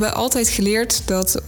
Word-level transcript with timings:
hebben 0.00 0.14
altijd 0.14 0.48
geleerd 0.48 1.02
dat 1.04 1.42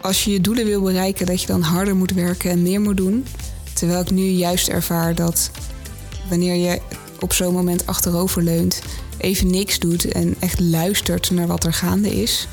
als 0.00 0.24
je 0.24 0.30
je 0.30 0.40
doelen 0.40 0.64
wil 0.64 0.82
bereiken, 0.82 1.26
dat 1.26 1.40
je 1.40 1.46
dan 1.46 1.62
harder 1.62 1.96
moet 1.96 2.12
werken 2.12 2.50
en 2.50 2.62
meer 2.62 2.80
moet 2.80 2.96
doen. 2.96 3.26
Terwijl 3.72 4.00
ik 4.00 4.10
nu 4.10 4.22
juist 4.22 4.68
ervaar 4.68 5.14
dat 5.14 5.50
wanneer 6.28 6.54
je 6.54 6.80
op 7.20 7.32
zo'n 7.32 7.54
moment 7.54 7.86
achterover 7.86 8.42
leunt, 8.42 8.82
even 9.18 9.50
niks 9.50 9.78
doet 9.78 10.12
en 10.12 10.34
echt 10.38 10.60
luistert 10.60 11.30
naar 11.30 11.46
wat 11.46 11.64
er 11.64 11.72
gaande 11.72 12.22
is, 12.22 12.48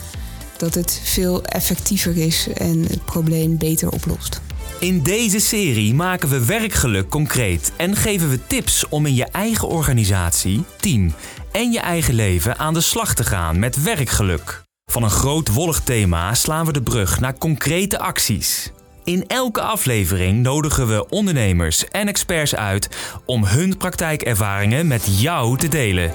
dat 0.57 0.73
het 0.73 1.01
veel 1.03 1.43
effectiever 1.43 2.17
is 2.17 2.47
en 2.53 2.81
het 2.81 3.05
probleem 3.05 3.57
beter 3.57 3.89
oplost. 3.89 4.41
In 4.79 5.03
deze 5.03 5.39
serie 5.39 5.93
maken 5.93 6.29
we 6.29 6.45
werkgeluk 6.45 7.09
concreet 7.09 7.71
en 7.77 7.95
geven 7.95 8.29
we 8.29 8.39
tips 8.47 8.89
om 8.89 9.05
in 9.05 9.15
je 9.15 9.25
eigen 9.25 9.67
organisatie, 9.67 10.63
team 10.79 11.13
en 11.51 11.71
je 11.71 11.79
eigen 11.79 12.13
leven 12.13 12.57
aan 12.57 12.73
de 12.73 12.81
slag 12.81 13.13
te 13.15 13.23
gaan 13.23 13.59
met 13.59 13.83
werkgeluk. 13.83 14.66
Van 14.91 15.03
een 15.03 15.09
groot 15.09 15.53
wollig 15.53 15.79
thema 15.79 16.33
slaan 16.33 16.65
we 16.65 16.73
de 16.73 16.81
brug 16.81 17.19
naar 17.19 17.37
concrete 17.37 17.99
acties. 17.99 18.71
In 19.03 19.27
elke 19.27 19.61
aflevering 19.61 20.43
nodigen 20.43 20.87
we 20.87 21.09
ondernemers 21.09 21.87
en 21.87 22.07
experts 22.07 22.55
uit 22.55 22.89
om 23.25 23.45
hun 23.45 23.77
praktijkervaringen 23.77 24.87
met 24.87 25.21
jou 25.21 25.57
te 25.57 25.67
delen. 25.67 26.11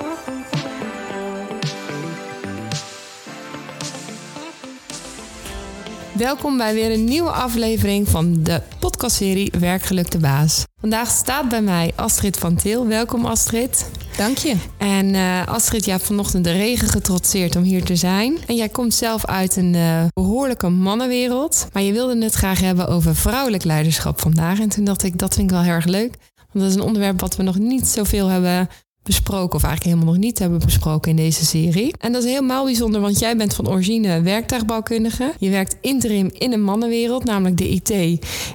Welkom 6.22 6.56
bij 6.56 6.74
weer 6.74 6.92
een 6.92 7.04
nieuwe 7.04 7.30
aflevering 7.30 8.08
van 8.08 8.42
de 8.42 8.62
podcastserie 8.78 9.52
Werkgeluk 9.58 10.10
de 10.10 10.18
Baas. 10.18 10.64
Vandaag 10.80 11.10
staat 11.10 11.48
bij 11.48 11.62
mij 11.62 11.92
Astrid 11.96 12.38
van 12.38 12.54
Til. 12.54 12.86
Welkom 12.86 13.24
Astrid. 13.24 13.90
Dank 14.16 14.38
je. 14.38 14.56
En 14.78 15.14
uh, 15.14 15.46
Astrid, 15.46 15.84
jij 15.84 15.94
hebt 15.94 16.06
vanochtend 16.06 16.44
de 16.44 16.52
regen 16.52 16.88
getrotseerd 16.88 17.56
om 17.56 17.62
hier 17.62 17.84
te 17.84 17.96
zijn. 17.96 18.38
En 18.46 18.54
jij 18.54 18.68
komt 18.68 18.94
zelf 18.94 19.26
uit 19.26 19.56
een 19.56 19.74
uh, 19.74 20.04
behoorlijke 20.12 20.68
mannenwereld. 20.68 21.66
Maar 21.72 21.82
je 21.82 21.92
wilde 21.92 22.24
het 22.24 22.34
graag 22.34 22.60
hebben 22.60 22.88
over 22.88 23.16
vrouwelijk 23.16 23.64
leiderschap 23.64 24.20
vandaag. 24.20 24.60
En 24.60 24.68
toen 24.68 24.84
dacht 24.84 25.02
ik, 25.02 25.18
dat 25.18 25.34
vind 25.34 25.50
ik 25.50 25.56
wel 25.56 25.64
heel 25.64 25.74
erg 25.74 25.86
leuk. 25.86 26.14
Want 26.36 26.64
dat 26.64 26.68
is 26.68 26.74
een 26.74 26.86
onderwerp 26.86 27.20
wat 27.20 27.36
we 27.36 27.42
nog 27.42 27.58
niet 27.58 27.86
zoveel 27.86 28.28
hebben 28.28 28.68
besproken, 29.02 29.56
of 29.56 29.64
eigenlijk 29.64 29.94
helemaal 29.94 30.14
nog 30.14 30.24
niet 30.24 30.38
hebben 30.38 30.58
besproken 30.58 31.10
in 31.10 31.16
deze 31.16 31.44
serie. 31.44 31.94
En 31.98 32.12
dat 32.12 32.22
is 32.22 32.30
helemaal 32.30 32.64
bijzonder, 32.64 33.00
want 33.00 33.18
jij 33.18 33.36
bent 33.36 33.54
van 33.54 33.68
origine 33.68 34.20
werktuigbouwkundige. 34.20 35.32
Je 35.38 35.50
werkt 35.50 35.76
interim 35.80 36.30
in 36.32 36.52
een 36.52 36.62
mannenwereld, 36.62 37.24
namelijk 37.24 37.56
de 37.56 37.68
IT 37.68 37.90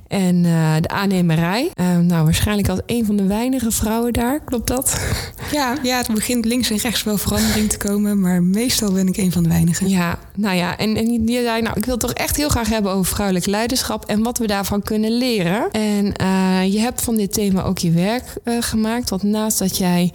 en 0.07 0.43
uh, 0.43 0.75
de 0.81 0.87
aannemerij. 0.87 1.71
Uh, 1.75 1.97
nou, 1.97 2.23
waarschijnlijk 2.23 2.69
als 2.69 2.79
een 2.85 3.05
van 3.05 3.15
de 3.15 3.25
weinige 3.25 3.71
vrouwen 3.71 4.13
daar, 4.13 4.39
klopt 4.43 4.67
dat? 4.67 4.97
Ja, 5.51 5.77
ja, 5.83 5.97
het 5.97 6.13
begint 6.13 6.45
links 6.45 6.69
en 6.69 6.77
rechts 6.77 7.03
wel 7.03 7.17
verandering 7.17 7.69
te 7.69 7.77
komen, 7.77 8.19
maar 8.19 8.43
meestal 8.43 8.91
ben 8.91 9.07
ik 9.07 9.17
een 9.17 9.31
van 9.31 9.43
de 9.43 9.49
weinigen. 9.49 9.89
Ja, 9.89 10.19
nou 10.35 10.55
ja, 10.55 10.77
en, 10.77 10.95
en 10.95 11.27
je 11.27 11.41
zei, 11.41 11.61
nou, 11.61 11.77
ik 11.77 11.85
wil 11.85 11.93
het 11.93 12.03
toch 12.03 12.13
echt 12.13 12.35
heel 12.35 12.49
graag 12.49 12.69
hebben 12.69 12.91
over 12.91 13.13
vrouwelijk 13.13 13.45
leiderschap 13.45 14.05
en 14.05 14.23
wat 14.23 14.37
we 14.37 14.47
daarvan 14.47 14.81
kunnen 14.81 15.17
leren. 15.17 15.71
En 15.71 16.13
uh, 16.21 16.73
je 16.73 16.79
hebt 16.79 17.01
van 17.01 17.15
dit 17.15 17.33
thema 17.33 17.63
ook 17.63 17.77
je 17.77 17.91
werk 17.91 18.23
gemaakt, 18.59 19.09
want 19.09 19.23
naast 19.23 19.59
dat 19.59 19.77
jij 19.77 20.11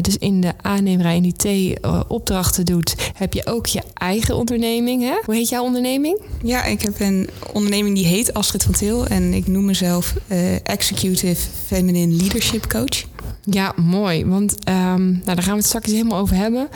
dus 0.00 0.16
in 0.16 0.40
de 0.40 0.52
aannemerij 0.62 1.16
en 1.16 1.24
IT-opdrachten 1.24 2.64
doet, 2.64 2.94
heb 3.14 3.32
je 3.32 3.46
ook 3.46 3.66
je 3.66 3.82
eigen 3.94 4.36
onderneming. 4.36 5.02
Hè? 5.02 5.20
Hoe 5.24 5.34
heet 5.34 5.48
jouw 5.48 5.62
onderneming? 5.62 6.20
Ja, 6.42 6.64
ik 6.64 6.82
heb 6.82 7.00
een 7.00 7.28
onderneming 7.52 7.94
die 7.94 8.06
heet 8.06 8.34
Astrid 8.34 8.62
van 8.62 8.72
Til 8.72 9.06
en 9.06 9.34
ik 9.34 9.46
noem 9.46 9.64
mezelf 9.64 10.14
uh, 10.28 10.54
Executive 10.62 11.48
Feminine 11.66 12.14
Leadership 12.14 12.66
Coach. 12.66 13.04
Ja, 13.50 13.72
mooi. 13.76 14.26
Want 14.26 14.68
um, 14.68 15.10
nou, 15.10 15.24
daar 15.24 15.42
gaan 15.42 15.52
we 15.52 15.58
het 15.58 15.66
straks 15.66 15.90
helemaal 15.90 16.18
over 16.18 16.36
hebben. 16.36 16.68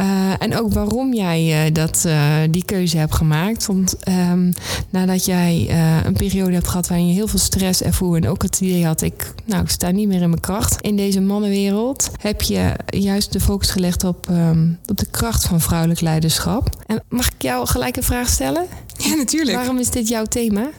Uh, 0.00 0.42
en 0.42 0.56
ook 0.56 0.72
waarom 0.72 1.14
jij 1.14 1.66
uh, 1.66 1.74
dat, 1.74 2.04
uh, 2.06 2.34
die 2.50 2.64
keuze 2.64 2.96
hebt 2.96 3.14
gemaakt. 3.14 3.66
Want 3.66 3.96
um, 4.08 4.52
nadat 4.90 5.24
jij 5.24 5.70
een 6.04 6.12
periode 6.12 6.52
hebt 6.52 6.68
gehad 6.68 6.88
waarin 6.88 7.06
je 7.06 7.14
heel 7.14 7.28
veel 7.28 7.38
stress 7.38 7.82
ervoer... 7.82 8.16
en 8.16 8.28
ook 8.28 8.42
het 8.42 8.60
idee 8.60 8.86
had, 8.86 9.02
ik, 9.02 9.34
nou, 9.44 9.62
ik 9.62 9.70
sta 9.70 9.90
niet 9.90 10.08
meer 10.08 10.22
in 10.22 10.28
mijn 10.28 10.40
kracht. 10.40 10.80
In 10.80 10.96
deze 10.96 11.20
mannenwereld 11.20 12.10
heb 12.20 12.42
je 12.42 12.74
juist 12.86 13.32
de 13.32 13.40
focus 13.40 13.70
gelegd 13.70 14.04
op, 14.04 14.28
um, 14.28 14.78
op 14.86 14.96
de 14.96 15.06
kracht 15.10 15.46
van 15.46 15.60
vrouwelijk 15.60 16.00
leiderschap. 16.00 16.68
En 16.86 17.02
mag 17.08 17.26
ik 17.26 17.42
jou 17.42 17.66
gelijk 17.66 17.96
een 17.96 18.02
vraag 18.02 18.28
stellen? 18.28 18.66
Ja, 18.96 19.14
natuurlijk. 19.14 19.56
Waarom 19.56 19.78
is 19.78 19.90
dit 19.90 20.08
jouw 20.08 20.24
thema? 20.24 20.70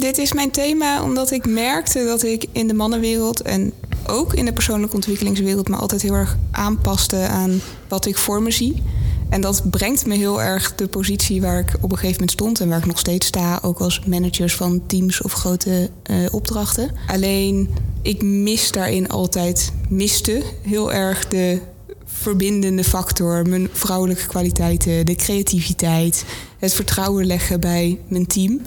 Dit 0.00 0.18
is 0.18 0.32
mijn 0.32 0.50
thema 0.50 1.02
omdat 1.02 1.30
ik 1.30 1.46
merkte 1.46 2.04
dat 2.04 2.22
ik 2.22 2.46
in 2.52 2.68
de 2.68 2.74
mannenwereld 2.74 3.42
en 3.42 3.72
ook 4.06 4.34
in 4.34 4.44
de 4.44 4.52
persoonlijke 4.52 4.94
ontwikkelingswereld 4.94 5.68
me 5.68 5.76
altijd 5.76 6.02
heel 6.02 6.14
erg 6.14 6.36
aanpaste 6.50 7.16
aan 7.16 7.60
wat 7.88 8.06
ik 8.06 8.18
voor 8.18 8.42
me 8.42 8.50
zie. 8.50 8.82
En 9.28 9.40
dat 9.40 9.70
brengt 9.70 10.06
me 10.06 10.14
heel 10.14 10.42
erg 10.42 10.74
de 10.74 10.88
positie 10.88 11.40
waar 11.40 11.58
ik 11.58 11.74
op 11.80 11.90
een 11.90 11.98
gegeven 11.98 12.12
moment 12.12 12.30
stond 12.30 12.60
en 12.60 12.68
waar 12.68 12.78
ik 12.78 12.86
nog 12.86 12.98
steeds 12.98 13.26
sta, 13.26 13.58
ook 13.62 13.78
als 13.78 14.00
managers 14.06 14.54
van 14.54 14.86
teams 14.86 15.22
of 15.22 15.32
grote 15.32 15.90
uh, 16.10 16.16
opdrachten. 16.30 16.90
Alleen 17.06 17.68
ik 18.02 18.22
mis 18.22 18.72
daarin 18.72 19.08
altijd, 19.08 19.72
miste 19.88 20.42
heel 20.62 20.92
erg 20.92 21.28
de 21.28 21.60
verbindende 22.04 22.84
factor, 22.84 23.48
mijn 23.48 23.68
vrouwelijke 23.72 24.26
kwaliteiten, 24.26 25.06
de 25.06 25.14
creativiteit, 25.14 26.24
het 26.58 26.74
vertrouwen 26.74 27.26
leggen 27.26 27.60
bij 27.60 27.98
mijn 28.08 28.26
team. 28.26 28.60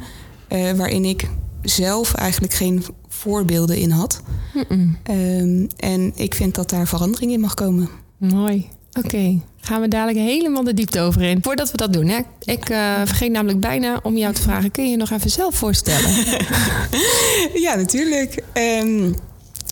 Uh, 0.54 0.72
waarin 0.72 1.06
ik 1.06 1.30
zelf 1.62 2.14
eigenlijk 2.14 2.54
geen 2.54 2.84
voorbeelden 3.08 3.78
in 3.78 3.90
had. 3.90 4.22
Mm 4.54 4.64
-mm. 4.68 4.98
Um, 5.16 5.68
en 5.78 6.12
ik 6.16 6.36
vind 6.36 6.56
dat 6.56 6.70
daar 6.70 6.88
verandering 6.88 7.32
in 7.32 7.40
mag 7.40 7.54
komen. 7.54 7.90
Mooi. 8.18 8.70
Oké, 8.98 9.06
okay. 9.06 9.42
gaan 9.62 9.82
we 9.82 9.88
dadelijk 9.88 10.18
helemaal 10.18 10.64
de 10.64 10.74
diepte 10.74 11.00
over 11.00 11.22
in. 11.22 11.40
Voordat 11.42 11.72
we 11.72 11.78
dat 11.78 11.94
doen, 11.94 12.08
hè? 12.08 12.20
ik 12.44 12.70
uh, 12.70 12.96
vergeet 13.06 13.32
namelijk 13.32 13.60
bijna 13.60 14.00
om 14.04 14.18
jou 14.18 14.34
te 14.34 14.42
vragen: 14.42 14.72
kun 14.72 14.84
je 14.84 14.90
je 14.90 14.98
nog 14.98 15.12
even 15.12 15.30
zelf 15.30 15.56
voorstellen? 15.56 16.10
ja, 17.66 17.76
natuurlijk. 17.76 18.44
Um, 18.54 19.16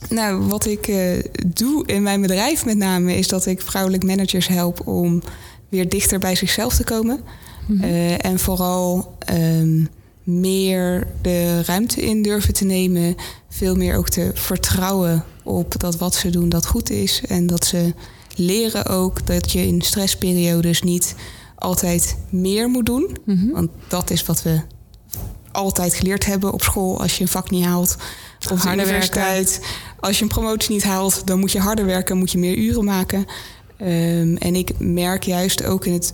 nou, 0.10 0.42
wat 0.42 0.66
ik 0.66 0.88
uh, 0.88 1.20
doe 1.48 1.86
in 1.86 2.04
mijn 2.04 2.22
bedrijf 2.22 2.66
met 2.66 2.78
name 2.78 3.18
is 3.18 3.28
dat 3.28 3.46
ik 3.46 3.62
vrouwelijk 3.62 4.04
managers 4.04 4.48
help 4.48 4.88
om 4.88 5.22
weer 5.70 5.90
dichter 5.90 6.20
bij 6.20 6.36
zichzelf 6.36 6.76
te 6.76 6.84
komen. 6.84 7.20
Mm 7.68 7.82
-hmm. 7.82 7.90
uh, 7.90 8.26
en 8.26 8.40
vooral. 8.40 9.18
Um, 9.34 9.90
meer 10.24 11.08
de 11.22 11.64
ruimte 11.64 12.02
in 12.02 12.22
durven 12.22 12.54
te 12.54 12.66
nemen. 12.66 13.16
Veel 13.50 13.76
meer 13.76 13.96
ook 13.96 14.10
te 14.10 14.32
vertrouwen 14.34 15.24
op 15.44 15.80
dat 15.80 15.98
wat 15.98 16.16
ze 16.16 16.30
doen 16.30 16.50
dat 16.50 16.66
goed 16.66 16.90
is. 16.90 17.22
En 17.28 17.48
dat 17.48 17.66
ze 17.66 17.94
leren 18.36 18.86
ook 18.86 19.28
dat 19.28 19.52
je 19.52 19.68
in 19.68 19.82
stressperiodes 19.82 20.82
niet 20.82 21.16
altijd 21.56 22.18
meer 22.30 22.70
moet 22.70 22.86
doen. 22.86 23.18
Mm 23.26 23.38
-hmm. 23.38 23.52
Want 23.52 23.70
dat 23.88 24.10
is 24.10 24.26
wat 24.26 24.44
we 24.44 24.62
altijd 25.52 25.94
geleerd 25.94 26.26
hebben 26.26 26.54
op 26.54 26.62
school. 26.62 27.02
Als 27.02 27.18
je 27.18 27.22
een 27.22 27.30
vak 27.30 27.50
niet 27.50 27.66
haalt 27.66 27.98
op 28.52 28.62
de 28.62 28.72
universiteit. 28.72 29.50
Werken. 29.50 29.68
Als 30.00 30.18
je 30.18 30.24
een 30.24 30.30
promotie 30.30 30.72
niet 30.72 30.84
haalt, 30.84 31.28
dan 31.28 31.40
moet 31.40 31.52
je 31.52 31.60
harder 31.60 31.86
werken, 31.86 32.18
moet 32.18 32.32
je 32.32 32.38
meer 32.38 32.56
uren 32.56 32.86
maken. 32.86 33.26
Um, 33.82 34.38
en 34.38 34.56
ik 34.56 34.80
merk 34.80 35.24
juist 35.24 35.64
ook 35.64 35.86
in 35.86 35.94
het, 35.94 36.14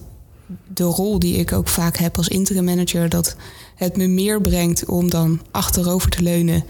de 0.73 0.83
rol 0.83 1.19
die 1.19 1.37
ik 1.37 1.51
ook 1.51 1.67
vaak 1.67 1.97
heb 1.97 2.17
als 2.17 2.27
interim 2.27 2.63
manager... 2.63 3.09
dat 3.09 3.35
het 3.77 3.97
me 3.97 4.07
meer 4.07 4.41
brengt 4.41 4.85
om 4.85 5.09
dan 5.09 5.41
achterover 5.51 6.09
te 6.09 6.21
leunen. 6.21 6.63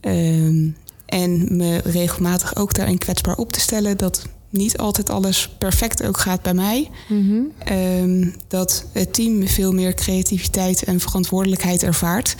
Um, 0.00 0.76
en 1.06 1.56
me 1.56 1.76
regelmatig 1.84 2.56
ook 2.56 2.74
daarin 2.74 2.98
kwetsbaar 2.98 3.36
op 3.36 3.52
te 3.52 3.60
stellen. 3.60 3.98
Dat 3.98 4.26
niet 4.50 4.78
altijd 4.78 5.10
alles 5.10 5.48
perfect 5.58 6.04
ook 6.04 6.18
gaat 6.18 6.42
bij 6.42 6.54
mij. 6.54 6.90
Mm 7.08 7.28
-hmm. 7.28 7.76
um, 7.76 8.34
dat 8.48 8.84
het 8.92 9.12
team 9.12 9.48
veel 9.48 9.72
meer 9.72 9.94
creativiteit 9.94 10.84
en 10.84 11.00
verantwoordelijkheid 11.00 11.82
ervaart. 11.82 12.36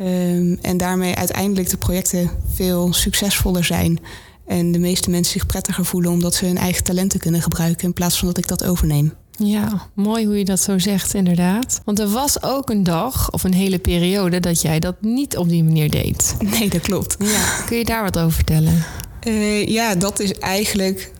Um, 0.00 0.58
en 0.62 0.76
daarmee 0.76 1.14
uiteindelijk 1.14 1.70
de 1.70 1.76
projecten 1.76 2.30
veel 2.54 2.92
succesvoller 2.92 3.64
zijn. 3.64 3.98
En 4.46 4.72
de 4.72 4.78
meeste 4.78 5.10
mensen 5.10 5.32
zich 5.32 5.46
prettiger 5.46 5.84
voelen 5.84 6.10
omdat 6.10 6.34
ze 6.34 6.46
hun 6.46 6.58
eigen 6.58 6.84
talenten 6.84 7.20
kunnen 7.20 7.42
gebruiken 7.42 7.84
in 7.84 7.92
plaats 7.92 8.18
van 8.18 8.28
dat 8.28 8.38
ik 8.38 8.48
dat 8.48 8.64
overneem. 8.64 9.12
Ja, 9.44 9.88
mooi 9.94 10.26
hoe 10.26 10.38
je 10.38 10.44
dat 10.44 10.60
zo 10.60 10.78
zegt, 10.78 11.14
inderdaad. 11.14 11.80
Want 11.84 11.98
er 11.98 12.08
was 12.08 12.42
ook 12.42 12.70
een 12.70 12.82
dag 12.82 13.30
of 13.30 13.44
een 13.44 13.54
hele 13.54 13.78
periode 13.78 14.40
dat 14.40 14.62
jij 14.62 14.78
dat 14.78 14.94
niet 15.00 15.36
op 15.36 15.48
die 15.48 15.64
manier 15.64 15.90
deed. 15.90 16.36
Nee, 16.58 16.68
dat 16.68 16.80
klopt. 16.80 17.16
Ja. 17.18 17.64
Kun 17.66 17.76
je 17.76 17.84
daar 17.84 18.02
wat 18.02 18.18
over 18.18 18.32
vertellen? 18.32 18.84
Uh, 19.26 19.66
ja, 19.66 19.94
dat 19.94 20.20
is 20.20 20.32
eigenlijk 20.32 21.12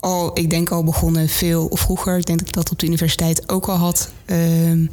al, 0.00 0.38
ik 0.38 0.50
denk 0.50 0.70
al 0.70 0.84
begonnen 0.84 1.28
veel 1.28 1.70
vroeger. 1.72 2.18
Ik 2.18 2.26
denk 2.26 2.38
dat 2.38 2.48
ik 2.48 2.54
dat 2.54 2.70
op 2.70 2.78
de 2.78 2.86
universiteit 2.86 3.48
ook 3.48 3.68
al 3.68 3.76
had. 3.76 4.10
Uh, 4.26 4.88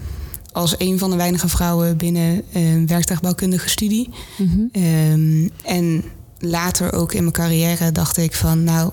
als 0.52 0.76
een 0.78 1.00
van 1.00 1.10
de 1.10 1.16
weinige 1.16 1.48
vrouwen 1.48 1.98
binnen 1.98 2.44
een 2.54 2.88
werktuigbouwkundige 2.88 3.70
studie. 3.70 4.10
Mm 4.38 4.70
-hmm. 4.72 4.84
um, 4.84 5.50
en 5.64 6.04
later 6.40 6.94
ook 6.94 7.14
in 7.14 7.22
mijn 7.22 7.34
carrière 7.34 7.92
dacht 7.92 8.18
ik 8.18 8.34
van, 8.34 8.64
nou, 8.64 8.92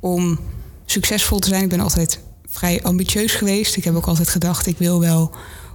om 0.00 0.38
succesvol 0.84 1.38
te 1.38 1.48
zijn, 1.48 1.62
ik 1.62 1.68
ben 1.68 1.80
altijd 1.80 2.20
vrij 2.56 2.82
ambitieus 2.82 3.34
geweest. 3.34 3.76
Ik 3.76 3.84
heb 3.84 3.94
ook 3.94 4.06
altijd 4.06 4.28
gedacht, 4.28 4.66
ik 4.66 4.78
wil 4.78 5.00
wel 5.00 5.30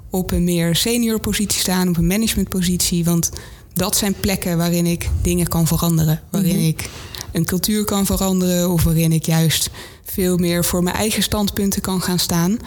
op 0.10 0.32
een 0.32 0.44
meer 0.44 0.76
senior 0.76 1.20
positie 1.20 1.60
staan, 1.60 1.88
op 1.88 1.98
een 1.98 2.08
managementpositie. 2.08 3.04
Want 3.04 3.30
dat 3.74 3.96
zijn 3.96 4.14
plekken 4.20 4.58
waarin 4.58 4.86
ik 4.86 5.10
dingen 5.22 5.48
kan 5.48 5.68
veranderen. 5.68 6.22
Waarin 6.30 6.56
-hmm. 6.56 6.68
ik 6.68 6.90
een 7.32 7.46
cultuur 7.46 7.86
kan 7.86 8.06
veranderen 8.06 8.70
of 8.70 8.84
waarin 8.84 9.12
ik 9.12 9.26
juist 9.26 9.70
veel 10.04 10.38
meer 10.38 10.66
voor 10.66 10.84
mijn 10.84 10.96
eigen 10.96 11.24
standpunten 11.24 11.82
kan 11.82 12.02
gaan 12.02 12.20
staan. 12.20 12.58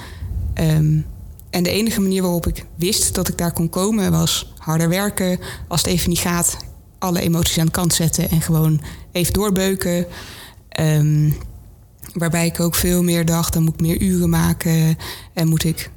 Ehm, 0.54 0.98
en 1.50 1.62
de 1.62 1.70
enige 1.70 2.00
manier 2.00 2.22
waarop 2.22 2.46
ik 2.46 2.64
wist 2.76 3.14
dat 3.14 3.28
ik 3.28 3.38
daar 3.38 3.52
kon 3.52 3.68
komen 3.68 4.10
was 4.10 4.52
harder 4.58 4.88
werken. 4.88 5.38
Als 5.68 5.80
het 5.82 5.90
even 5.90 6.08
niet 6.08 6.18
gaat, 6.18 6.56
alle 6.98 7.20
emoties 7.20 7.58
aan 7.58 7.66
de 7.66 7.72
kant 7.72 7.94
zetten 7.94 8.30
en 8.30 8.40
gewoon 8.40 8.80
even 9.12 9.32
doorbeuken. 9.32 10.06
Ehm, 10.68 11.30
waarbij 12.14 12.46
ik 12.46 12.60
ook 12.60 12.74
veel 12.74 13.02
meer 13.02 13.24
dacht, 13.24 13.52
dan 13.52 13.62
moet 13.62 13.74
ik 13.74 13.80
meer 13.80 14.00
uren 14.00 14.30
maken 14.30 14.96
en 15.32 15.48
moet 15.48 15.64
ik 15.64 15.90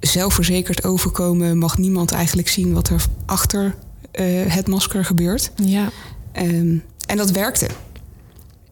zelfverzekerd 0.00 0.84
overkomen. 0.84 1.58
Mag 1.58 1.78
niemand 1.78 2.12
eigenlijk 2.12 2.48
zien 2.48 2.72
wat 2.72 2.88
er 2.88 3.04
achter 3.26 3.74
eh, 4.10 4.26
het 4.46 4.68
masker 4.68 5.04
gebeurt. 5.04 5.50
Ja. 5.62 5.90
Ehm, 6.32 6.76
en 7.06 7.16
dat 7.16 7.30
werkte. 7.30 7.66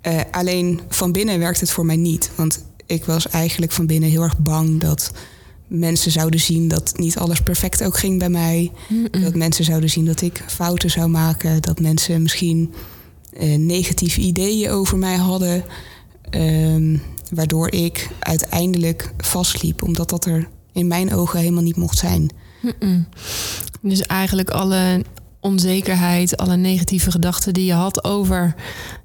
Uh, 0.06 0.20
alleen 0.30 0.80
van 0.88 1.12
binnen 1.12 1.38
werkte 1.38 1.60
het 1.60 1.72
voor 1.72 1.86
mij 1.86 1.96
niet. 1.96 2.30
Want 2.34 2.64
ik 2.86 3.04
was 3.04 3.28
eigenlijk 3.28 3.72
van 3.72 3.86
binnen 3.86 4.10
heel 4.10 4.22
erg 4.22 4.38
bang 4.38 4.80
dat 4.80 5.12
mensen 5.66 6.10
zouden 6.10 6.40
zien 6.40 6.68
dat 6.68 6.92
niet 6.96 7.18
alles 7.18 7.40
perfect 7.40 7.84
ook 7.84 7.98
ging 7.98 8.18
bij 8.18 8.28
mij. 8.28 8.72
Dat 9.10 9.34
mensen 9.34 9.64
zouden 9.64 9.90
zien 9.90 10.04
dat 10.04 10.20
ik 10.20 10.42
fouten 10.46 10.90
zou 10.90 11.08
maken. 11.08 11.62
Dat 11.62 11.80
mensen 11.80 12.22
misschien 12.22 12.74
eh, 13.32 13.58
negatieve 13.58 14.20
ideeën 14.20 14.70
over 14.70 14.98
mij 14.98 15.16
hadden. 15.16 15.64
Ehm, 16.32 16.96
waardoor 17.30 17.70
ik 17.72 18.08
uiteindelijk 18.18 19.12
vastliep, 19.16 19.82
omdat 19.82 20.10
dat 20.10 20.24
er 20.24 20.48
in 20.72 20.86
mijn 20.86 21.14
ogen 21.14 21.38
helemaal 21.38 21.62
niet 21.62 21.76
mocht 21.76 21.98
zijn. 21.98 22.30
Dus 23.80 24.02
eigenlijk 24.02 24.50
alle 24.50 25.04
onzekerheid, 25.40 26.36
alle 26.36 26.56
negatieve 26.56 27.10
gedachten 27.10 27.52
die 27.54 27.64
je 27.64 27.72
had 27.72 28.04
over 28.04 28.54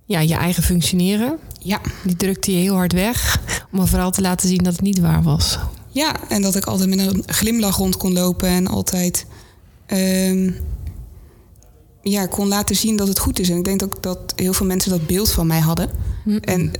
ja, 0.06 0.20
je 0.20 0.36
eigen 0.36 0.64
functioneren, 0.64 1.38
Ja, 1.62 1.82
die 2.04 2.16
drukte 2.16 2.52
je 2.52 2.58
heel 2.58 2.76
hard 2.76 2.94
weg. 2.94 3.40
Om 3.72 3.88
vooral 3.88 4.12
te 4.12 4.22
laten 4.22 4.48
zien 4.50 4.64
dat 4.64 4.74
het 4.74 4.82
niet 4.82 5.00
waar 5.00 5.24
was. 5.24 5.60
ja, 5.92 6.30
en 6.30 6.42
dat 6.42 6.56
ik 6.56 6.66
altijd 6.66 6.90
met 6.90 7.00
een 7.00 7.24
glimlach 7.26 7.78
rond 7.78 7.98
kon 7.98 8.14
lopen 8.14 8.48
en 8.50 8.68
altijd 8.68 9.26
ehm, 9.86 10.52
ja, 12.02 12.26
kon 12.26 12.48
laten 12.48 12.76
zien 12.76 12.96
dat 12.96 13.08
het 13.08 13.20
goed 13.20 13.40
is. 13.40 13.50
En 13.50 13.58
ik 13.58 13.64
denk 13.64 13.84
ook 13.84 14.04
dat 14.04 14.34
heel 14.36 14.54
veel 14.54 14.66
mensen 14.66 14.92
dat 14.92 15.08
beeld 15.08 15.32
van 15.32 15.48
mij 15.48 15.60
hadden. 15.60 15.90
En 16.42 16.72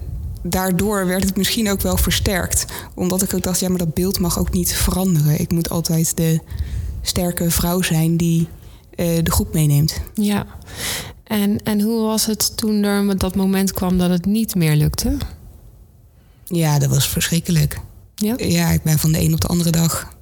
daardoor 0.50 1.06
werd 1.06 1.24
het 1.24 1.38
misschien 1.38 1.70
ook 1.70 1.82
wel 1.82 1.98
versterkt. 1.98 2.66
Omdat 2.96 3.22
ik 3.22 3.34
ook 3.34 3.44
dacht, 3.44 3.60
ja, 3.60 3.70
maar 3.70 3.78
dat 3.78 3.94
beeld 3.94 4.20
mag 4.20 4.40
ook 4.40 4.54
niet 4.54 4.74
veranderen. 4.74 5.40
Ik 5.40 5.52
moet 5.52 5.70
altijd 5.70 6.18
de 6.18 6.40
sterke 7.02 7.52
vrouw 7.52 7.82
zijn 7.82 8.18
die 8.18 8.48
eh, 8.96 9.24
de 9.24 9.32
groep 9.32 9.54
meeneemt. 9.54 10.02
Ja. 10.14 10.46
En, 11.24 11.64
en 11.64 11.82
hoe 11.82 12.02
was 12.02 12.26
het 12.26 12.58
toen 12.58 12.84
er 12.84 13.04
met 13.04 13.20
dat 13.20 13.36
moment 13.36 13.74
kwam 13.74 13.98
dat 13.98 14.10
het 14.10 14.26
niet 14.26 14.56
meer 14.56 14.76
lukte? 14.76 15.18
Ja, 16.46 16.80
dat 16.80 16.90
was 16.90 17.10
verschrikkelijk. 17.10 17.80
Ja. 18.16 18.34
Ja, 18.38 18.70
ik 18.70 18.84
ben 18.84 19.00
van 19.00 19.12
de 19.12 19.20
een 19.20 19.34
op 19.34 19.42
de 19.42 19.48
andere 19.48 19.72
dag 19.72 20.16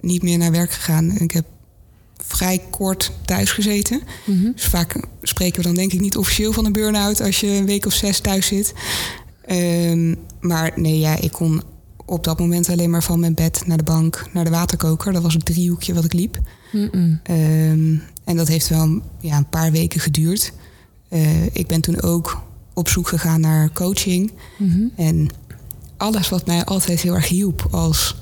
niet 0.00 0.22
meer 0.22 0.38
naar 0.38 0.50
werk 0.50 0.70
gegaan. 0.70 1.10
En 1.10 1.20
ik 1.20 1.30
heb 1.30 1.44
vrij 2.26 2.62
kort 2.70 3.12
thuis 3.24 3.52
gezeten. 3.52 4.02
Mhm. 4.24 4.52
Dus 4.52 4.64
vaak 4.64 4.96
spreken 5.22 5.56
we 5.56 5.66
dan 5.66 5.74
denk 5.74 5.92
ik 5.92 6.00
niet 6.00 6.16
officieel 6.16 6.52
van 6.52 6.64
een 6.64 6.72
burn-out 6.72 7.20
als 7.20 7.40
je 7.40 7.46
een 7.46 7.66
week 7.66 7.86
of 7.86 7.92
zes 7.92 8.20
thuis 8.20 8.46
zit. 8.46 8.74
Ehm, 9.48 10.14
maar 10.40 10.72
nee, 10.74 10.98
ja, 10.98 11.16
ik 11.20 11.32
kon 11.32 11.62
op 12.04 12.24
dat 12.24 12.38
moment 12.38 12.68
alleen 12.68 12.90
maar 12.90 13.02
van 13.02 13.20
mijn 13.20 13.34
bed 13.34 13.62
naar 13.66 13.76
de 13.76 13.82
bank, 13.82 14.26
naar 14.32 14.44
de 14.44 14.50
waterkoker. 14.50 15.12
Dat 15.12 15.22
was 15.22 15.34
het 15.34 15.44
driehoekje 15.44 15.94
wat 15.94 16.04
ik 16.04 16.12
liep. 16.12 16.38
Ehm, 16.72 17.96
en 18.24 18.36
dat 18.36 18.48
heeft 18.48 18.68
wel 18.68 19.00
ja, 19.20 19.36
een 19.36 19.48
paar 19.48 19.70
weken 19.72 20.00
geduurd. 20.00 20.52
Eh, 21.08 21.46
ik 21.46 21.66
ben 21.66 21.80
toen 21.80 22.02
ook 22.02 22.42
op 22.74 22.88
zoek 22.88 23.08
gegaan 23.08 23.40
naar 23.40 23.72
coaching. 23.72 24.32
Mhm. 24.58 24.86
En 24.96 25.28
alles 25.96 26.28
wat 26.28 26.46
mij 26.46 26.64
altijd 26.64 27.00
heel 27.00 27.14
erg 27.14 27.28
hielp 27.28 27.68
als 27.70 28.16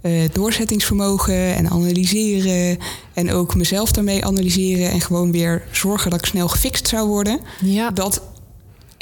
eh, 0.00 0.28
doorzettingsvermogen 0.32 1.54
en 1.54 1.70
analyseren. 1.70 2.78
En 3.14 3.32
ook 3.32 3.54
mezelf 3.54 3.92
daarmee 3.92 4.24
analyseren 4.24 4.90
en 4.90 5.00
gewoon 5.00 5.32
weer 5.32 5.62
zorgen 5.70 6.10
dat 6.10 6.20
ik 6.20 6.26
snel 6.26 6.48
gefixt 6.48 6.88
zou 6.88 7.08
worden. 7.08 7.40
Ja. 7.60 7.90
Dat 7.90 8.22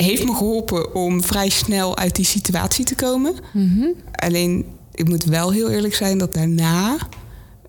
heeft 0.06 0.24
me 0.24 0.34
geholpen 0.34 0.94
om 0.94 1.22
vrij 1.22 1.48
snel 1.48 1.96
uit 1.96 2.16
die 2.16 2.24
situatie 2.24 2.84
te 2.84 2.94
komen. 2.94 3.34
Mhm. 3.52 3.86
Alleen, 4.12 4.64
ik 4.94 5.08
moet 5.08 5.24
wel 5.24 5.52
heel 5.52 5.70
eerlijk 5.70 5.94
zijn 5.94 6.18
dat 6.18 6.34
daarna 6.34 6.96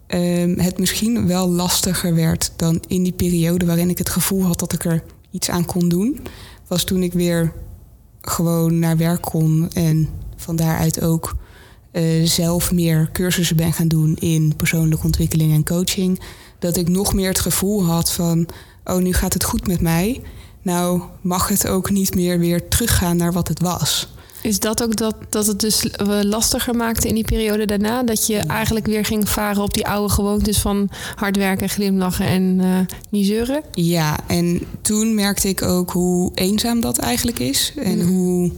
ehm, 0.07 0.59
het 0.59 0.79
misschien 0.79 1.27
wel 1.27 1.49
lastiger 1.49 2.15
werd 2.15 2.51
dan 2.55 2.81
in 2.87 3.03
die 3.03 3.13
periode 3.13 3.65
waarin 3.65 3.89
ik 3.89 3.97
het 3.97 4.09
gevoel 4.09 4.43
had 4.43 4.59
dat 4.59 4.73
ik 4.73 4.85
er 4.85 5.03
iets 5.31 5.49
aan 5.49 5.65
kon 5.65 5.89
doen. 5.89 6.19
Was 6.67 6.83
toen 6.83 7.03
ik 7.03 7.13
weer 7.13 7.53
gewoon 8.21 8.79
naar 8.79 8.97
werk 8.97 9.21
kon 9.21 9.69
en 9.73 10.09
van 10.35 10.55
daaruit 10.55 11.01
ook 11.01 11.35
eh, 11.91 12.23
zelf 12.23 12.71
meer 12.71 13.09
cursussen 13.13 13.55
ben 13.55 13.73
gaan 13.73 13.87
doen 13.87 14.15
in 14.15 14.53
persoonlijke 14.55 15.05
ontwikkeling 15.05 15.53
en 15.53 15.65
coaching. 15.65 16.19
Dat 16.59 16.77
ik 16.77 16.89
nog 16.89 17.13
meer 17.13 17.27
het 17.27 17.39
gevoel 17.39 17.85
had 17.85 18.11
van, 18.11 18.47
oh 18.83 18.97
nu 18.97 19.13
gaat 19.13 19.33
het 19.33 19.43
goed 19.43 19.67
met 19.67 19.81
mij. 19.81 20.21
Nou 20.61 21.01
mag 21.21 21.47
het 21.47 21.67
ook 21.67 21.89
niet 21.89 22.15
meer 22.15 22.39
weer 22.39 22.67
teruggaan 22.67 23.17
naar 23.17 23.33
wat 23.33 23.47
het 23.47 23.59
was. 23.59 24.07
Is 24.41 24.59
dat 24.59 24.83
ook 24.83 24.95
dat, 24.95 25.15
dat 25.29 25.47
het 25.47 25.59
dus 25.59 25.89
eh, 25.89 26.19
lastiger 26.21 26.75
maakte 26.75 27.07
in 27.07 27.15
die 27.15 27.23
periode 27.23 27.65
daarna? 27.65 28.03
Dat 28.03 28.27
je 28.27 28.38
eigenlijk 28.38 28.85
weer 28.85 29.06
ging 29.06 29.29
varen 29.29 29.63
op 29.63 29.73
die 29.73 29.88
oude 29.88 30.13
gewoontes 30.13 30.57
van 30.57 30.89
hard 31.15 31.38
werken, 31.38 31.69
glimlachen 31.69 32.25
en 32.25 32.57
eh 32.59 32.95
niet 33.09 33.25
zeuren? 33.25 33.63
Ja, 33.73 34.17
en 34.27 34.61
toen 34.81 35.15
merkte 35.15 35.47
ik 35.47 35.61
ook 35.61 35.91
hoe 35.91 36.31
eenzaam 36.33 36.81
dat 36.81 36.97
eigenlijk 36.97 37.39
is. 37.39 37.73
En 37.75 38.01
hoe 38.01 38.51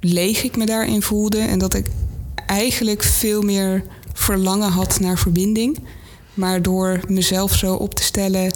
leeg 0.00 0.42
ik 0.42 0.56
me 0.56 0.66
daarin 0.66 1.02
voelde. 1.02 1.38
En 1.38 1.58
dat 1.58 1.74
ik 1.74 1.86
eigenlijk 2.46 3.02
veel 3.02 3.42
meer 3.42 3.84
verlangen 4.12 4.70
had 4.70 5.00
naar 5.00 5.18
verbinding. 5.18 5.78
Maar 6.34 6.62
door 6.62 7.00
mezelf 7.08 7.54
zo 7.54 7.74
op 7.74 7.94
te 7.94 8.02
stellen, 8.02 8.52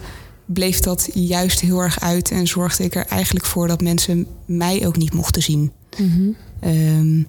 bleef 0.49 0.81
dat 0.81 1.09
juist 1.15 1.61
heel 1.61 1.81
erg 1.81 2.01
uit. 2.01 2.31
En 2.31 2.47
zorgde 2.47 2.85
ik 2.85 2.95
er 2.95 3.07
eigenlijk 3.07 3.47
voor 3.47 3.69
dat 3.69 3.81
mensen 3.81 4.27
mij 4.45 4.87
ook 4.87 4.97
niet 4.97 5.15
mochten 5.15 5.43
zien. 5.43 5.73
Mhm. 5.99 6.31
Ehm, 6.61 7.23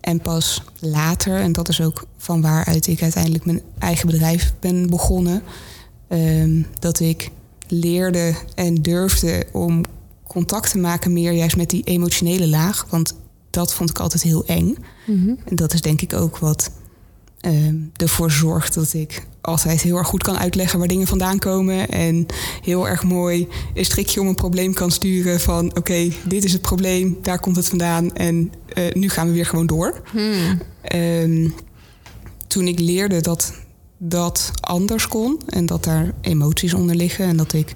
en 0.00 0.20
pas 0.20 0.62
later, 0.80 1.40
en 1.40 1.52
dat 1.52 1.68
is 1.68 1.80
ook 1.80 2.06
van 2.16 2.40
waaruit 2.40 2.86
ik 2.86 3.02
uiteindelijk 3.02 3.44
mijn 3.44 3.60
eigen 3.78 4.06
bedrijf 4.06 4.54
ben 4.60 4.90
begonnen, 4.90 5.42
ehm, 6.08 6.62
dat 6.78 7.00
ik 7.00 7.30
leerde 7.68 8.34
en 8.54 8.74
durfde 8.74 9.46
om 9.52 9.84
contact 10.26 10.70
te 10.70 10.78
maken 10.78 11.12
meer 11.12 11.32
juist 11.32 11.56
met 11.56 11.70
die 11.70 11.84
emotionele 11.84 12.48
laag. 12.48 12.86
Want 12.90 13.14
dat 13.50 13.74
vond 13.74 13.90
ik 13.90 13.98
altijd 13.98 14.22
heel 14.22 14.46
eng. 14.46 14.76
Mhm. 15.06 15.34
En 15.44 15.56
dat 15.56 15.72
is 15.72 15.80
denk 15.80 16.00
ik 16.00 16.12
ook 16.12 16.38
wat 16.38 16.70
ervoor 17.96 18.30
zorgt 18.30 18.74
dat 18.74 18.92
ik 18.92 19.26
altijd 19.40 19.82
heel 19.82 19.96
erg 19.96 20.06
goed 20.06 20.22
kan 20.22 20.38
uitleggen 20.38 20.78
waar 20.78 20.88
dingen 20.88 21.06
vandaan 21.06 21.38
komen. 21.38 21.88
En 21.88 22.26
heel 22.62 22.88
erg 22.88 23.02
mooi 23.02 23.48
een 23.74 23.84
strikje 23.84 24.20
om 24.20 24.26
een 24.26 24.34
probleem 24.34 24.74
kan 24.74 24.90
sturen 24.90 25.40
van 25.40 25.76
oké, 25.76 26.08
dit 26.24 26.44
is 26.44 26.52
het 26.52 26.62
probleem, 26.62 27.18
daar 27.22 27.40
komt 27.40 27.56
het 27.56 27.68
vandaan 27.68 28.14
en 28.14 28.52
eh, 28.74 28.94
nu 28.94 29.08
gaan 29.08 29.26
we 29.26 29.32
weer 29.32 29.46
gewoon 29.46 29.66
door. 29.66 30.00
Hmm. 30.10 30.60
Ehm, 30.82 31.48
toen 32.46 32.66
ik 32.66 32.78
leerde 32.78 33.20
dat 33.20 33.52
dat 33.98 34.50
anders 34.60 35.08
kon 35.08 35.40
en 35.46 35.66
dat 35.66 35.84
daar 35.84 36.14
emoties 36.20 36.74
onder 36.74 36.94
liggen 36.94 37.26
en 37.26 37.36
dat 37.36 37.52
ik 37.52 37.74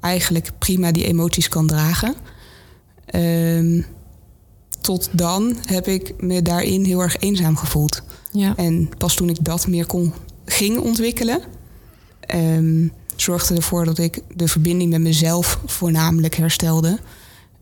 eigenlijk 0.00 0.50
prima 0.58 0.92
die 0.92 1.06
emoties 1.06 1.48
kan 1.48 1.66
dragen. 1.66 2.14
ehm, 3.06 3.82
tot 4.80 5.08
dan 5.12 5.56
heb 5.66 5.86
ik 5.86 6.14
me 6.22 6.42
daarin 6.42 6.84
heel 6.84 7.00
erg 7.00 7.16
eenzaam 7.16 7.56
gevoeld. 7.56 8.02
Ja. 8.32 8.56
En 8.56 8.90
pas 8.98 9.14
toen 9.14 9.28
ik 9.28 9.44
dat 9.44 9.66
meer 9.66 9.86
kon, 9.86 10.12
ging 10.44 10.78
ontwikkelen, 10.78 11.40
ehm, 12.20 12.88
zorgde 13.16 13.54
ervoor 13.54 13.84
dat 13.84 13.98
ik 13.98 14.20
de 14.34 14.48
verbinding 14.48 14.90
met 14.90 15.00
mezelf 15.00 15.60
voornamelijk 15.66 16.34
herstelde. 16.34 16.98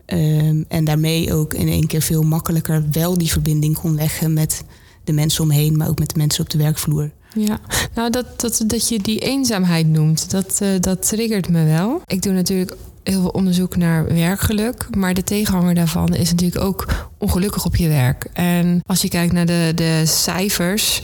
Ehm, 0.05 0.63
en 0.67 0.85
daarmee 0.85 1.33
ook 1.33 1.53
in 1.53 1.67
één 1.67 1.87
keer 1.87 2.01
veel 2.01 2.23
makkelijker 2.23 2.83
wel 2.91 3.17
die 3.17 3.31
verbinding 3.31 3.79
kon 3.79 3.95
leggen 3.95 4.33
met 4.33 4.63
de 5.03 5.13
mensen 5.13 5.43
omheen, 5.43 5.77
maar 5.77 5.89
ook 5.89 5.99
met 5.99 6.09
de 6.09 6.17
mensen 6.17 6.43
op 6.43 6.49
de 6.49 6.57
werkvloer. 6.57 7.11
Ja, 7.35 7.59
nou 7.95 8.09
dat, 8.09 8.41
dat, 8.41 8.63
dat 8.67 8.89
je 8.89 8.99
die 8.99 9.19
eenzaamheid 9.19 9.87
noemt, 9.87 10.31
dat, 10.31 10.59
eh, 10.61 10.69
dat 10.79 11.07
triggert 11.07 11.49
me 11.49 11.65
wel. 11.65 12.01
Ik 12.05 12.21
doe 12.21 12.33
natuurlijk 12.33 12.75
heel 13.03 13.21
veel 13.21 13.29
onderzoek 13.29 13.75
naar 13.75 14.05
werkgeluk, 14.05 14.95
maar 14.95 15.13
de 15.13 15.23
tegenhanger 15.23 15.75
daarvan 15.75 16.15
is 16.15 16.31
natuurlijk 16.31 16.63
ook 16.63 16.85
ongelukkig 17.17 17.65
op 17.65 17.75
je 17.75 17.87
werk. 17.87 18.27
En 18.33 18.79
als 18.85 19.01
je 19.01 19.09
kijkt 19.09 19.33
naar 19.33 19.45
de, 19.45 19.71
de 19.75 20.01
cijfers 20.05 21.01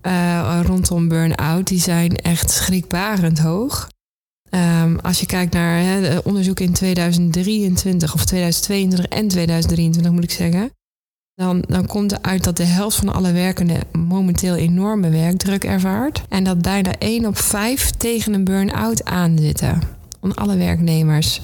eh, 0.00 0.60
rondom 0.64 1.08
burn-out, 1.08 1.66
die 1.66 1.80
zijn 1.80 2.16
echt 2.16 2.50
schrikbarend 2.50 3.38
hoog. 3.38 3.88
Ehm, 4.50 4.96
als 5.02 5.20
je 5.20 5.26
kijkt 5.26 5.52
naar 5.52 6.20
onderzoek 6.24 6.60
in 6.60 6.72
2023 6.72 8.14
of 8.14 8.24
2022 8.24 9.06
en 9.18 9.28
2023 9.28 10.12
moet 10.12 10.24
ik 10.24 10.30
zeggen. 10.30 10.70
Dan, 11.34 11.64
dan 11.68 11.86
komt 11.86 12.12
eruit 12.12 12.44
dat 12.44 12.56
de 12.56 12.64
helft 12.64 12.96
van 12.96 13.14
alle 13.14 13.32
werkenden 13.32 13.80
momenteel 13.92 14.54
enorme 14.54 15.08
werkdruk 15.08 15.64
ervaart. 15.64 16.22
En 16.28 16.44
dat 16.44 16.62
bijna 16.62 16.98
1 16.98 17.26
op 17.26 17.38
5 17.38 17.90
tegen 17.90 18.34
een 18.34 18.44
burn-out 18.44 19.04
aanzitten. 19.04 19.97
Van 20.20 20.34
alle 20.34 20.56
werknemers. 20.56 21.40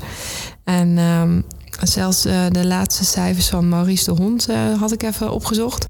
En 0.64 0.98
ehm, 0.98 1.40
zelfs 1.82 2.24
eh, 2.24 2.46
de 2.50 2.66
laatste 2.66 3.04
cijfers 3.04 3.48
van 3.48 3.68
Maurice 3.68 4.04
de 4.04 4.22
Hond 4.22 4.48
eh, 4.48 4.80
had 4.80 4.92
ik 4.92 5.02
even 5.02 5.32
opgezocht. 5.32 5.86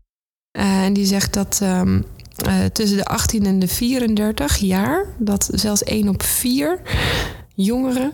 Eh, 0.50 0.82
en 0.82 0.92
die 0.92 1.06
zegt 1.06 1.32
dat 1.32 1.58
ehm, 1.62 2.00
eh, 2.36 2.64
tussen 2.72 2.96
de 2.96 3.04
18 3.04 3.46
en 3.46 3.58
de 3.58 3.68
34 3.68 4.56
jaar 4.56 5.06
dat 5.18 5.48
zelfs 5.52 5.82
1 5.82 6.08
op 6.08 6.22
4 6.22 6.80
jongeren 7.54 8.12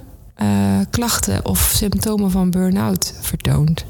klachten 0.90 1.44
of 1.44 1.72
symptomen 1.74 2.30
van 2.30 2.50
burn-out 2.50 3.14
vertoont. 3.20 3.84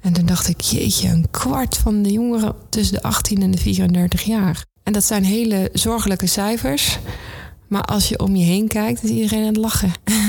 En 0.00 0.12
toen 0.12 0.26
dacht 0.26 0.48
ik, 0.48 0.60
jeetje, 0.60 1.08
een 1.08 1.26
kwart 1.30 1.76
van 1.76 2.02
de 2.02 2.12
jongeren 2.12 2.54
tussen 2.68 2.94
de 2.94 3.02
18 3.02 3.42
en 3.42 3.50
de 3.50 3.58
34 3.58 4.22
jaar. 4.22 4.64
En 4.82 4.92
dat 4.92 5.04
zijn 5.04 5.24
hele 5.24 5.70
zorgelijke 5.72 6.26
cijfers. 6.26 6.98
Maar 7.72 7.84
als 7.84 8.08
je 8.08 8.18
om 8.18 8.36
je 8.36 8.44
heen 8.44 8.68
kijkt, 8.68 9.02
is 9.02 9.10
iedereen 9.10 9.40
aan 9.40 9.46
het 9.46 9.56
lachen. 9.56 9.92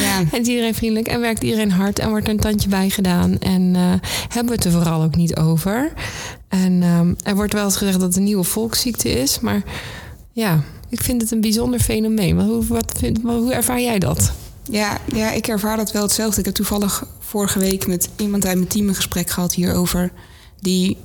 Ja. 0.00 0.18
en 0.32 0.40
is 0.40 0.46
iedereen 0.48 0.74
vriendelijk 0.74 1.08
en 1.08 1.20
werkt 1.20 1.42
iedereen 1.42 1.70
hard 1.70 1.98
en 1.98 2.08
wordt 2.08 2.26
er 2.26 2.32
een 2.32 2.40
tandje 2.40 2.68
bij 2.68 2.90
gedaan. 2.90 3.38
En 3.38 3.62
uh, 3.74 3.92
hebben 4.28 4.46
we 4.46 4.52
het 4.52 4.64
er 4.64 4.70
vooral 4.70 5.02
ook 5.02 5.16
niet 5.16 5.36
over. 5.36 5.92
En 6.48 6.72
uh, 6.72 7.00
er 7.22 7.34
wordt 7.34 7.52
wel 7.52 7.64
eens 7.64 7.76
gezegd 7.76 7.98
dat 7.98 8.08
het 8.08 8.16
een 8.16 8.24
nieuwe 8.24 8.44
volksziekte 8.44 9.10
is. 9.10 9.40
Maar 9.40 9.62
ja, 10.32 10.62
ik 10.88 11.00
vind 11.00 11.22
het 11.22 11.30
een 11.30 11.40
bijzonder 11.40 11.80
fenomeen. 11.80 12.40
Hoe, 12.40 12.66
wat 12.66 12.92
vind, 12.98 13.20
hoe 13.22 13.52
ervaar 13.52 13.80
jij 13.80 13.98
dat? 13.98 14.32
Ja, 14.70 14.98
ja, 15.14 15.32
ik 15.32 15.46
ervaar 15.46 15.76
dat 15.76 15.92
wel 15.92 16.02
hetzelfde. 16.02 16.38
Ik 16.38 16.44
heb 16.46 16.54
toevallig 16.54 17.06
vorige 17.18 17.58
week 17.58 17.86
met 17.86 18.08
iemand 18.16 18.46
uit 18.46 18.56
mijn 18.56 18.68
team 18.68 18.88
een 18.88 18.94
gesprek 18.94 19.30
gehad 19.30 19.54
hierover. 19.54 20.12
Die 20.60 20.96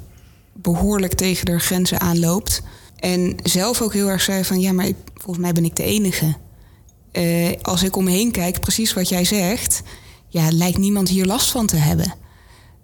behoorlijk 0.53 1.13
tegen 1.13 1.45
de 1.45 1.59
grenzen 1.59 1.99
aanloopt. 1.99 2.61
En 3.01 3.35
zelf 3.43 3.81
ook 3.81 3.93
heel 3.93 4.09
erg 4.09 4.21
zei 4.21 4.43
van 4.43 4.59
ja, 4.59 4.71
maar 4.71 4.89
volgens 5.13 5.45
mij 5.45 5.53
ben 5.53 5.65
ik 5.65 5.75
de 5.75 5.83
enige. 5.83 6.35
Uh, 7.13 7.49
als 7.61 7.83
ik 7.83 7.95
om 7.95 8.03
me 8.03 8.11
heen 8.11 8.31
kijk, 8.31 8.59
precies 8.59 8.93
wat 8.93 9.09
jij 9.09 9.25
zegt, 9.25 9.81
ja, 10.27 10.51
lijkt 10.51 10.77
niemand 10.77 11.09
hier 11.09 11.25
last 11.25 11.51
van 11.51 11.65
te 11.65 11.75
hebben. 11.75 12.13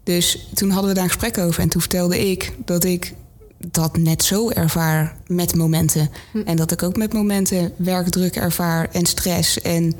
Dus 0.03 0.47
toen 0.53 0.69
hadden 0.69 0.89
we 0.89 0.95
daar 0.95 1.03
een 1.03 1.09
gesprek 1.09 1.37
over 1.37 1.61
en 1.61 1.69
toen 1.69 1.81
vertelde 1.81 2.29
ik 2.29 2.53
dat 2.65 2.83
ik 2.83 3.13
dat 3.57 3.97
net 3.97 4.23
zo 4.23 4.49
ervaar 4.49 5.17
met 5.27 5.55
momenten. 5.55 6.09
Hm. 6.31 6.41
En 6.45 6.55
dat 6.55 6.71
ik 6.71 6.83
ook 6.83 6.97
met 6.97 7.13
momenten 7.13 7.71
werkdruk 7.75 8.35
ervaar 8.35 8.89
en 8.91 9.05
stress 9.05 9.61
en 9.61 9.93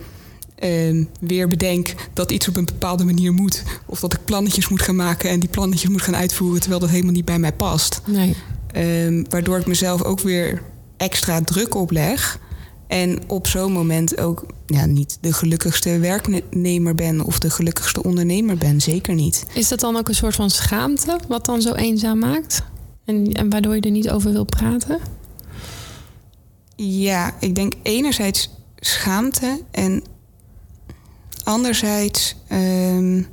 uh, 0.64 1.06
weer 1.20 1.48
bedenk 1.48 1.94
dat 2.14 2.32
iets 2.32 2.48
op 2.48 2.56
een 2.56 2.66
bepaalde 2.66 3.04
manier 3.04 3.34
moet. 3.34 3.64
Of 3.86 4.00
dat 4.00 4.14
ik 4.14 4.26
plannetjes 4.26 4.68
moet 4.68 4.82
gaan 4.82 4.96
maken 4.96 5.30
en 5.30 5.40
die 5.40 5.50
plannetjes 5.50 5.90
moet 5.90 6.02
gaan 6.02 6.16
uitvoeren 6.16 6.60
terwijl 6.60 6.82
dat 6.82 6.90
helemaal 6.90 7.14
niet 7.14 7.26
bij 7.26 7.40
mij 7.40 7.54
past. 7.54 8.02
Nee. 8.06 8.36
Um, 8.76 9.26
waardoor 9.30 9.58
ik 9.58 9.66
mezelf 9.66 10.04
ook 10.04 10.20
weer 10.20 10.62
extra 10.98 11.42
druk 11.42 11.76
opleg. 11.76 12.40
En 12.88 13.20
op 13.28 13.48
zo'n 13.48 13.72
moment 13.72 14.20
ook 14.20 14.46
ja, 14.66 14.86
niet 14.86 15.18
de 15.22 15.34
gelukkigste 15.34 16.00
werknemer 16.00 16.96
ben 16.96 17.22
of 17.22 17.40
de 17.40 17.50
gelukkigste 17.50 18.04
ondernemer 18.04 18.58
ben. 18.58 18.82
Zeker 18.82 19.14
niet. 19.14 19.46
Is 19.54 19.68
dat 19.68 19.80
dan 19.80 19.96
ook 19.96 20.08
een 20.08 20.16
soort 20.16 20.36
van 20.36 20.50
schaamte 20.50 21.20
wat 21.28 21.46
dan 21.46 21.62
zo 21.62 21.74
eenzaam 21.74 22.20
maakt? 22.20 22.62
En, 23.06 23.32
en 23.32 23.50
waardoor 23.50 23.76
je 23.76 23.82
er 23.82 23.92
niet 23.92 24.10
over 24.10 24.32
wil 24.32 24.46
praten? 24.46 25.00
Ja, 26.76 27.34
ik 27.40 27.56
denk 27.56 27.74
enerzijds 27.84 28.50
schaamte 28.76 29.62
en 29.72 30.04
anderzijds 31.44 32.36
um, 32.52 33.28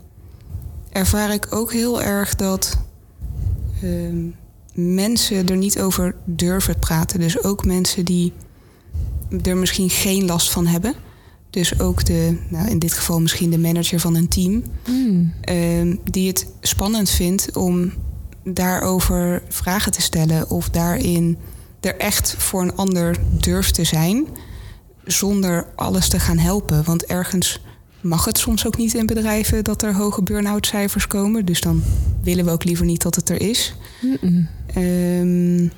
ervaar 0.91 1.33
ik 1.33 1.47
ook 1.51 1.73
heel 1.73 2.03
erg 2.03 2.35
dat 2.35 2.77
um, 3.83 4.35
mensen 4.75 5.49
er 5.49 5.57
niet 5.57 5.81
over 5.81 6.15
durven 6.25 6.79
praten. 6.79 7.21
Dus 7.21 7.43
ook 7.43 7.65
mensen 7.65 8.05
die 8.05 8.33
er 9.43 9.57
misschien 9.57 9.91
geen 9.91 10.25
last 10.25 10.51
van 10.51 10.67
hebben. 10.67 10.95
Dus 11.51 11.81
ook 11.81 12.05
de, 12.05 12.39
nou 12.49 12.69
in 12.69 12.79
dit 12.79 12.93
geval 12.93 13.21
misschien 13.21 13.51
de 13.51 13.59
manager 13.59 14.01
van 14.01 14.15
een 14.15 14.29
team, 14.29 14.63
mm. 14.89 15.33
die 16.11 16.29
het 16.29 16.47
spannend 16.61 17.11
vindt 17.11 17.57
om 17.57 17.93
daarover 18.45 19.43
vragen 19.49 19.93
te 19.93 20.03
stellen 20.03 20.51
of 20.51 20.71
daarin 20.71 21.39
er 21.81 21.97
echt 21.97 22.35
voor 22.39 22.63
een 22.63 22.77
ander 22.77 23.17
durft 23.41 23.75
te 23.75 23.85
zijn, 23.85 24.27
zonder 25.05 25.67
alles 25.75 26.09
te 26.09 26.21
gaan 26.21 26.39
helpen. 26.39 26.85
Want 26.85 27.05
ergens 27.05 27.61
mag 28.01 28.25
het 28.25 28.39
soms 28.39 28.67
ook 28.67 28.77
niet 28.77 28.95
in 28.95 29.07
bedrijven 29.07 29.65
dat 29.65 29.83
er 29.83 29.95
hoge 29.95 30.23
burn-out 30.23 30.67
cijfers 30.67 31.07
komen. 31.07 31.45
Dus 31.45 31.61
dan 31.61 31.83
willen 32.23 32.45
we 32.45 32.51
ook 32.51 32.65
liever 32.65 32.87
niet 32.87 33.03
dat 33.03 33.15
het 33.15 33.29
er 33.29 33.41
is. 33.41 33.75
Um, 34.77 35.71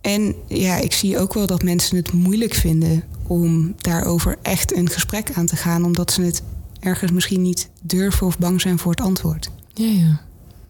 en 0.00 0.34
ja, 0.46 0.76
ik 0.76 0.92
zie 0.92 1.18
ook 1.18 1.34
wel 1.34 1.46
dat 1.46 1.62
mensen 1.62 1.96
het 1.96 2.12
moeilijk 2.12 2.54
vinden 2.54 3.02
om 3.26 3.74
daarover 3.76 4.36
echt 4.42 4.76
een 4.76 4.88
gesprek 4.88 5.32
aan 5.34 5.46
te 5.46 5.56
gaan, 5.56 5.84
omdat 5.84 6.12
ze 6.12 6.22
het 6.22 6.42
ergens 6.80 7.12
misschien 7.12 7.42
niet 7.42 7.70
durven 7.82 8.26
of 8.26 8.38
bang 8.38 8.60
zijn 8.60 8.78
voor 8.78 8.90
het 8.90 9.00
antwoord. 9.00 9.50
Ja, 9.74 9.86
ja. 9.86 10.20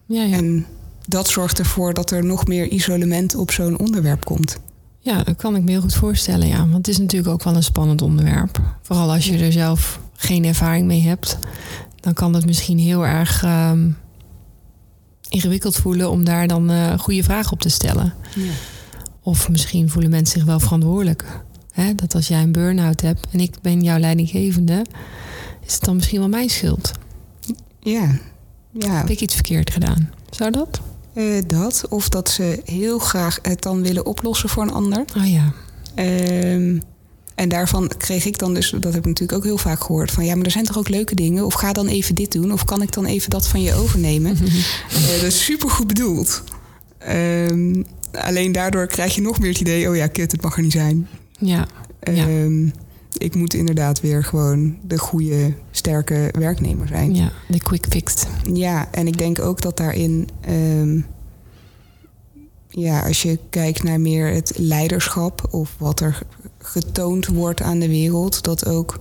ja, 0.05 0.23
ja. 0.23 0.37
En 0.37 0.65
dat 1.07 1.27
zorgt 1.27 1.59
ervoor 1.59 1.93
dat 1.93 2.11
er 2.11 2.25
nog 2.25 2.47
meer 2.47 2.67
isolement 2.67 3.35
op 3.35 3.51
zo'n 3.51 3.79
onderwerp 3.79 4.25
komt. 4.25 4.57
Ja, 4.99 5.23
dat 5.23 5.35
kan 5.35 5.55
ik 5.55 5.63
me 5.63 5.71
heel 5.71 5.81
goed 5.81 5.95
voorstellen, 5.95 6.47
ja. 6.47 6.57
Want 6.57 6.73
het 6.73 6.87
is 6.87 6.97
natuurlijk 6.97 7.33
ook 7.33 7.43
wel 7.43 7.55
een 7.55 7.63
spannend 7.63 8.01
onderwerp. 8.01 8.61
Vooral 8.81 9.11
als 9.11 9.25
je 9.25 9.37
er 9.37 9.51
zelf 9.51 9.99
geen 10.15 10.45
ervaring 10.45 10.87
mee 10.87 11.01
hebt, 11.01 11.37
dan 11.99 12.13
kan 12.13 12.33
het 12.33 12.45
misschien 12.45 12.77
heel 12.77 13.05
erg 13.05 13.43
uh, 13.43 13.71
ingewikkeld 15.31 15.75
voelen 15.75 16.09
om 16.09 16.23
daar 16.23 16.47
dan 16.47 16.71
uh, 16.71 16.99
goede 16.99 17.23
vragen 17.23 17.51
op 17.51 17.59
te 17.59 17.69
stellen. 17.69 18.13
Ja. 18.35 18.51
Of 19.23 19.49
misschien 19.49 19.89
voelen 19.89 20.11
mensen 20.11 20.39
zich 20.39 20.47
wel 20.47 20.59
verantwoordelijk. 20.59 21.41
Hè? 21.71 21.95
Dat 21.95 22.15
als 22.15 22.27
jij 22.27 22.41
een 22.41 22.51
burn-out 22.51 23.01
hebt 23.01 23.27
en 23.31 23.39
ik 23.39 23.55
ben 23.61 23.81
jouw 23.81 23.99
leidinggevende, 23.99 24.85
is 25.65 25.73
het 25.73 25.83
dan 25.83 25.95
misschien 25.95 26.19
wel 26.19 26.29
mijn 26.29 26.49
schuld. 26.49 26.91
Ja. 27.79 28.19
ja. 28.71 28.97
Heb 28.97 29.09
ik 29.09 29.21
iets 29.21 29.33
verkeerd 29.33 29.71
gedaan? 29.71 30.09
Zou 30.29 30.51
dat? 30.51 30.81
Uh, 31.13 31.41
dat. 31.47 31.85
Of 31.89 32.09
dat 32.09 32.29
ze 32.29 32.61
heel 32.65 32.99
graag 32.99 33.39
het 33.41 33.61
dan 33.61 33.81
willen 33.81 34.05
oplossen 34.05 34.49
voor 34.49 34.63
een 34.63 34.71
ander. 34.71 35.05
Oh 35.17 35.31
ja. 35.31 35.53
Um, 35.95 36.81
en 37.41 37.49
daarvan 37.49 37.91
kreeg 37.97 38.25
ik 38.25 38.37
dan 38.37 38.53
dus, 38.53 38.69
dat 38.69 38.93
heb 38.93 39.01
ik 39.01 39.05
natuurlijk 39.05 39.37
ook 39.37 39.43
heel 39.43 39.57
vaak 39.57 39.83
gehoord, 39.83 40.11
van 40.11 40.25
ja, 40.25 40.35
maar 40.35 40.45
er 40.45 40.51
zijn 40.51 40.65
toch 40.65 40.77
ook 40.77 40.89
leuke 40.89 41.15
dingen? 41.15 41.45
Of 41.45 41.53
ga 41.53 41.73
dan 41.73 41.87
even 41.87 42.15
dit 42.15 42.31
doen? 42.31 42.51
Of 42.51 42.65
kan 42.65 42.81
ik 42.81 42.93
dan 42.93 43.05
even 43.05 43.29
dat 43.29 43.47
van 43.47 43.61
je 43.61 43.73
overnemen? 43.73 44.31
uh, 44.31 45.11
dat 45.21 45.23
is 45.23 45.43
super 45.43 45.69
goed 45.69 45.87
bedoeld. 45.87 46.43
Um, 47.09 47.85
alleen 48.11 48.51
daardoor 48.51 48.87
krijg 48.87 49.15
je 49.15 49.21
nog 49.21 49.39
meer 49.39 49.49
het 49.49 49.59
idee, 49.59 49.89
oh 49.89 49.95
ja, 49.95 50.07
kut, 50.07 50.31
het 50.31 50.41
mag 50.41 50.55
er 50.55 50.61
niet 50.61 50.71
zijn. 50.71 51.07
Ja. 51.39 51.67
Um, 52.03 52.73
Ik 53.17 53.35
moet 53.35 53.53
inderdaad 53.53 54.01
weer 54.01 54.23
gewoon 54.23 54.77
de 54.87 54.97
goede, 54.97 55.53
sterke 55.71 56.29
werknemer 56.39 56.87
zijn. 56.87 57.15
Ja, 57.15 57.31
de 57.47 57.59
quick 57.59 57.85
fix. 57.89 58.25
Ja, 58.53 58.87
en 58.91 59.07
ik 59.07 59.17
denk 59.17 59.39
ook 59.39 59.61
dat 59.61 59.77
daarin, 59.77 60.29
um, 60.49 61.05
ja, 62.69 62.99
als 62.99 63.21
je 63.21 63.39
kijkt 63.49 63.83
naar 63.83 63.99
meer 63.99 64.33
het 64.33 64.53
leiderschap 64.57 65.47
of 65.49 65.75
wat 65.77 65.99
er 65.99 66.21
getoond 66.61 67.27
wordt 67.27 67.61
aan 67.61 67.79
de 67.79 67.87
wereld, 67.87 68.43
dat 68.43 68.65
ook 68.65 68.99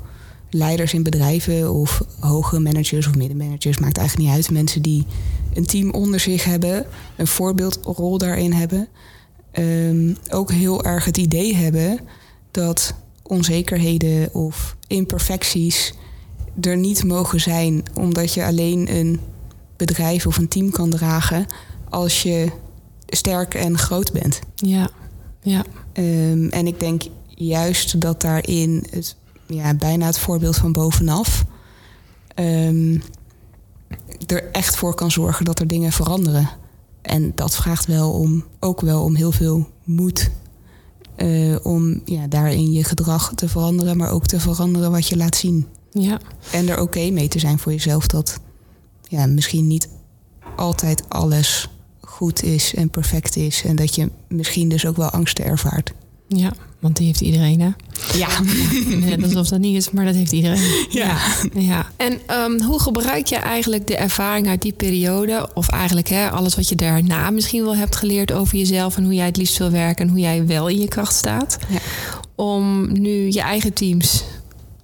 leiders 0.50 0.94
in 0.94 1.02
bedrijven 1.02 1.72
of 1.72 2.02
hoge 2.20 2.60
managers 2.60 3.06
of 3.06 3.14
middenmanagers, 3.14 3.78
maakt 3.78 3.98
eigenlijk 3.98 4.28
niet 4.28 4.36
uit, 4.36 4.50
mensen 4.50 4.82
die 4.82 5.06
een 5.54 5.66
team 5.66 5.90
onder 5.90 6.20
zich 6.20 6.44
hebben, 6.44 6.86
een 7.16 7.26
voorbeeldrol 7.26 8.18
daarin 8.18 8.52
hebben, 8.52 8.88
um, 9.58 10.16
ook 10.30 10.50
heel 10.50 10.84
erg 10.84 11.04
het 11.04 11.16
idee 11.16 11.54
hebben 11.56 12.00
dat 12.50 12.94
onzekerheden 13.22 14.34
of 14.34 14.76
imperfecties 14.86 15.94
er 16.60 16.76
niet 16.76 17.04
mogen 17.04 17.40
zijn, 17.40 17.82
omdat 17.94 18.34
je 18.34 18.44
alleen 18.44 18.94
een 18.94 19.20
bedrijf 19.76 20.26
of 20.26 20.36
een 20.36 20.48
team 20.48 20.70
kan 20.70 20.90
dragen 20.90 21.46
als 21.88 22.22
je 22.22 22.50
sterk 23.06 23.54
en 23.54 23.78
groot 23.78 24.12
bent. 24.12 24.40
Ja, 24.54 24.90
ja. 25.42 25.64
Um, 25.92 26.48
en 26.48 26.66
ik 26.66 26.80
denk 26.80 27.02
juist 27.46 28.00
dat 28.00 28.20
daarin 28.20 28.86
het, 28.90 29.16
ja, 29.46 29.74
bijna 29.74 30.06
het 30.06 30.18
voorbeeld 30.18 30.56
van 30.56 30.72
bovenaf 30.72 31.44
um, 32.34 33.02
er 34.26 34.50
echt 34.50 34.76
voor 34.76 34.94
kan 34.94 35.10
zorgen 35.10 35.44
dat 35.44 35.58
er 35.58 35.66
dingen 35.66 35.92
veranderen. 35.92 36.48
En 37.02 37.32
dat 37.34 37.56
vraagt 37.56 37.86
wel 37.86 38.12
om, 38.12 38.44
ook 38.58 38.80
wel 38.80 39.02
om 39.02 39.14
heel 39.14 39.32
veel 39.32 39.68
moed. 39.84 40.30
Uh, 41.16 41.56
om 41.62 42.00
ja, 42.04 42.26
daarin 42.26 42.72
je 42.72 42.84
gedrag 42.84 43.32
te 43.34 43.48
veranderen, 43.48 43.96
maar 43.96 44.10
ook 44.10 44.26
te 44.26 44.40
veranderen 44.40 44.90
wat 44.90 45.08
je 45.08 45.16
laat 45.16 45.36
zien. 45.36 45.66
Ja. 45.90 46.20
En 46.52 46.68
er 46.68 46.74
oké 46.74 46.82
okay 46.82 47.10
mee 47.10 47.28
te 47.28 47.38
zijn 47.38 47.58
voor 47.58 47.72
jezelf 47.72 48.06
dat 48.06 48.40
ja, 49.08 49.26
misschien 49.26 49.66
niet 49.66 49.88
altijd 50.56 51.02
alles 51.08 51.68
goed 52.00 52.42
is 52.42 52.74
en 52.74 52.90
perfect 52.90 53.36
is. 53.36 53.64
En 53.64 53.76
dat 53.76 53.94
je 53.94 54.10
misschien 54.28 54.68
dus 54.68 54.86
ook 54.86 54.96
wel 54.96 55.10
angsten 55.10 55.44
ervaart. 55.44 55.92
Ja, 56.36 56.52
want 56.78 56.96
die 56.96 57.06
heeft 57.06 57.20
iedereen, 57.20 57.60
hè? 57.60 57.70
Ja. 58.18 58.28
Net 59.06 59.22
alsof 59.22 59.48
dat 59.48 59.58
niet 59.58 59.76
is, 59.76 59.90
maar 59.90 60.04
dat 60.04 60.14
heeft 60.14 60.32
iedereen. 60.32 60.86
Ja. 60.90 61.18
ja. 61.54 61.86
En 61.96 62.20
um, 62.30 62.62
hoe 62.62 62.80
gebruik 62.80 63.26
je 63.26 63.36
eigenlijk 63.36 63.86
de 63.86 63.96
ervaring 63.96 64.48
uit 64.48 64.62
die 64.62 64.72
periode... 64.72 65.48
of 65.54 65.68
eigenlijk 65.68 66.08
hè, 66.08 66.30
alles 66.30 66.54
wat 66.54 66.68
je 66.68 66.74
daarna 66.74 67.30
misschien 67.30 67.64
wel 67.64 67.76
hebt 67.76 67.96
geleerd 67.96 68.32
over 68.32 68.58
jezelf... 68.58 68.96
en 68.96 69.04
hoe 69.04 69.14
jij 69.14 69.26
het 69.26 69.36
liefst 69.36 69.58
wil 69.58 69.70
werken 69.70 70.04
en 70.04 70.10
hoe 70.10 70.20
jij 70.20 70.46
wel 70.46 70.68
in 70.68 70.80
je 70.80 70.88
kracht 70.88 71.14
staat... 71.14 71.58
Ja. 71.68 71.78
om 72.34 72.92
nu 72.92 73.32
je 73.32 73.40
eigen 73.40 73.72
teams 73.72 74.24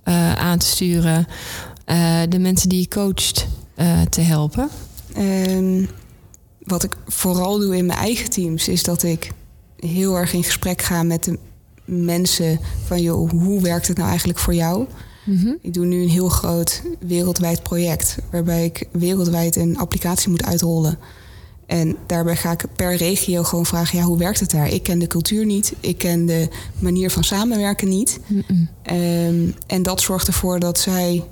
uh, 0.04 0.32
aan 0.32 0.58
te 0.58 0.66
sturen... 0.66 1.26
Uh, 1.86 2.20
de 2.28 2.38
mensen 2.38 2.68
die 2.68 2.80
je 2.80 2.88
coacht 2.88 3.46
uh, 3.78 4.02
te 4.02 4.20
helpen? 4.20 4.68
Um, 5.18 5.88
wat 6.62 6.82
ik 6.82 6.96
vooral 7.06 7.58
doe 7.58 7.76
in 7.76 7.86
mijn 7.86 7.98
eigen 7.98 8.30
teams... 8.30 8.68
is 8.68 8.82
dat 8.82 9.02
ik 9.02 9.30
heel 9.76 10.16
erg 10.16 10.32
in 10.32 10.44
gesprek 10.44 10.82
ga 10.82 11.02
met 11.02 11.24
de 11.24 11.38
mensen 11.84 12.60
van 12.84 13.02
joh, 13.02 13.30
hoe 13.30 13.60
werkt 13.60 13.88
het 13.88 13.96
nou 13.96 14.08
eigenlijk 14.08 14.38
voor 14.38 14.54
jou? 14.54 14.86
Mhm. 15.24 15.54
Ik 15.60 15.74
doe 15.74 15.86
nu 15.86 16.02
een 16.02 16.08
heel 16.08 16.28
groot 16.28 16.82
wereldwijd 17.00 17.62
project 17.62 18.16
waarbij 18.30 18.64
ik 18.64 18.88
wereldwijd 18.90 19.56
een 19.56 19.78
applicatie 19.78 20.30
moet 20.30 20.44
uitrollen. 20.44 20.98
En 21.66 21.96
daarbij 22.06 22.36
ga 22.36 22.52
ik 22.52 22.64
per 22.76 22.96
regio 22.96 23.42
gewoon 23.42 23.66
vragen: 23.66 23.98
ja, 23.98 24.04
hoe 24.04 24.18
werkt 24.18 24.40
het 24.40 24.50
daar? 24.50 24.68
Ik 24.68 24.82
ken 24.82 24.98
de 24.98 25.06
cultuur 25.06 25.44
niet, 25.44 25.72
ik 25.80 25.98
ken 25.98 26.26
de 26.26 26.48
manier 26.78 27.10
van 27.10 27.24
samenwerken 27.24 27.88
niet. 27.88 28.20
Mm-mm. 28.26 28.68
Ehm, 28.82 29.50
en 29.66 29.82
dat 29.82 30.00
zorgt 30.00 30.26
ervoor 30.26 30.58
dat 30.60 30.78
zij 30.78 31.24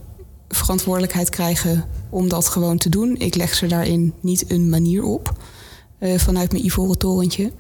verantwoordelijkheid 0.49 1.29
krijgen 1.29 1.85
om 2.11 2.29
dat 2.29 2.49
gewoon 2.49 2.79
te 2.79 2.89
doen. 2.89 3.17
Ik 3.17 3.35
leg 3.35 3.55
ze 3.55 3.67
daarin 3.67 4.13
niet 4.21 4.51
een 4.51 4.69
manier 4.69 5.03
op 5.03 5.33
eh, 5.99 6.19
vanuit 6.19 6.53
mijn 6.53 6.65
ivoren 6.65 6.99
torentje. 6.99 7.53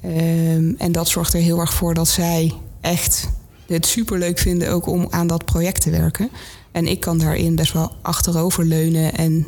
Ehm, 0.00 0.72
en 0.78 0.92
dat 0.92 1.08
zorgt 1.08 1.34
er 1.34 1.40
heel 1.40 1.58
erg 1.58 1.72
voor 1.74 1.94
dat 1.94 2.08
zij 2.08 2.52
echt 2.80 3.28
het 3.66 3.86
superleuk 3.86 4.38
vinden 4.38 4.70
ook 4.70 4.86
om 4.86 5.06
aan 5.10 5.26
dat 5.26 5.44
project 5.44 5.80
te 5.80 5.90
werken. 5.90 6.30
En 6.72 6.86
ik 6.86 7.00
kan 7.00 7.18
daarin 7.18 7.54
best 7.56 7.72
wel 7.72 7.92
achterover 8.02 8.64
leunen 8.64 9.14
en 9.14 9.46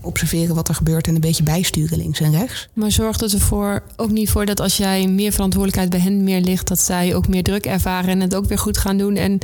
observeren 0.00 0.54
wat 0.54 0.68
er 0.68 0.74
gebeurt 0.74 1.06
en 1.06 1.14
een 1.14 1.20
beetje 1.20 1.42
bijsturen 1.42 1.98
links 1.98 2.20
en 2.20 2.32
rechts. 2.32 2.68
Maar 2.72 2.92
zorgt 2.92 3.20
het 3.20 3.32
ervoor 3.32 3.82
ook 3.96 4.10
niet 4.10 4.30
voor 4.30 4.46
dat 4.46 4.60
als 4.60 4.76
jij 4.76 5.06
meer 5.06 5.32
verantwoordelijkheid 5.32 5.90
bij 5.90 6.00
hen 6.00 6.24
meer 6.24 6.40
ligt, 6.40 6.68
dat 6.68 6.78
zij 6.78 7.14
ook 7.14 7.28
meer 7.28 7.42
druk 7.42 7.66
ervaren 7.66 8.10
en 8.10 8.20
het 8.20 8.34
ook 8.34 8.44
weer 8.46 8.58
goed 8.58 8.78
gaan 8.78 8.98
doen 8.98 9.16
en 9.16 9.38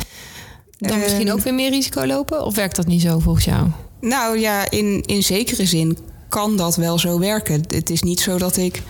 dan 0.79 0.91
Ehm. 0.91 1.01
misschien 1.01 1.33
ook 1.33 1.41
weer 1.41 1.55
meer 1.55 1.71
risico 1.71 2.07
lopen? 2.07 2.45
Of 2.45 2.55
werkt 2.55 2.77
dat 2.77 2.87
niet 2.87 3.03
zo 3.03 3.19
volgens 3.19 3.45
jou? 3.45 3.69
Nou 4.01 4.39
ja, 4.39 4.71
in, 4.71 5.03
in 5.07 5.23
zekere 5.23 5.67
zin 5.67 5.99
kan 6.29 6.57
dat 6.57 6.77
wel 6.77 6.99
zo 6.99 7.19
werken. 7.19 7.63
Het 7.69 7.91
is 7.91 8.03
niet 8.03 8.21
zo 8.21 8.39
dat 8.39 8.57
ik 8.57 8.83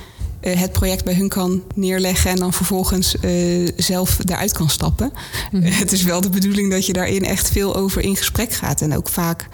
het 0.51 0.73
project 0.73 1.05
bij 1.05 1.15
hun 1.15 1.29
kan 1.29 1.63
neerleggen 1.75 2.31
en 2.31 2.37
dan 2.37 2.53
vervolgens 2.53 3.19
eh, 3.19 3.69
zelf 3.77 4.17
daaruit 4.17 4.53
kan 4.53 4.71
stappen. 4.71 5.13
Mhm. 5.51 5.63
Het 5.83 5.93
is 5.93 6.03
wel 6.03 6.21
de 6.21 6.31
bedoeling 6.31 6.71
dat 6.71 6.87
je 6.87 6.93
daarin 6.93 7.25
echt 7.25 7.51
veel 7.51 7.77
over 7.77 8.03
in 8.03 8.17
gesprek 8.17 8.53
gaat. 8.53 8.81
En 8.81 8.97
ook 8.97 9.09
vaak, 9.09 9.49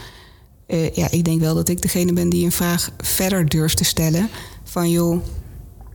eh, 0.67 0.95
ja, 0.95 1.11
ik 1.11 1.25
denk 1.25 1.41
wel 1.41 1.55
dat 1.55 1.69
ik 1.69 1.83
degene 1.83 2.13
ben 2.13 2.29
die 2.29 2.45
een 2.45 2.53
vraag 2.53 2.91
verder 2.99 3.49
durft 3.49 3.77
te 3.77 3.85
stellen. 3.85 4.29
Van 4.65 4.91
joh, 4.91 5.23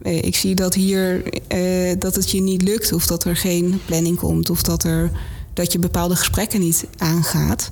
eh, 0.02 0.24
ik 0.24 0.36
zie 0.36 0.56
dat 0.56 0.74
hier 0.74 1.24
eh, 1.48 2.00
dat 2.00 2.16
het 2.16 2.32
je 2.32 2.42
niet 2.42 2.62
lukt, 2.62 2.94
of 2.94 3.08
dat 3.08 3.24
er 3.24 3.36
geen 3.36 3.82
planning 3.86 4.18
komt, 4.18 4.50
of 4.50 4.64
dat, 4.64 4.84
er, 4.84 5.12
dat 5.54 5.72
je 5.72 5.80
bepaalde 5.80 6.16
gesprekken 6.16 6.60
niet 6.60 6.86
aangaat. 6.98 7.72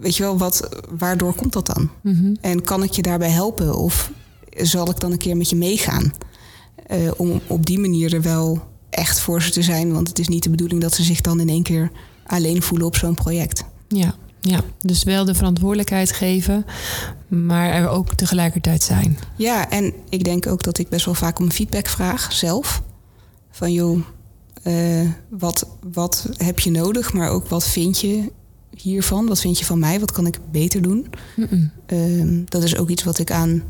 Weet 0.00 0.16
je 0.16 0.22
wel, 0.22 0.38
wat, 0.38 0.68
waardoor 0.98 1.34
komt 1.34 1.52
dat 1.52 1.66
dan? 1.66 1.90
Mhm. 2.02 2.34
En 2.40 2.62
kan 2.62 2.82
ik 2.82 2.92
je 2.92 3.02
daarbij 3.02 3.30
helpen? 3.30 3.74
Of 3.74 4.10
zal 4.56 4.90
ik 4.90 5.00
dan 5.00 5.12
een 5.12 5.18
keer 5.18 5.36
met 5.36 5.50
je 5.50 5.56
meegaan? 5.56 6.12
Eh, 6.86 7.10
om 7.16 7.40
op 7.46 7.66
die 7.66 7.78
manier 7.78 8.14
er 8.14 8.22
wel 8.22 8.62
echt 8.90 9.20
voor 9.20 9.42
ze 9.42 9.50
te 9.50 9.62
zijn. 9.62 9.92
Want 9.92 10.08
het 10.08 10.18
is 10.18 10.28
niet 10.28 10.42
de 10.42 10.50
bedoeling 10.50 10.80
dat 10.80 10.94
ze 10.94 11.02
zich 11.02 11.20
dan 11.20 11.40
in 11.40 11.48
één 11.48 11.62
keer 11.62 11.90
alleen 12.26 12.62
voelen 12.62 12.86
op 12.86 12.96
zo'n 12.96 13.14
project. 13.14 13.64
Ja, 13.88 14.14
ja, 14.40 14.60
dus 14.80 15.04
wel 15.04 15.24
de 15.24 15.34
verantwoordelijkheid 15.34 16.12
geven, 16.12 16.64
maar 17.28 17.70
er 17.70 17.88
ook 17.88 18.14
tegelijkertijd 18.14 18.82
zijn. 18.82 19.18
Ja, 19.36 19.70
en 19.70 19.92
ik 20.08 20.24
denk 20.24 20.46
ook 20.46 20.62
dat 20.62 20.78
ik 20.78 20.88
best 20.88 21.04
wel 21.04 21.14
vaak 21.14 21.38
om 21.38 21.50
feedback 21.50 21.86
vraag 21.86 22.32
zelf. 22.32 22.82
Van 23.50 23.72
joh, 23.72 24.00
eh, 24.62 25.08
wat, 25.28 25.66
wat 25.92 26.28
heb 26.36 26.58
je 26.58 26.70
nodig? 26.70 27.12
Maar 27.12 27.28
ook 27.28 27.48
wat 27.48 27.68
vind 27.68 28.00
je 28.00 28.32
hiervan? 28.76 29.26
Wat 29.26 29.40
vind 29.40 29.58
je 29.58 29.64
van 29.64 29.78
mij? 29.78 30.00
Wat 30.00 30.12
kan 30.12 30.26
ik 30.26 30.38
beter 30.50 30.82
doen? 30.82 31.06
Ehm, 31.86 32.42
dat 32.44 32.62
is 32.62 32.76
ook 32.76 32.88
iets 32.88 33.04
wat 33.04 33.18
ik 33.18 33.30
aan 33.30 33.62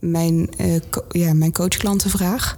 mijn, 0.00 0.48
eh, 0.56 0.74
co- 0.90 1.04
ja, 1.08 1.32
mijn 1.32 1.52
coachklanten 1.52 2.10
vraag. 2.10 2.56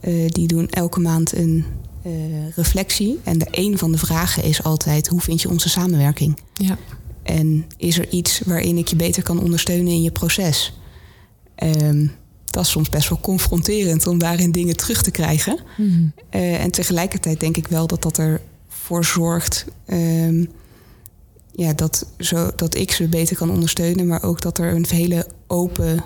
Eh, 0.00 0.28
die 0.28 0.46
doen 0.46 0.68
elke 0.68 1.00
maand 1.00 1.36
een 1.36 1.64
eh, 2.02 2.12
reflectie. 2.56 3.18
En 3.24 3.38
de 3.38 3.46
een 3.50 3.78
van 3.78 3.92
de 3.92 3.98
vragen 3.98 4.42
is 4.44 4.62
altijd: 4.62 5.08
hoe 5.08 5.20
vind 5.20 5.42
je 5.42 5.48
onze 5.50 5.68
samenwerking? 5.68 6.38
Ja. 6.54 6.78
En 7.22 7.64
is 7.76 7.98
er 7.98 8.08
iets 8.08 8.40
waarin 8.44 8.76
ik 8.78 8.88
je 8.88 8.96
beter 8.96 9.22
kan 9.22 9.40
ondersteunen 9.42 9.92
in 9.92 10.02
je 10.02 10.10
proces? 10.10 10.78
Ehm, 11.54 12.06
dat 12.44 12.64
is 12.64 12.70
soms 12.70 12.88
best 12.88 13.08
wel 13.08 13.20
confronterend 13.20 14.06
om 14.06 14.18
daarin 14.18 14.52
dingen 14.52 14.76
terug 14.76 15.02
te 15.02 15.10
krijgen. 15.10 15.58
Mhm. 15.76 16.06
Eh, 16.30 16.62
en 16.62 16.70
tegelijkertijd 16.70 17.40
denk 17.40 17.56
ik 17.56 17.66
wel 17.66 17.86
dat 17.86 18.02
dat 18.02 18.18
ervoor 18.18 19.04
zorgt 19.04 19.64
ehm, 19.86 20.44
ja, 21.52 21.72
dat, 21.72 22.06
zo, 22.18 22.50
dat 22.56 22.74
ik 22.76 22.92
ze 22.92 23.08
beter 23.08 23.36
kan 23.36 23.50
ondersteunen, 23.50 24.06
maar 24.06 24.22
ook 24.22 24.40
dat 24.40 24.58
er 24.58 24.74
een 24.74 24.86
hele 24.88 25.26
open 25.46 26.04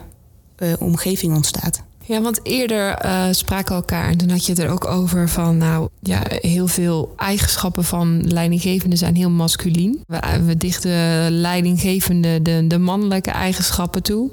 omgeving 0.79 1.35
ontstaat. 1.35 1.83
Ja, 2.07 2.21
want 2.21 2.41
eerder 2.43 2.95
eh, 2.95 3.25
spraken 3.31 3.69
we 3.69 3.75
elkaar 3.75 4.09
en 4.09 4.17
toen 4.17 4.31
had 4.31 4.47
je 4.47 4.53
het 4.53 4.61
er 4.61 4.71
ook 4.71 4.85
over 4.85 5.29
van, 5.29 5.57
nou 5.57 5.89
ja, 6.01 6.23
heel 6.29 6.67
veel 6.67 7.13
eigenschappen 7.17 7.85
van 7.85 8.33
leidinggevenden 8.33 8.99
zijn 8.99 9.17
heel 9.17 9.31
masculien. 9.31 10.05
We, 10.07 10.43
we 10.45 10.57
dichten 10.57 11.31
leidinggevende 11.31 12.43
de, 12.43 12.65
de 12.67 12.79
mannelijke 12.79 13.31
eigenschappen 13.31 14.03
toe. 14.03 14.31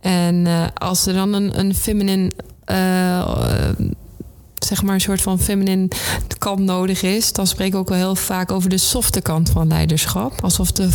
En 0.00 0.46
eh, 0.46 0.64
als 0.74 1.06
er 1.06 1.14
dan 1.14 1.32
een, 1.32 1.58
een 1.58 1.74
feminine, 1.74 2.30
eh, 2.64 3.18
eh, 3.18 3.76
zeg 4.58 4.82
maar 4.82 4.94
een 4.94 5.00
soort 5.00 5.22
van 5.22 5.38
feminine 5.38 5.88
kant 6.38 6.60
nodig 6.60 7.02
is, 7.02 7.32
dan 7.32 7.46
spreken 7.46 7.72
we 7.72 7.78
ook 7.78 7.88
wel 7.88 7.98
heel 7.98 8.16
vaak 8.16 8.50
over 8.50 8.70
de 8.70 8.78
softe 8.78 9.20
kant 9.20 9.50
van 9.50 9.68
leiderschap. 9.68 10.42
Alsof 10.42 10.72
de 10.72 10.88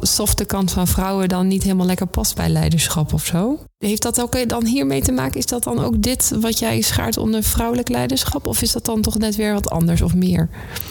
softe 0.00 0.44
kant 0.44 0.70
van 0.70 0.86
vrouwen 0.86 1.28
dan 1.28 1.46
niet 1.46 1.62
helemaal 1.62 1.86
lekker 1.86 2.06
past 2.06 2.34
bij 2.34 2.48
leiderschap 2.48 3.12
of 3.12 3.24
zo. 3.24 3.58
Heeft 3.78 4.02
dat 4.02 4.20
ook 4.20 4.48
dan 4.48 4.66
hiermee 4.66 5.02
te 5.02 5.12
maken? 5.12 5.38
Is 5.38 5.46
dat 5.46 5.62
dan 5.62 5.78
ook 5.78 6.02
dit 6.02 6.32
wat 6.40 6.58
jij 6.58 6.80
schaart 6.80 7.16
onder 7.16 7.42
vrouwelijk 7.42 7.88
leiderschap? 7.88 8.46
Of 8.46 8.62
is 8.62 8.72
dat 8.72 8.84
dan 8.84 9.00
toch 9.00 9.18
net 9.18 9.36
weer 9.36 9.52
wat 9.52 9.70
anders 9.70 10.02
of 10.02 10.14
meer? 10.14 10.48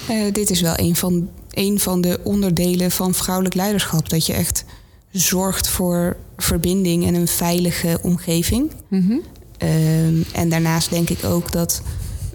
Eh, 0.07 0.33
dit 0.33 0.49
is 0.49 0.61
wel 0.61 0.73
een 0.75 0.95
van, 0.95 1.29
een 1.49 1.79
van 1.79 2.01
de 2.01 2.19
onderdelen 2.23 2.91
van 2.91 3.13
vrouwelijk 3.13 3.55
leiderschap. 3.55 4.09
Dat 4.09 4.25
je 4.25 4.33
echt 4.33 4.65
zorgt 5.11 5.67
voor 5.67 6.17
verbinding 6.37 7.05
en 7.05 7.13
een 7.13 7.27
veilige 7.27 7.99
omgeving. 8.01 8.71
Mhm. 8.87 9.17
Ehm, 9.57 10.21
en 10.33 10.49
daarnaast 10.49 10.89
denk 10.89 11.09
ik 11.09 11.23
ook 11.23 11.51
dat 11.51 11.81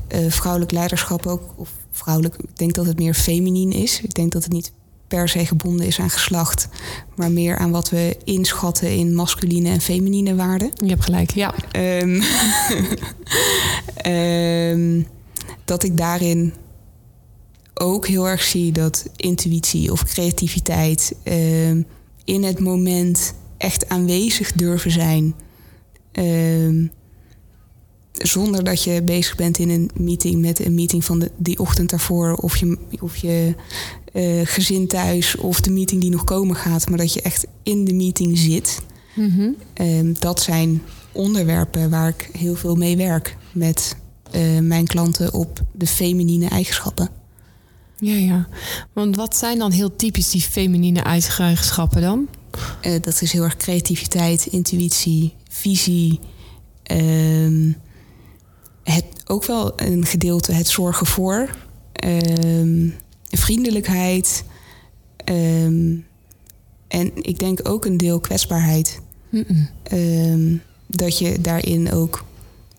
eh, 0.08 0.20
vrouwelijk 0.28 0.72
leiderschap 0.72 1.26
ook, 1.26 1.42
of 1.56 1.70
vrouwelijk, 1.90 2.34
ik 2.38 2.58
denk 2.58 2.74
dat 2.74 2.86
het 2.86 2.98
meer 2.98 3.14
feminien 3.14 3.72
is. 3.72 4.00
Ik 4.02 4.14
denk 4.14 4.32
dat 4.32 4.42
het 4.42 4.52
niet 4.52 4.72
per 5.16 5.28
se 5.28 5.46
gebonden 5.46 5.86
is 5.86 6.00
aan 6.00 6.10
geslacht, 6.10 6.68
maar 7.16 7.30
meer 7.30 7.58
aan 7.58 7.70
wat 7.70 7.90
we 7.90 8.16
inschatten 8.24 8.96
in 8.96 9.14
masculine 9.14 9.68
en 9.68 9.80
feminine 9.80 10.34
waarden. 10.34 10.70
Je 10.76 10.88
hebt 10.88 11.04
gelijk, 11.04 11.30
ja. 11.30 11.54
Ehm, 11.70 12.22
ehm, 14.14 15.02
dat 15.64 15.82
ik 15.82 15.96
daarin 15.96 16.54
ook 17.74 18.06
heel 18.06 18.28
erg 18.28 18.42
zie 18.42 18.72
dat 18.72 19.06
intuïtie 19.16 19.92
of 19.92 20.04
creativiteit 20.04 21.14
ehm, 21.22 21.82
in 22.24 22.42
het 22.42 22.60
moment 22.60 23.34
echt 23.58 23.88
aanwezig 23.88 24.52
durven 24.52 24.90
zijn. 24.90 25.34
Zonder 28.12 28.64
dat 28.64 28.82
je 28.82 29.02
bezig 29.02 29.36
bent 29.36 29.58
in 29.58 29.70
een 29.70 29.90
meeting 29.94 30.40
met 30.40 30.64
een 30.64 30.74
meeting 30.74 31.04
van 31.04 31.18
de, 31.18 31.30
die 31.36 31.58
ochtend 31.58 31.90
daarvoor, 31.90 32.34
of 32.34 32.56
je, 32.56 32.78
of 33.00 33.16
je 33.16 33.54
eh, 34.12 34.40
gezin 34.44 34.86
thuis, 34.86 35.36
of 35.36 35.60
de 35.60 35.70
meeting 35.70 36.00
die 36.00 36.10
nog 36.10 36.24
komen 36.24 36.56
gaat, 36.56 36.88
maar 36.88 36.98
dat 36.98 37.12
je 37.12 37.22
echt 37.22 37.46
in 37.62 37.84
de 37.84 37.94
meeting 37.94 38.38
zit. 38.38 38.80
Mhm. 39.14 39.50
Ehm, 39.74 40.12
dat 40.18 40.40
zijn 40.42 40.82
onderwerpen 41.12 41.90
waar 41.90 42.08
ik 42.08 42.28
heel 42.38 42.54
veel 42.54 42.74
mee 42.74 42.96
werk 42.96 43.36
met 43.52 43.96
eh, 44.30 44.58
mijn 44.58 44.86
klanten 44.86 45.32
op 45.32 45.60
de 45.72 45.86
feminine 45.86 46.48
eigenschappen. 46.48 47.08
Ja, 47.98 48.14
ja. 48.14 48.48
Want 48.92 49.16
wat 49.16 49.36
zijn 49.36 49.58
dan 49.58 49.70
heel 49.70 49.96
typisch 49.96 50.30
die 50.30 50.40
feminine 50.40 51.00
eigenschappen 51.00 52.00
dan? 52.00 52.28
Eh, 52.80 52.92
dat 53.02 53.22
is 53.22 53.32
heel 53.32 53.42
erg 53.42 53.56
creativiteit, 53.56 54.46
intuïtie, 54.46 55.32
visie. 55.48 56.20
ehm, 56.82 57.72
het, 58.82 59.04
ook 59.26 59.44
wel 59.44 59.72
een 59.80 60.06
gedeelte 60.06 60.52
het 60.52 60.68
zorgen 60.68 61.06
voor. 61.06 61.50
ehm, 61.92 62.88
vriendelijkheid. 63.30 64.44
ehm, 65.24 65.96
en 66.88 67.10
ik 67.14 67.38
denk 67.38 67.68
ook 67.68 67.84
een 67.84 67.96
deel 67.96 68.20
kwetsbaarheid. 68.20 69.00
Ehm, 69.82 70.56
dat 70.86 71.18
je 71.18 71.40
daarin 71.40 71.92
ook 71.92 72.24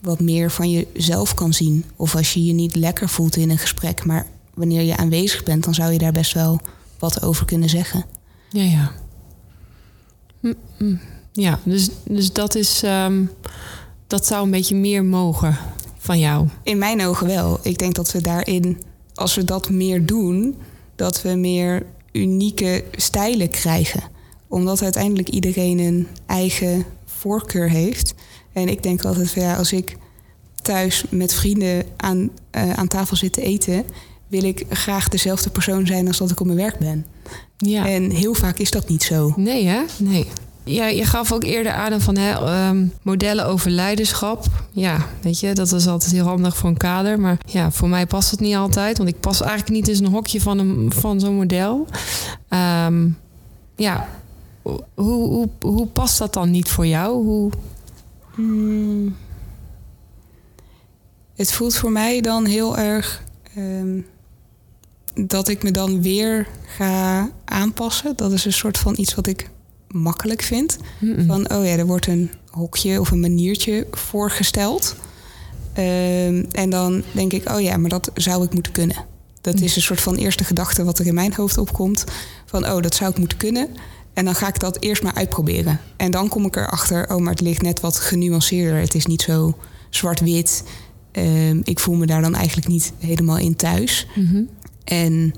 wat 0.01 0.19
meer 0.19 0.51
van 0.51 0.69
jezelf 0.71 1.33
kan 1.33 1.53
zien. 1.53 1.85
Of 1.95 2.15
als 2.15 2.33
je 2.33 2.45
je 2.45 2.53
niet 2.53 2.75
lekker 2.75 3.09
voelt 3.09 3.35
in 3.35 3.49
een 3.49 3.57
gesprek, 3.57 4.05
maar 4.05 4.27
wanneer 4.53 4.81
je 4.81 4.97
aanwezig 4.97 5.43
bent, 5.43 5.63
dan 5.63 5.73
zou 5.73 5.91
je 5.91 5.97
daar 5.97 6.11
best 6.11 6.33
wel 6.33 6.59
wat 6.99 7.21
over 7.23 7.45
kunnen 7.45 7.69
zeggen. 7.69 8.05
Ja, 8.49 8.63
ja. 8.63 8.91
Ja, 11.31 11.59
dus, 11.63 11.89
dus 12.03 12.33
dat 12.33 12.55
is... 12.55 12.83
dat 14.07 14.25
zou 14.25 14.43
een 14.43 14.51
beetje 14.51 14.75
meer 14.75 15.03
mogen 15.03 15.57
van 16.03 16.19
jou. 16.19 16.47
In 16.63 16.77
mijn 16.77 17.05
ogen 17.05 17.27
wel. 17.27 17.59
Ik 17.61 17.77
denk 17.77 17.95
dat 17.95 18.11
we 18.11 18.21
daarin, 18.21 18.81
als 19.13 19.35
we 19.35 19.43
dat 19.43 19.69
meer 19.69 20.05
doen, 20.05 20.55
dat 20.95 21.21
we 21.21 21.29
meer 21.29 21.85
unieke 22.11 22.83
stijlen 22.91 23.49
krijgen. 23.49 24.03
Omdat 24.47 24.81
uiteindelijk 24.81 25.29
iedereen 25.29 25.79
een 25.79 26.07
eigen 26.25 26.85
voorkeur 27.05 27.69
heeft. 27.69 28.13
En 28.53 28.67
ik 28.67 28.83
denk 28.83 29.05
altijd 29.05 29.31
van 29.31 29.41
ja, 29.41 29.55
als 29.55 29.71
ik 29.71 29.97
thuis 30.61 31.03
met 31.09 31.33
vrienden 31.33 31.83
aan, 31.97 32.29
eh, 32.51 32.73
aan 32.73 32.87
tafel 32.87 33.15
zit 33.15 33.33
te 33.33 33.41
eten, 33.41 33.85
wil 34.27 34.43
ik 34.43 34.65
graag 34.69 35.07
dezelfde 35.07 35.49
persoon 35.49 35.87
zijn 35.87 36.07
als 36.07 36.17
dat 36.17 36.31
ik 36.31 36.39
op 36.39 36.45
mijn 36.45 36.57
werk 36.57 36.79
ben. 36.79 37.05
Ja. 37.57 37.87
En 37.87 38.09
heel 38.09 38.33
vaak 38.33 38.59
is 38.59 38.71
dat 38.71 38.89
niet 38.89 39.03
zo. 39.03 39.33
Nee, 39.35 39.65
hè? 39.65 39.81
Nee. 39.97 40.25
Ja, 40.63 40.87
je 40.87 41.05
gaf 41.05 41.31
ook 41.31 41.43
eerder 41.43 41.71
aan 41.71 42.01
van 42.01 42.17
hè, 42.17 42.31
ehm, 42.31 42.85
modellen 43.01 43.45
over 43.45 43.71
leiderschap. 43.71 44.45
Ja, 44.71 45.07
weet 45.21 45.39
je, 45.39 45.53
dat 45.53 45.71
is 45.71 45.87
altijd 45.87 46.11
heel 46.11 46.25
handig 46.25 46.57
voor 46.57 46.69
een 46.69 46.77
kader. 46.77 47.19
Maar 47.19 47.37
ja, 47.45 47.71
voor 47.71 47.89
mij 47.89 48.05
past 48.05 48.31
het 48.31 48.39
niet 48.39 48.55
altijd. 48.55 48.97
Want 48.97 49.09
ik 49.09 49.19
pas 49.19 49.41
eigenlijk 49.41 49.71
niet 49.71 49.87
in 49.87 50.05
een 50.05 50.11
hokje 50.11 50.41
van, 50.41 50.59
een, 50.59 50.91
van 50.95 51.19
zo'n 51.19 51.35
model. 51.35 51.87
Ehm, 52.47 53.09
ja, 53.75 54.07
hoe, 54.61 54.83
hoe, 54.95 55.49
hoe 55.59 55.87
past 55.87 56.17
dat 56.17 56.33
dan 56.33 56.51
niet 56.51 56.69
voor 56.69 56.87
jou? 56.87 57.25
Hoe... 57.25 57.51
Hmm. 58.33 59.15
Het 61.35 61.51
voelt 61.51 61.75
voor 61.75 61.91
mij 61.91 62.21
dan 62.21 62.45
heel 62.45 62.77
erg 62.77 63.23
ehm, 63.55 63.99
dat 65.27 65.47
ik 65.47 65.63
me 65.63 65.71
dan 65.71 66.01
weer 66.01 66.47
ga 66.65 67.29
aanpassen. 67.45 68.13
Dat 68.15 68.31
is 68.31 68.45
een 68.45 68.53
soort 68.53 68.77
van 68.77 68.93
iets 68.97 69.15
wat 69.15 69.27
ik 69.27 69.49
makkelijk 69.93 70.41
vind. 70.41 70.77
Van, 71.27 71.51
oh 71.51 71.65
ja, 71.65 71.77
er 71.77 71.85
wordt 71.85 72.07
een 72.07 72.31
hokje 72.49 72.99
of 72.99 73.11
een 73.11 73.19
maniertje 73.19 73.87
voorgesteld. 73.91 74.95
Ehm, 75.73 76.43
en 76.51 76.69
dan 76.69 77.03
denk 77.11 77.33
ik, 77.33 77.49
oh 77.49 77.61
ja, 77.61 77.77
maar 77.77 77.89
dat 77.89 78.11
zou 78.13 78.43
ik 78.43 78.53
moeten 78.53 78.71
kunnen. 78.71 79.05
Dat 79.41 79.59
is 79.59 79.75
een 79.75 79.81
soort 79.81 80.01
van 80.01 80.15
eerste 80.15 80.43
gedachte 80.43 80.83
wat 80.83 80.99
er 80.99 81.05
in 81.05 81.13
mijn 81.13 81.33
hoofd 81.33 81.57
opkomt. 81.57 82.03
Van, 82.45 82.65
oh, 82.65 82.81
dat 82.81 82.95
zou 82.95 83.11
ik 83.11 83.17
moeten 83.17 83.37
kunnen. 83.37 83.69
En 84.13 84.25
dan 84.25 84.35
ga 84.35 84.47
ik 84.47 84.59
dat 84.59 84.77
eerst 84.79 85.03
maar 85.03 85.13
uitproberen. 85.13 85.79
En 85.97 86.11
dan 86.11 86.27
kom 86.27 86.45
ik 86.45 86.55
erachter, 86.55 87.09
oh, 87.09 87.17
maar 87.17 87.31
het 87.31 87.41
ligt 87.41 87.61
net 87.61 87.79
wat 87.79 87.99
genuanceerder. 87.99 88.79
Het 88.79 88.95
is 88.95 89.05
niet 89.05 89.21
zo 89.21 89.57
zwart-wit. 89.89 90.63
Ehm, 91.11 91.59
ik 91.63 91.79
voel 91.79 91.95
me 91.95 92.05
daar 92.05 92.21
dan 92.21 92.35
eigenlijk 92.35 92.67
niet 92.67 92.93
helemaal 92.97 93.37
in 93.37 93.55
thuis. 93.55 94.07
Mhm. 94.15 94.41
En 94.83 95.33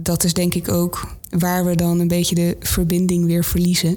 dat 0.00 0.24
is 0.24 0.32
denk 0.32 0.54
ik 0.54 0.68
ook 0.68 1.16
waar 1.30 1.64
we 1.64 1.74
dan 1.74 2.00
een 2.00 2.08
beetje 2.08 2.34
de 2.34 2.56
verbinding 2.60 3.26
weer 3.26 3.44
verliezen. 3.44 3.96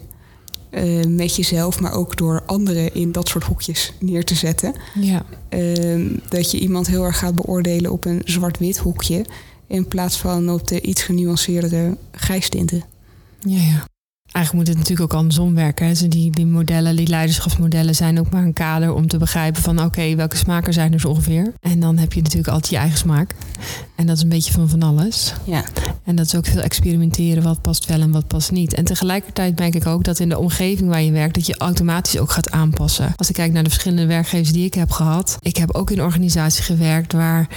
eh, 0.69 1.05
met 1.05 1.35
jezelf, 1.35 1.79
maar 1.79 1.93
ook 1.93 2.17
door 2.17 2.41
anderen 2.45 2.93
in 2.93 3.11
dat 3.11 3.27
soort 3.27 3.43
hokjes 3.43 3.93
neer 3.99 4.23
te 4.25 4.35
zetten. 4.35 4.73
Ja. 4.99 5.25
Ehm, 5.49 6.07
dat 6.29 6.51
je 6.51 6.59
iemand 6.59 6.87
heel 6.87 7.03
erg 7.03 7.17
gaat 7.17 7.35
beoordelen 7.35 7.91
op 7.91 8.05
een 8.05 8.21
zwart-wit 8.25 8.77
hokje. 8.77 9.25
In 9.67 9.87
plaats 9.87 10.17
van 10.17 10.49
op 10.49 10.67
de 10.67 10.81
iets 10.81 11.03
genuanceerdere 11.03 11.97
grijstinten. 12.11 12.83
Ja, 13.39 13.57
ja. 13.61 13.85
Eigenlijk 14.31 14.53
moet 14.53 14.75
het 14.75 14.87
natuurlijk 14.87 15.13
ook 15.13 15.19
andersom 15.19 15.55
werken. 15.55 15.85
Hè. 15.87 15.95
Zo 15.95 16.07
die, 16.07 16.31
die 16.31 16.45
modellen, 16.45 16.95
die 16.95 17.07
leiderschapsmodellen 17.07 17.95
zijn 17.95 18.19
ook 18.19 18.29
maar 18.29 18.43
een 18.43 18.53
kader 18.53 18.93
om 18.93 19.07
te 19.07 19.17
begrijpen 19.17 19.61
van 19.61 19.83
oké, 19.83 20.15
welke 20.15 20.37
smaken 20.37 20.73
zijn 20.73 20.93
er 20.93 20.99
zo 20.99 21.07
ongeveer. 21.07 21.53
En 21.59 21.79
dan 21.79 21.97
heb 21.97 22.13
je 22.13 22.21
natuurlijk 22.21 22.53
altijd 22.53 22.71
je 22.71 22.77
eigen 22.77 22.97
smaak. 22.97 23.35
En 23.95 24.05
dat 24.05 24.15
is 24.15 24.23
een 24.23 24.29
beetje 24.29 24.51
van 24.51 24.69
van 24.69 24.83
alles. 24.83 25.33
Ja. 25.43 25.63
En 26.03 26.15
dat 26.15 26.25
is 26.25 26.35
ook 26.35 26.45
veel 26.45 26.61
experimenteren, 26.61 27.43
wat 27.43 27.61
past 27.61 27.85
wel 27.85 28.01
en 28.01 28.11
wat 28.11 28.27
past 28.27 28.51
niet. 28.51 28.73
En 28.73 28.83
tegelijkertijd 28.83 29.59
merk 29.59 29.75
ik 29.75 29.87
ook 29.87 30.03
dat 30.03 30.19
in 30.19 30.29
de 30.29 30.37
omgeving 30.37 30.89
waar 30.89 31.01
je 31.01 31.11
werkt, 31.11 31.35
dat 31.35 31.45
je 31.45 31.57
automatisch 31.57 32.19
ook 32.19 32.31
gaat 32.31 32.51
aanpassen. 32.51 33.13
Als 33.15 33.29
ik 33.29 33.35
kijk 33.35 33.51
naar 33.51 33.63
de 33.63 33.69
verschillende 33.69 34.05
werkgevers 34.05 34.51
die 34.51 34.65
ik 34.65 34.73
heb 34.73 34.91
gehad. 34.91 35.37
Ik 35.39 35.57
heb 35.57 35.71
ook 35.71 35.91
in 35.91 35.97
een 35.97 36.05
organisatie 36.05 36.63
gewerkt 36.63 37.13
waar, 37.13 37.47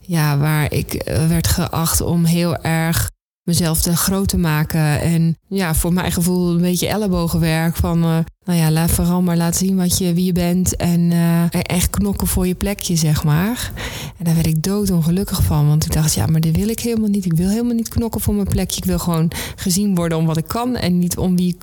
ja, 0.00 0.38
waar 0.38 0.72
ik 0.72 0.94
eh, 0.94 1.26
werd 1.26 1.46
geacht 1.46 2.00
om 2.00 2.24
heel 2.24 2.56
erg 2.56 3.12
mezelf 3.44 3.82
te 3.82 3.96
groot 3.96 4.28
te 4.28 4.36
maken. 4.36 5.00
En 5.00 5.36
ja, 5.48 5.74
voor 5.74 5.92
mijn 5.92 6.12
gevoel 6.12 6.50
een 6.50 6.60
beetje 6.60 6.88
ellebogenwerk. 6.88 7.76
Van, 7.76 8.02
eh, 8.02 8.18
nou 8.44 8.58
ja, 8.58 8.70
laat 8.70 8.90
vooral 8.90 9.22
maar 9.22 9.36
laten 9.36 9.66
zien 9.66 9.76
wat 9.76 9.98
je, 9.98 10.14
wie 10.14 10.24
je 10.24 10.32
bent. 10.32 10.76
En 10.76 11.12
echt 11.50 11.90
knokken 11.90 12.26
voor 12.26 12.46
je 12.46 12.54
plekje, 12.54 12.96
zeg 12.96 13.24
maar. 13.24 13.72
En 14.18 14.24
daar 14.24 14.34
werd 14.34 14.46
ik 14.46 14.62
doodongelukkig 14.62 15.42
van. 15.42 15.66
Want 15.66 15.84
ik 15.84 15.92
dacht, 15.92 16.14
ja, 16.14 16.26
maar 16.26 16.40
dit 16.40 16.56
wil 16.56 16.68
ik 16.68 16.80
helemaal 16.80 17.08
niet. 17.08 17.24
Ik 17.24 17.32
wil 17.32 17.48
helemaal 17.48 17.74
niet 17.74 17.88
knokken 17.88 18.20
voor 18.20 18.34
mijn 18.34 18.48
plekje. 18.48 18.76
Ik 18.76 18.84
wil 18.84 18.98
gewoon 18.98 19.30
gezien 19.56 19.94
worden 19.94 20.18
om 20.18 20.26
wat 20.26 20.36
ik 20.36 20.48
kan. 20.48 20.76
En 20.76 20.98
niet 20.98 21.16
om 21.16 21.36
wie 21.36 21.56
ik, 21.56 21.62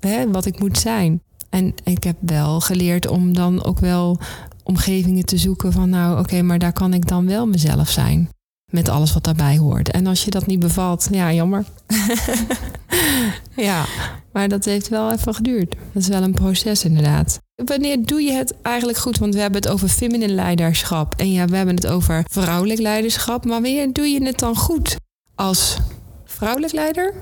hè, 0.00 0.30
wat 0.30 0.46
ik 0.46 0.60
moet 0.60 0.78
zijn. 0.78 1.22
En 1.50 1.74
ik 1.84 2.04
heb 2.04 2.16
wel 2.20 2.60
geleerd 2.60 3.06
om 3.06 3.34
dan 3.34 3.64
ook 3.64 3.78
wel 3.78 4.18
omgevingen 4.62 5.24
te 5.24 5.38
zoeken 5.38 5.72
van... 5.72 5.88
nou, 5.88 6.18
oké, 6.18 6.42
maar 6.42 6.58
daar 6.58 6.72
kan 6.72 6.94
ik 6.94 7.08
dan 7.08 7.26
wel 7.26 7.46
mezelf 7.46 7.88
zijn 7.88 8.28
met 8.70 8.88
alles 8.88 9.12
wat 9.12 9.24
daarbij 9.24 9.58
hoort. 9.58 9.90
En 9.90 10.06
als 10.06 10.24
je 10.24 10.30
dat 10.30 10.46
niet 10.46 10.58
bevalt, 10.58 11.08
ja, 11.10 11.32
jammer. 11.32 11.64
ja, 13.56 13.84
maar 14.32 14.48
dat 14.48 14.64
heeft 14.64 14.88
wel 14.88 15.12
even 15.12 15.34
geduurd. 15.34 15.74
Dat 15.92 16.02
is 16.02 16.08
wel 16.08 16.22
een 16.22 16.34
proces 16.34 16.84
inderdaad. 16.84 17.38
Wanneer 17.64 18.04
doe 18.04 18.22
je 18.22 18.32
het 18.32 18.54
eigenlijk 18.62 18.98
goed? 18.98 19.18
Want 19.18 19.34
we 19.34 19.40
hebben 19.40 19.60
het 19.62 19.70
over 19.70 19.88
feminine 19.88 20.32
leiderschap. 20.32 21.14
En 21.16 21.32
ja, 21.32 21.46
we 21.46 21.56
hebben 21.56 21.74
het 21.74 21.86
over 21.86 22.24
vrouwelijk 22.30 22.80
leiderschap. 22.80 23.44
Maar 23.44 23.60
wanneer 23.60 23.92
doe 23.92 24.06
je 24.06 24.24
het 24.24 24.38
dan 24.38 24.56
goed? 24.56 24.96
Als 25.34 25.76
vrouwelijk 26.24 26.72
leider? 26.72 27.14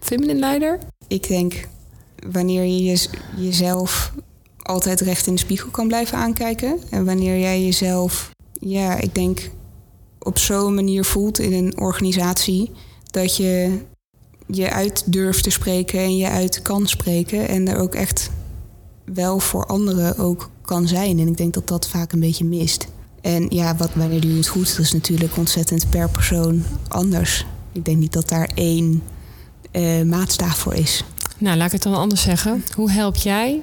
Feminine 0.00 0.38
leider? 0.38 0.78
Ik 1.08 1.28
denk 1.28 1.68
wanneer 2.30 2.62
je 2.62 2.82
jez- 2.82 3.08
jezelf 3.36 4.12
altijd 4.62 5.00
recht 5.00 5.26
in 5.26 5.34
de 5.34 5.40
spiegel 5.40 5.70
kan 5.70 5.88
blijven 5.88 6.18
aankijken. 6.18 6.78
En 6.90 7.04
wanneer 7.04 7.38
jij 7.38 7.64
jezelf, 7.64 8.30
ja, 8.60 8.96
ik 8.96 9.14
denk 9.14 9.50
op 10.24 10.38
zo'n 10.38 10.74
manier 10.74 11.04
voelt 11.04 11.38
in 11.38 11.52
een 11.52 11.78
organisatie 11.78 12.70
dat 13.10 13.36
je 13.36 13.78
je 14.46 14.70
uit 14.70 15.02
durft 15.06 15.42
te 15.42 15.50
spreken 15.50 15.98
en 15.98 16.16
je 16.16 16.28
uit 16.28 16.62
kan 16.62 16.86
spreken 16.86 17.48
en 17.48 17.68
er 17.68 17.78
ook 17.78 17.94
echt 17.94 18.30
wel 19.04 19.38
voor 19.38 19.66
anderen 19.66 20.18
ook 20.18 20.50
kan 20.62 20.88
zijn. 20.88 21.18
En 21.18 21.28
ik 21.28 21.36
denk 21.36 21.54
dat 21.54 21.68
dat 21.68 21.88
vaak 21.88 22.12
een 22.12 22.20
beetje 22.20 22.44
mist. 22.44 22.86
En 23.20 23.46
ja, 23.48 23.76
wat, 23.76 23.90
wanneer 23.94 24.20
doe 24.20 24.30
je 24.30 24.36
het 24.36 24.48
goed? 24.48 24.76
Dat 24.76 24.84
is 24.84 24.92
natuurlijk 24.92 25.36
ontzettend 25.36 25.90
per 25.90 26.08
persoon 26.08 26.64
anders. 26.88 27.46
Ik 27.72 27.84
denk 27.84 27.98
niet 27.98 28.12
dat 28.12 28.28
daar 28.28 28.50
één 28.54 29.02
eh, 29.70 30.02
maatstaaf 30.02 30.58
voor 30.58 30.74
is. 30.74 31.04
Nou, 31.38 31.56
laat 31.56 31.66
ik 31.66 31.72
het 31.72 31.82
dan 31.82 31.94
anders 31.94 32.22
zeggen. 32.22 32.64
Hoe 32.74 32.90
help 32.90 33.16
jij 33.16 33.60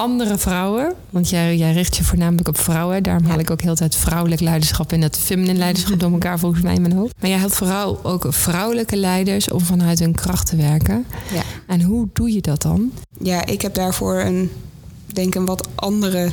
andere 0.00 0.38
vrouwen? 0.38 0.94
Want 1.10 1.28
jij, 1.28 1.56
jij 1.56 1.72
richt 1.72 1.96
je 1.96 2.04
voornamelijk 2.04 2.48
op 2.48 2.58
vrouwen. 2.58 3.02
Daarom 3.02 3.24
haal 3.24 3.38
ik 3.38 3.50
ook 3.50 3.60
heel 3.60 3.74
tijd 3.74 3.96
vrouwelijk 3.96 4.40
leiderschap 4.40 4.92
en 4.92 5.02
het 5.02 5.18
feminine 5.18 5.58
leiderschap 5.58 6.00
door 6.00 6.12
elkaar 6.12 6.38
volgens 6.38 6.62
mij 6.62 6.74
in 6.74 6.80
mijn 6.80 6.94
hoofd. 6.94 7.14
Maar 7.20 7.30
jij 7.30 7.38
helpt 7.38 7.54
vooral 7.54 8.04
ook 8.04 8.26
vrouwelijke 8.28 8.96
leiders 8.96 9.50
om 9.50 9.60
vanuit 9.60 9.98
hun 9.98 10.14
kracht 10.14 10.46
te 10.46 10.56
werken. 10.56 11.06
Ja. 11.32 11.42
En 11.66 11.82
hoe 11.82 12.08
doe 12.12 12.32
je 12.32 12.40
dat 12.40 12.62
dan? 12.62 12.92
Ja, 13.22 13.46
ik 13.46 13.62
heb 13.62 13.74
daarvoor 13.74 14.20
een, 14.20 14.50
denk 15.06 15.34
een 15.34 15.44
wat 15.44 15.68
andere 15.74 16.30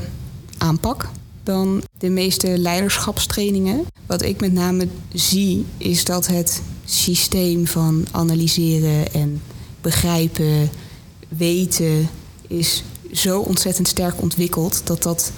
aanpak 0.58 1.10
dan 1.43 1.84
de 1.97 2.10
meeste 2.10 2.58
leiderschapstrainingen. 2.58 3.86
Wat 4.06 4.21
ik 4.21 4.41
met 4.41 4.53
name 4.53 4.88
zie 5.13 5.65
is 5.77 6.06
dat 6.06 6.27
het 6.27 6.62
systeem 6.86 7.67
van 7.67 8.06
analyseren 8.12 9.13
en 9.13 9.41
begrijpen, 9.82 10.69
weten 11.27 12.10
is 12.47 12.84
zo 13.12 13.39
ontzettend 13.39 13.88
sterk 13.88 14.22
ontwikkeld 14.22 14.82
dat 14.84 15.04
dat 15.04 15.32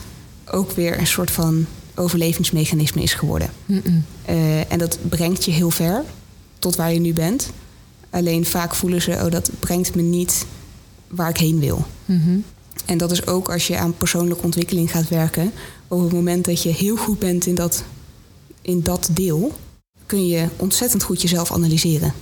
ook 0.51 0.71
weer 0.71 0.99
een 0.99 1.07
soort 1.07 1.31
van 1.31 1.65
overlevingsmechanisme 1.95 3.01
is 3.01 3.13
geworden. 3.13 3.49
Eh, 4.25 4.71
en 4.71 4.79
dat 4.79 4.97
brengt 5.09 5.45
je 5.45 5.51
heel 5.51 5.69
ver 5.69 6.03
tot 6.59 6.75
waar 6.75 6.93
je 6.93 6.99
nu 6.99 7.13
bent. 7.13 7.49
Alleen 8.09 8.45
vaak 8.45 8.75
voelen 8.75 9.01
ze, 9.01 9.11
oh, 9.11 9.31
dat 9.31 9.51
brengt 9.59 9.95
me 9.95 10.01
niet 10.01 10.45
waar 11.07 11.29
ik 11.29 11.37
heen 11.37 11.59
wil. 11.59 11.85
Mhm. 12.05 12.37
En 12.85 12.97
dat 12.97 13.11
is 13.11 13.27
ook 13.27 13.51
als 13.51 13.67
je 13.67 13.77
aan 13.77 13.97
persoonlijke 13.97 14.43
ontwikkeling 14.43 14.91
gaat 14.91 15.07
werken. 15.07 15.51
Op 15.87 16.01
het 16.01 16.11
moment 16.11 16.45
dat 16.45 16.63
je 16.63 16.69
heel 16.69 16.95
goed 16.95 17.19
bent 17.19 17.45
in 17.45 17.55
dat, 17.55 17.83
in 18.61 18.81
dat 18.81 19.09
deel, 19.11 19.51
kun 20.05 20.27
je 20.27 20.47
ontzettend 20.55 21.03
goed 21.03 21.21
jezelf 21.21 21.51
analyseren. 21.51 22.13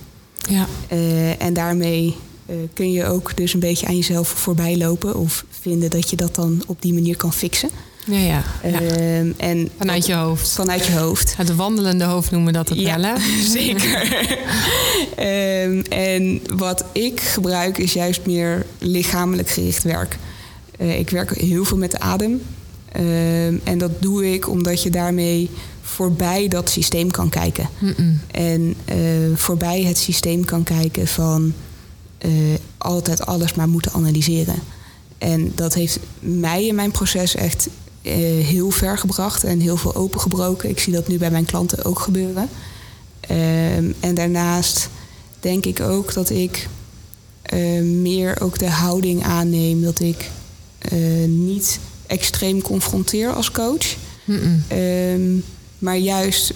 Ja. 0.49 0.67
Eh, 0.87 1.41
en 1.41 1.53
daarmee 1.53 2.15
kun 2.73 2.91
je 2.91 3.05
ook 3.05 3.37
dus 3.37 3.53
een 3.53 3.59
beetje 3.59 3.87
aan 3.87 3.95
jezelf 3.95 4.27
voorbij 4.27 4.77
lopen 4.77 5.15
of 5.15 5.45
vinden 5.61 5.89
dat 5.89 6.09
je 6.09 6.15
dat 6.15 6.35
dan 6.35 6.63
op 6.67 6.81
die 6.81 6.93
manier 6.93 7.17
kan 7.17 7.33
fixen. 7.33 7.69
Ja, 8.05 8.17
ja. 8.19 8.43
ja. 8.63 8.79
Ehm, 8.81 9.31
en 9.37 9.69
Vanuit 9.77 10.05
je 10.05 10.13
hoofd. 10.13 10.51
vanuit 10.51 10.85
je 10.85 10.91
hoofd. 10.97 11.37
Het 11.37 11.55
wandelende 11.55 12.03
hoofd 12.03 12.31
noemen 12.31 12.51
we 12.51 12.57
dat 12.57 12.69
het 12.69 12.79
Ja. 12.79 12.99
wel, 12.99 13.03
hè? 13.13 13.19
Zeker. 13.59 14.01
Ehm, 15.15 15.79
en 15.89 16.41
wat 16.55 16.83
ik 16.91 17.19
gebruik 17.21 17.77
is 17.77 17.93
juist 17.93 18.25
meer 18.25 18.65
lichamelijk 18.77 19.49
gericht 19.49 19.83
werk. 19.83 20.17
Eh, 20.77 20.99
ik 20.99 21.09
werk 21.09 21.35
heel 21.39 21.65
veel 21.65 21.77
met 21.77 21.91
de 21.91 21.99
adem. 21.99 22.41
Ehm, 22.91 23.55
en 23.63 23.77
dat 23.77 23.91
doe 24.01 24.33
ik 24.33 24.49
omdat 24.49 24.83
je 24.83 24.89
daarmee 24.89 25.49
voorbij 25.81 26.47
dat 26.47 26.69
systeem 26.69 27.11
kan 27.11 27.29
kijken. 27.29 27.69
En 28.31 28.75
eh, 28.85 28.97
voorbij 29.35 29.81
het 29.83 29.97
systeem 29.97 30.45
kan 30.45 30.63
kijken 30.63 31.07
van 31.07 31.43
eh, 31.45 31.66
altijd 32.77 33.25
alles 33.25 33.53
maar 33.53 33.69
moeten 33.69 33.91
analyseren. 33.91 34.55
En 35.17 35.51
dat 35.55 35.73
heeft 35.73 35.99
mij 36.19 36.65
in 36.65 36.75
mijn 36.75 36.91
proces 36.91 37.35
echt 37.35 37.69
eh, 38.01 38.13
heel 38.45 38.71
ver 38.71 38.97
gebracht 38.97 39.43
en 39.43 39.59
heel 39.59 39.77
veel 39.77 39.95
opengebroken. 39.95 40.69
Ik 40.69 40.79
zie 40.79 40.93
dat 40.93 41.07
nu 41.07 41.17
bij 41.17 41.31
mijn 41.31 41.45
klanten 41.45 41.85
ook 41.85 41.99
gebeuren. 41.99 42.49
Ehm, 43.19 43.91
en 43.99 44.15
daarnaast 44.15 44.89
denk 45.39 45.65
ik 45.65 45.79
ook 45.79 46.13
dat 46.13 46.29
ik 46.29 46.67
eh, 47.41 47.81
meer 47.81 48.41
ook 48.41 48.59
de 48.59 48.69
houding 48.69 49.23
aanneem 49.23 49.81
dat 49.81 49.99
ik 49.99 50.29
eh, 50.77 51.27
niet 51.27 51.79
extreem 52.07 52.61
confronteer 52.61 53.33
als 53.33 53.51
coach. 53.51 53.95
Ehm, 54.67 55.37
maar 55.79 55.97
juist 55.97 56.53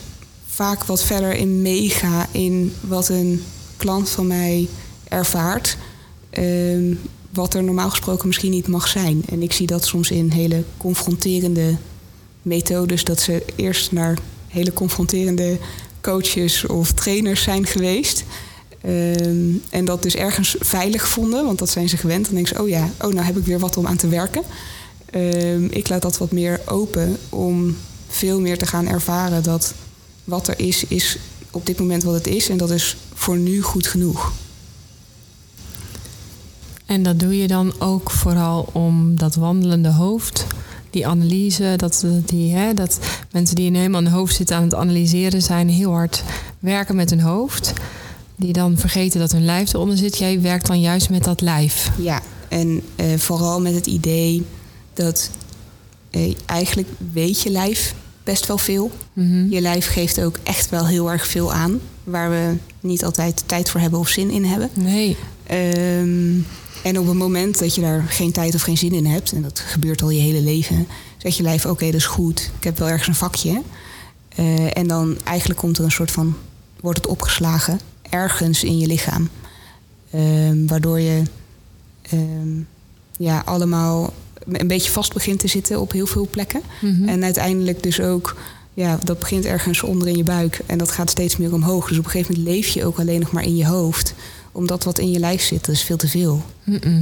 vaak 0.48 0.84
wat 0.84 1.04
verder 1.04 1.34
in 1.34 1.62
meega 1.62 2.28
in 2.32 2.74
wat 2.82 3.10
een 3.10 3.44
klant 3.78 4.10
van 4.10 4.28
mij 4.28 4.68
ervaart. 5.12 5.78
Ehm, 6.30 6.94
wat 7.30 7.54
er 7.54 7.64
normaal 7.64 7.90
gesproken 7.90 8.28
misschien 8.28 8.52
niet 8.52 8.68
mag 8.68 8.88
zijn. 8.88 9.24
En 9.30 9.42
ik 9.42 9.52
zie 9.52 9.68
dat 9.68 9.86
soms 9.86 10.12
in 10.12 10.32
hele 10.32 10.64
confronterende 10.78 11.76
methodes. 12.42 13.04
Dat 13.04 13.20
ze 13.20 13.44
eerst 13.56 13.92
naar 13.92 14.18
hele 14.48 14.74
confronterende 14.74 15.58
coaches 16.02 16.66
of 16.66 16.92
trainers 16.92 17.44
zijn 17.44 17.66
geweest. 17.66 18.24
Ehm, 18.82 19.50
en 19.70 19.86
dat 19.86 20.04
dus 20.04 20.16
ergens 20.16 20.56
veilig 20.60 21.08
vonden, 21.08 21.46
want 21.46 21.60
dat 21.60 21.70
zijn 21.70 21.90
ze 21.90 21.98
gewend. 21.98 22.26
Dan 22.26 22.34
denken 22.34 22.56
ze, 22.56 22.62
oh 22.62 22.70
ja, 22.70 22.90
oh, 23.02 23.14
nou 23.14 23.26
heb 23.26 23.38
ik 23.38 23.46
weer 23.46 23.60
wat 23.60 23.78
om 23.78 23.88
aan 23.88 23.98
te 23.98 24.08
werken. 24.08 24.44
Ehm, 25.06 25.66
ik 25.66 25.90
laat 25.90 26.02
dat 26.02 26.18
wat 26.18 26.32
meer 26.32 26.62
open 26.66 27.18
om 27.30 27.78
veel 28.08 28.40
meer 28.40 28.58
te 28.58 28.66
gaan 28.66 28.88
ervaren 28.88 29.44
dat 29.44 29.74
wat 30.24 30.48
er 30.48 30.60
is, 30.60 30.84
is 30.84 31.18
op 31.52 31.66
dit 31.66 31.80
moment 31.80 32.04
wat 32.04 32.14
het 32.14 32.28
is. 32.28 32.50
En 32.50 32.58
dat 32.58 32.72
is 32.72 32.98
voor 33.14 33.38
nu 33.38 33.62
goed 33.62 33.88
genoeg. 33.88 34.32
En 36.92 37.04
dat 37.04 37.20
doe 37.20 37.38
je 37.38 37.48
dan 37.48 37.74
ook 37.80 38.12
vooral 38.12 38.70
om 38.72 39.18
dat 39.18 39.36
wandelende 39.36 39.92
hoofd, 39.92 40.46
die 40.90 41.08
analyse, 41.08 41.74
dat, 41.78 42.06
die, 42.26 42.54
hè, 42.54 42.74
dat 42.74 43.00
mensen 43.32 43.56
die 43.56 43.78
helemaal 43.78 44.00
in 44.00 44.06
hun 44.06 44.16
hoofd 44.16 44.36
zitten 44.36 44.56
aan 44.56 44.64
het 44.64 44.76
analyseren 44.76 45.42
zijn, 45.42 45.70
heel 45.70 45.92
hard 45.92 46.24
werken 46.60 46.96
met 46.96 47.10
hun 47.10 47.22
hoofd. 47.22 47.74
Die 48.36 48.54
dan 48.54 48.78
vergeten 48.78 49.20
dat 49.20 49.32
hun 49.32 49.46
lijf 49.46 49.74
eronder 49.74 49.98
zit. 49.98 50.18
Jij 50.18 50.42
werkt 50.42 50.68
dan 50.68 50.82
juist 50.82 51.10
met 51.10 51.24
dat 51.24 51.42
lijf. 51.42 51.92
Ja, 51.98 52.22
en 52.50 52.82
eh, 52.96 53.06
vooral 53.18 53.62
met 53.62 53.76
het 53.76 53.88
idee 53.88 54.46
dat 54.94 55.30
eh, 56.10 56.34
eigenlijk 56.46 56.88
weet 57.14 57.42
je 57.42 57.50
lijf 57.50 57.96
best 58.24 58.48
wel 58.48 58.58
veel. 58.58 58.92
Mhm. 59.14 59.50
Je 59.50 59.62
lijf 59.62 59.88
geeft 59.88 60.22
ook 60.22 60.40
echt 60.44 60.70
wel 60.70 60.88
heel 60.88 61.12
erg 61.12 61.28
veel 61.28 61.54
aan, 61.54 61.80
waar 62.04 62.30
we 62.30 62.56
niet 62.80 63.06
altijd 63.06 63.44
tijd 63.46 63.70
voor 63.70 63.80
hebben 63.80 64.00
of 64.00 64.08
zin 64.08 64.30
in 64.30 64.44
hebben. 64.46 64.70
Nee. 64.74 65.18
Ehm, 65.44 66.40
en 66.84 67.00
op 67.00 67.08
het 67.08 67.16
moment 67.16 67.60
dat 67.60 67.76
je 67.76 67.82
daar 67.82 68.04
geen 68.04 68.32
tijd 68.32 68.56
of 68.56 68.62
geen 68.62 68.78
zin 68.78 68.94
in 68.94 69.06
hebt, 69.06 69.32
en 69.32 69.42
dat 69.42 69.60
gebeurt 69.60 70.02
al 70.02 70.10
je 70.10 70.20
hele 70.20 70.42
leven, 70.42 70.88
zegt 71.18 71.38
je 71.38 71.44
lijf: 71.44 71.66
Oké, 71.66 71.86
dat 71.86 71.94
is 71.94 72.06
goed, 72.06 72.52
ik 72.58 72.64
heb 72.64 72.78
wel 72.78 72.90
ergens 72.90 73.08
een 73.08 73.16
vakje. 73.16 73.62
Eh, 74.36 74.78
en 74.78 74.88
dan 74.88 75.18
eigenlijk 75.24 75.60
komt 75.60 75.78
er 75.78 75.84
een 75.84 75.92
soort 75.92 76.12
van, 76.12 76.36
wordt 76.82 76.98
het 76.98 77.08
opgeslagen 77.08 77.80
ergens 78.10 78.64
in 78.64 78.78
je 78.78 78.88
lichaam. 78.88 79.30
Ehm, 80.12 80.66
waardoor 80.68 81.00
je 81.00 81.22
ehm, 82.02 82.60
ja, 83.18 83.42
allemaal 83.46 84.14
een 84.48 84.68
beetje 84.68 84.92
vast 84.92 85.14
begint 85.14 85.40
te 85.40 85.48
zitten 85.48 85.80
op 85.80 85.92
heel 85.92 86.06
veel 86.06 86.28
plekken. 86.30 86.62
Mhm. 86.82 87.08
En 87.08 87.24
uiteindelijk 87.24 87.84
dus 87.84 88.00
ook, 88.00 88.36
ja, 88.74 89.00
dat 89.04 89.20
begint 89.20 89.46
ergens 89.46 89.84
onder 89.84 90.08
in 90.08 90.18
je 90.18 90.24
buik 90.24 90.60
en 90.66 90.78
dat 90.78 90.92
gaat 90.92 91.10
steeds 91.10 91.38
meer 91.38 91.54
omhoog. 91.54 91.88
Dus 91.88 91.98
op 91.98 92.06
een 92.06 92.12
gegeven 92.12 92.36
moment 92.36 92.56
leef 92.56 92.68
je 92.68 92.86
ook 92.86 93.00
alleen 93.00 93.20
nog 93.20 93.32
maar 93.32 93.44
in 93.44 93.56
je 93.56 93.68
hoofd. 93.68 94.14
Omdat 94.52 94.84
wat 94.84 95.00
in 95.00 95.12
je 95.12 95.20
lijf 95.20 95.42
zit, 95.42 95.66
dat 95.66 95.76
is 95.76 95.82
veel 95.82 95.98
te 95.98 96.08
veel. 96.08 96.42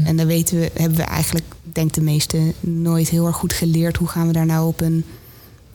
En 0.03 0.17
dan 0.17 0.25
weten 0.25 0.59
we, 0.59 0.71
hebben 0.73 0.97
we 0.97 1.03
eigenlijk, 1.03 1.45
denk 1.63 1.93
de 1.93 2.01
meesten, 2.01 2.53
nooit 2.59 3.09
heel 3.09 3.25
erg 3.25 3.35
goed 3.35 3.53
geleerd. 3.53 3.97
Hoe 3.97 4.07
gaan 4.07 4.27
we 4.27 4.33
daar 4.33 4.45
nou 4.45 4.67
op 4.67 4.81
een 4.81 5.03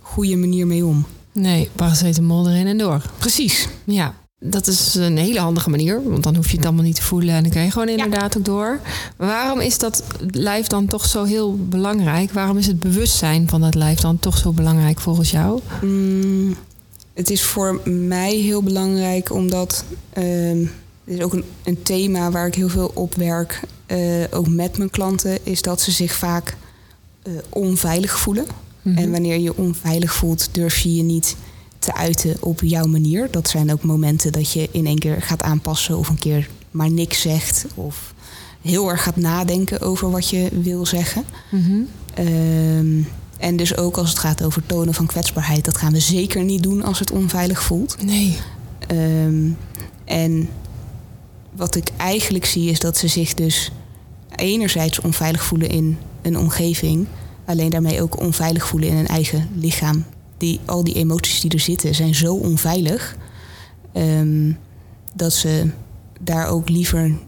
goede 0.01 0.37
manier 0.37 0.67
mee 0.67 0.85
om? 0.85 1.07
Nee, 1.33 1.71
paracetamol 1.73 2.49
erin 2.49 2.67
en 2.67 2.79
door. 2.79 3.03
Precies. 3.19 3.69
Ja, 3.85 4.15
dat 4.39 4.67
is 4.67 4.95
een 4.95 5.17
hele 5.17 5.39
handige 5.39 5.71
manier. 5.71 6.03
Want 6.11 6.23
dan 6.23 6.37
hoef 6.37 6.51
je 6.51 6.57
het 6.57 6.67
allemaal 6.67 6.85
niet 6.85 6.95
te 6.95 7.03
voelen 7.03 7.35
en 7.35 7.43
dan 7.43 7.53
kan 7.53 7.63
je 7.63 7.71
gewoon 7.71 7.89
inderdaad 7.89 8.37
ook 8.37 8.45
door. 8.45 8.81
Maar 9.17 9.29
waarom 9.29 9.61
is 9.61 9.79
dat 9.79 10.05
lijf 10.31 10.67
dan 10.67 10.87
toch 10.87 11.07
zo 11.07 11.25
heel 11.25 11.57
belangrijk? 11.57 12.33
Waarom 12.33 12.59
is 12.59 12.67
het 12.67 12.81
bewustzijn 12.81 13.49
van 13.49 13.61
dat 13.61 13.75
lijf 13.75 14.01
dan 14.01 14.19
toch 14.19 14.39
zo 14.39 14.53
belangrijk 14.53 15.01
volgens 15.01 15.31
jou? 15.31 15.61
Mm, 15.83 16.57
het 17.15 17.31
is 17.31 17.43
voor 17.43 17.81
mij 17.85 18.35
heel 18.35 18.63
belangrijk 18.63 19.33
omdat 19.33 19.85
ehm 20.13 20.67
dit 21.05 21.19
is 21.19 21.25
ook 21.25 21.33
een, 21.33 21.45
een 21.65 21.83
thema 21.83 22.31
waar 22.31 22.47
ik 22.47 22.55
heel 22.55 22.69
veel 22.69 22.91
op 22.95 23.15
werk, 23.15 23.61
eh, 23.87 23.99
ook 24.31 24.49
met 24.49 24.79
mijn 24.79 24.91
klanten, 24.91 25.39
is 25.43 25.63
dat 25.63 25.81
ze 25.81 25.91
zich 25.91 26.13
vaak 26.13 26.57
eh, 27.23 27.33
onveilig 27.49 28.19
voelen. 28.19 28.47
Mhm. 28.83 28.97
En 28.97 29.11
wanneer 29.11 29.35
je 29.35 29.43
je 29.43 29.57
onveilig 29.57 30.15
voelt, 30.15 30.49
durf 30.53 30.79
je 30.79 30.95
je 30.95 31.03
niet 31.03 31.37
te 31.79 31.95
uiten 31.95 32.37
op 32.41 32.61
jouw 32.61 32.87
manier. 32.87 33.31
Dat 33.31 33.49
zijn 33.49 33.73
ook 33.73 33.83
momenten 33.83 34.33
dat 34.33 34.53
je 34.53 34.69
in 34.71 34.87
één 34.87 34.99
keer 34.99 35.23
gaat 35.23 35.43
aanpassen 35.43 35.99
of 35.99 36.09
een 36.09 36.19
keer 36.19 36.49
maar 36.71 36.91
niks 36.91 37.21
zegt. 37.21 37.67
Of 37.75 38.15
heel 38.61 38.91
erg 38.91 39.03
gaat 39.03 39.17
nadenken 39.17 39.81
over 39.81 40.11
wat 40.11 40.31
je 40.31 40.49
wil 40.53 40.87
zeggen. 40.87 41.25
Mhm. 41.51 41.81
Ehm, 42.15 43.03
en 43.39 43.57
dus 43.57 43.77
ook 43.77 43.97
als 43.97 44.09
het 44.09 44.19
gaat 44.19 44.43
over 44.43 44.67
tonen 44.67 44.95
van 44.95 45.07
kwetsbaarheid, 45.07 45.65
dat 45.65 45.77
gaan 45.77 45.93
we 45.93 46.01
zeker 46.01 46.45
niet 46.45 46.63
doen 46.63 46.83
als 46.83 46.99
het 46.99 47.11
onveilig 47.11 47.63
voelt. 47.63 48.03
Nee. 48.05 48.37
Ehm, 48.87 49.51
en 50.05 50.49
wat 51.57 51.75
ik 51.75 51.89
eigenlijk 51.97 52.45
zie 52.45 52.71
is 52.71 52.79
dat 52.79 52.97
ze 52.97 53.09
zich 53.09 53.35
dus 53.35 53.71
enerzijds 54.37 55.01
onveilig 55.01 55.45
voelen 55.45 55.69
in 55.69 55.99
een 56.23 56.39
omgeving, 56.39 57.07
alleen 57.45 57.71
daarmee 57.71 58.03
ook 58.03 58.21
onveilig 58.21 58.67
voelen 58.67 58.89
in 58.89 58.97
hun 58.97 59.07
eigen 59.07 59.49
lichaam. 59.55 60.05
Die, 60.37 60.61
al 60.65 60.85
die 60.85 60.95
emoties 60.95 61.41
die 61.41 61.51
er 61.51 61.61
zitten 61.61 61.95
zijn 61.95 62.15
zo 62.15 62.35
onveilig 62.35 63.17
ehm, 63.93 64.53
dat 65.15 65.33
ze 65.33 65.71
daar 66.21 66.49
ook 66.49 66.69
liever 66.69 67.19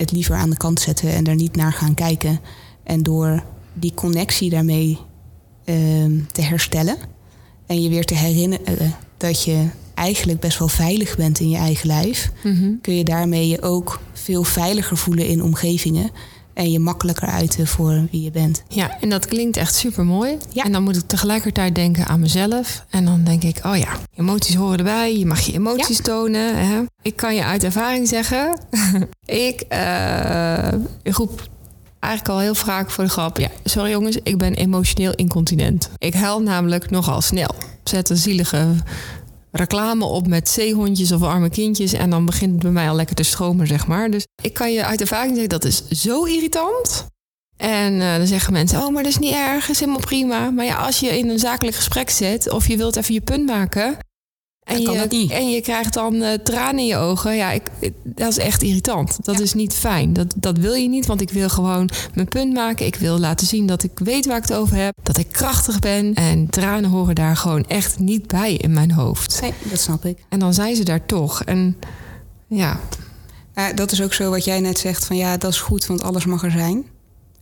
het 0.00 0.12
liever 0.12 0.36
aan 0.36 0.50
de 0.50 0.56
kant 0.56 0.80
zetten 0.80 1.12
en 1.12 1.24
daar 1.24 1.34
niet 1.34 1.56
naar 1.56 1.72
gaan 1.72 1.94
kijken. 1.94 2.40
En 2.82 3.02
door 3.02 3.42
die 3.72 3.94
connectie 3.94 4.50
daarmee 4.50 4.98
ehm, 5.64 6.20
te 6.32 6.42
herstellen 6.42 6.96
en 7.66 7.82
je 7.82 7.88
weer 7.88 8.04
te 8.04 8.14
herinneren 8.14 8.94
dat 9.16 9.44
je 9.44 9.68
eigenlijk 10.00 10.40
best 10.40 10.58
wel 10.58 10.68
veilig 10.68 11.16
bent 11.16 11.40
in 11.40 11.48
je 11.48 11.56
eigen 11.56 11.86
lijf, 11.86 12.30
Mhm. 12.44 12.70
kun 12.82 12.94
je 12.96 13.04
daarmee 13.04 13.48
je 13.48 13.62
ook 13.62 14.00
veel 14.12 14.42
veiliger 14.44 14.96
voelen 14.96 15.26
in 15.26 15.42
omgevingen 15.42 16.10
en 16.54 16.70
je 16.70 16.78
makkelijker 16.78 17.28
uiten 17.28 17.66
voor 17.66 18.06
wie 18.10 18.22
je 18.22 18.30
bent. 18.30 18.62
Ja, 18.68 19.00
en 19.00 19.08
dat 19.10 19.26
klinkt 19.26 19.56
echt 19.56 19.74
super 19.74 20.04
mooi. 20.04 20.36
Ja. 20.52 20.64
En 20.64 20.72
dan 20.72 20.82
moet 20.82 20.96
ik 20.96 21.02
tegelijkertijd 21.06 21.74
denken 21.74 22.06
aan 22.06 22.20
mezelf. 22.20 22.84
En 22.90 23.04
dan 23.04 23.24
denk 23.24 23.42
ik, 23.42 23.58
oh 23.66 23.76
ja, 23.76 23.88
emoties 24.16 24.54
horen 24.54 24.78
erbij. 24.78 25.18
Je 25.18 25.26
mag 25.26 25.40
je 25.40 25.52
emoties 25.52 26.00
tonen. 26.02 26.66
Hè? 26.68 26.80
Ik 27.02 27.16
kan 27.16 27.34
je 27.34 27.44
uit 27.44 27.64
ervaring 27.64 28.08
zeggen. 28.08 28.58
ik, 29.48 29.60
eh, 29.68 30.68
ik 31.02 31.14
roep 31.14 31.48
eigenlijk 32.00 32.34
al 32.34 32.40
heel 32.40 32.54
vaak 32.54 32.90
voor 32.90 33.04
de 33.04 33.10
grap. 33.10 33.38
Ja, 33.38 33.48
sorry 33.64 33.90
jongens, 33.90 34.18
ik 34.22 34.38
ben 34.38 34.54
emotioneel 34.54 35.12
incontinent. 35.14 35.90
Ik 35.98 36.14
huil 36.14 36.40
namelijk 36.42 36.90
nogal 36.90 37.20
snel. 37.20 37.54
Zet 37.84 38.10
een 38.10 38.16
zielige 38.16 38.66
reclame 39.52 40.04
op 40.04 40.26
met 40.26 40.48
zeehondjes 40.48 41.12
of 41.12 41.22
arme 41.22 41.50
kindjes. 41.50 41.92
En 41.92 42.10
dan 42.10 42.26
begint 42.26 42.52
het 42.52 42.62
bij 42.62 42.70
mij 42.70 42.88
al 42.88 42.96
lekker 42.96 43.16
te 43.16 43.22
stromen, 43.22 43.66
zeg 43.66 43.86
maar. 43.86 44.10
Dus 44.10 44.26
ik 44.42 44.54
kan 44.54 44.72
je 44.72 44.84
uit 44.84 45.00
ervaring 45.00 45.30
zeggen, 45.30 45.48
dat 45.48 45.64
is 45.64 45.88
zo 45.88 46.24
irritant. 46.24 47.06
En 47.56 48.00
eh, 48.00 48.16
dan 48.16 48.26
zeggen 48.26 48.52
mensen, 48.52 48.82
oh, 48.82 48.88
maar 48.88 49.02
dat 49.02 49.12
is 49.12 49.18
niet 49.18 49.34
erg, 49.34 49.68
is 49.68 49.80
helemaal 49.80 50.00
prima. 50.00 50.50
Maar 50.50 50.64
ja, 50.64 50.76
als 50.76 51.00
je 51.00 51.18
in 51.18 51.28
een 51.28 51.38
zakelijk 51.38 51.76
gesprek 51.76 52.10
zit 52.10 52.50
of 52.50 52.66
je 52.66 52.76
wilt 52.76 52.96
even 52.96 53.14
je 53.14 53.20
punt 53.20 53.46
maken... 53.46 53.98
En, 54.76 54.84
kan 54.84 54.94
je, 54.94 55.00
dat 55.00 55.10
niet. 55.10 55.30
en 55.30 55.50
je 55.50 55.60
krijgt 55.60 55.94
dan 55.94 56.22
eh, 56.22 56.32
tranen 56.38 56.78
in 56.80 56.86
je 56.86 56.96
ogen. 56.96 57.36
Ja, 57.36 57.50
ik, 57.52 57.62
ik- 57.78 57.92
dat 58.04 58.30
is 58.30 58.38
echt 58.38 58.62
irritant. 58.62 59.16
Dat 59.24 59.36
Ja. 59.36 59.42
is 59.42 59.54
niet 59.54 59.74
fijn. 59.74 60.12
Dat, 60.12 60.34
dat 60.36 60.58
wil 60.58 60.74
je 60.74 60.88
niet, 60.88 61.06
want 61.06 61.20
ik 61.20 61.30
wil 61.30 61.48
gewoon 61.48 61.90
mijn 62.14 62.28
punt 62.28 62.52
maken. 62.52 62.86
Ik 62.86 62.94
wil 62.96 63.18
laten 63.18 63.46
zien 63.46 63.66
dat 63.66 63.82
ik 63.82 63.90
weet 63.98 64.26
waar 64.26 64.36
ik 64.36 64.42
het 64.42 64.52
over 64.54 64.76
heb. 64.76 64.94
Dat 65.02 65.16
ik 65.18 65.28
krachtig 65.30 65.78
ben. 65.78 66.14
En 66.14 66.50
tranen 66.50 66.90
horen 66.90 67.14
daar 67.14 67.36
gewoon 67.36 67.64
echt 67.64 67.98
niet 67.98 68.26
bij 68.26 68.54
in 68.54 68.72
mijn 68.72 68.90
hoofd. 68.92 69.40
Nee, 69.40 69.52
dat 69.70 69.80
snap 69.80 70.04
ik. 70.04 70.18
En 70.28 70.38
dan 70.38 70.54
zijn 70.54 70.76
ze 70.76 70.82
daar 70.84 71.06
toch. 71.06 71.42
En 71.44 71.76
ja, 72.46 72.80
Ja, 73.54 73.72
dat 73.72 73.92
is 73.92 74.02
ook 74.02 74.12
zo 74.14 74.30
wat 74.30 74.44
jij 74.44 74.60
net 74.60 74.78
zegt 74.78 75.04
van 75.04 75.16
ja, 75.16 75.36
dat 75.36 75.50
is 75.52 75.58
goed, 75.60 75.86
want 75.86 76.02
alles 76.02 76.24
mag 76.24 76.42
er 76.44 76.50
zijn. 76.50 76.84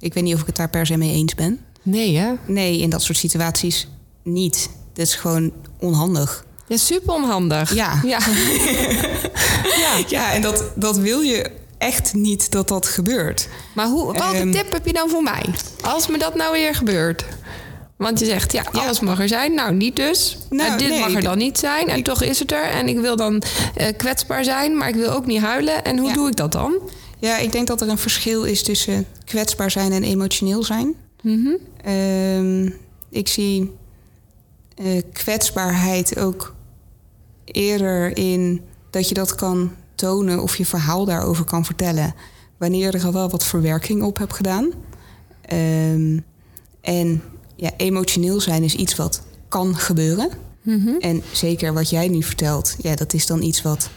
Ik 0.00 0.14
weet 0.14 0.24
niet 0.24 0.34
of 0.34 0.40
ik 0.40 0.46
het 0.46 0.56
daar 0.56 0.70
per 0.70 0.86
se 0.86 0.96
mee 0.96 1.12
eens 1.12 1.34
ben. 1.34 1.58
nee 1.82 2.16
hè? 2.16 2.32
Nee, 2.46 2.78
in 2.78 2.90
dat 2.90 3.02
soort 3.02 3.18
situaties 3.18 3.88
niet. 4.22 4.70
Dat 4.92 5.06
is 5.06 5.14
gewoon 5.14 5.52
onhandig. 5.80 6.44
Ja, 6.68 6.76
super 6.76 7.14
onhandig. 7.14 7.74
Ja. 7.74 8.00
Ja. 8.04 8.18
ja. 9.84 9.92
Ja, 10.08 10.32
en 10.32 10.42
dat, 10.42 10.64
dat 10.74 10.96
wil 10.96 11.20
je 11.20 11.50
echt 11.78 12.14
niet 12.14 12.50
dat 12.50 12.68
dat 12.68 12.86
gebeurt. 12.86 13.48
Maar 13.74 13.86
hoe, 13.86 14.12
welke 14.12 14.36
Ehm. 14.36 14.50
tip 14.50 14.72
heb 14.72 14.86
je 14.86 14.92
dan 14.92 15.08
voor 15.08 15.22
mij? 15.22 15.44
Als 15.82 16.06
me 16.06 16.18
dat 16.18 16.34
nou 16.34 16.52
weer 16.52 16.74
gebeurt. 16.74 17.24
Want 17.96 18.18
je 18.18 18.24
zegt, 18.24 18.52
ja, 18.52 18.64
alles 18.72 19.00
mag 19.00 19.20
er 19.20 19.28
zijn. 19.28 19.54
Nou, 19.54 19.74
niet 19.74 19.96
dus. 19.96 20.38
Nou, 20.50 20.70
en 20.70 20.78
dit 20.78 20.88
nee, 20.88 20.98
mag 21.00 21.14
er 21.14 21.22
dan 21.22 21.38
niet 21.38 21.58
zijn. 21.58 21.88
En 21.88 22.02
toch 22.02 22.22
is 22.22 22.38
het 22.38 22.52
er. 22.52 22.62
En 22.64 22.88
ik 22.88 22.98
wil 22.98 23.16
dan 23.16 23.42
eh, 23.74 23.86
kwetsbaar 23.96 24.44
zijn, 24.44 24.76
maar 24.76 24.88
ik 24.88 24.94
wil 24.94 25.10
ook 25.10 25.26
niet 25.26 25.40
huilen. 25.40 25.84
En 25.84 25.98
hoe 25.98 26.08
Ja. 26.08 26.14
doe 26.14 26.28
ik 26.28 26.36
dat 26.36 26.52
dan? 26.52 26.78
Ja, 27.18 27.36
ik 27.38 27.52
denk 27.52 27.66
dat 27.66 27.80
er 27.80 27.88
een 27.88 27.98
verschil 27.98 28.44
is 28.44 28.62
tussen 28.62 29.06
kwetsbaar 29.24 29.70
zijn 29.70 29.92
en 29.92 30.02
emotioneel 30.02 30.62
zijn. 30.64 30.94
Mhm. 31.22 31.48
Ehm, 31.84 32.66
ik 33.10 33.28
zie 33.28 33.72
eh, 34.74 35.02
kwetsbaarheid 35.12 36.18
ook 36.18 36.54
eerder 37.52 38.16
in 38.16 38.60
dat 38.90 39.08
je 39.08 39.14
dat 39.14 39.34
kan 39.34 39.70
tonen 39.94 40.42
of 40.42 40.56
je 40.56 40.66
verhaal 40.66 41.04
daarover 41.04 41.44
kan 41.44 41.64
vertellen. 41.64 42.14
Wanneer 42.56 42.92
je 42.92 42.98
er 42.98 43.04
al 43.04 43.12
wel 43.12 43.30
wat 43.30 43.44
verwerking 43.44 44.02
op 44.02 44.18
hebt 44.18 44.34
gedaan. 44.34 44.72
Ehm, 45.42 46.18
En 46.80 47.22
ja, 47.56 47.70
emotioneel 47.76 48.40
zijn 48.40 48.62
is 48.62 48.74
iets 48.74 48.96
wat 48.96 49.22
kan 49.48 49.76
gebeuren. 49.76 50.30
Mhm. 50.62 50.88
En 51.00 51.22
zeker 51.32 51.72
wat 51.72 51.90
jij 51.90 52.08
nu 52.08 52.22
vertelt, 52.22 52.76
ja, 52.82 52.94
dat 52.94 53.12
is 53.12 53.26
dan 53.26 53.42
iets 53.42 53.62
wat 53.62 53.90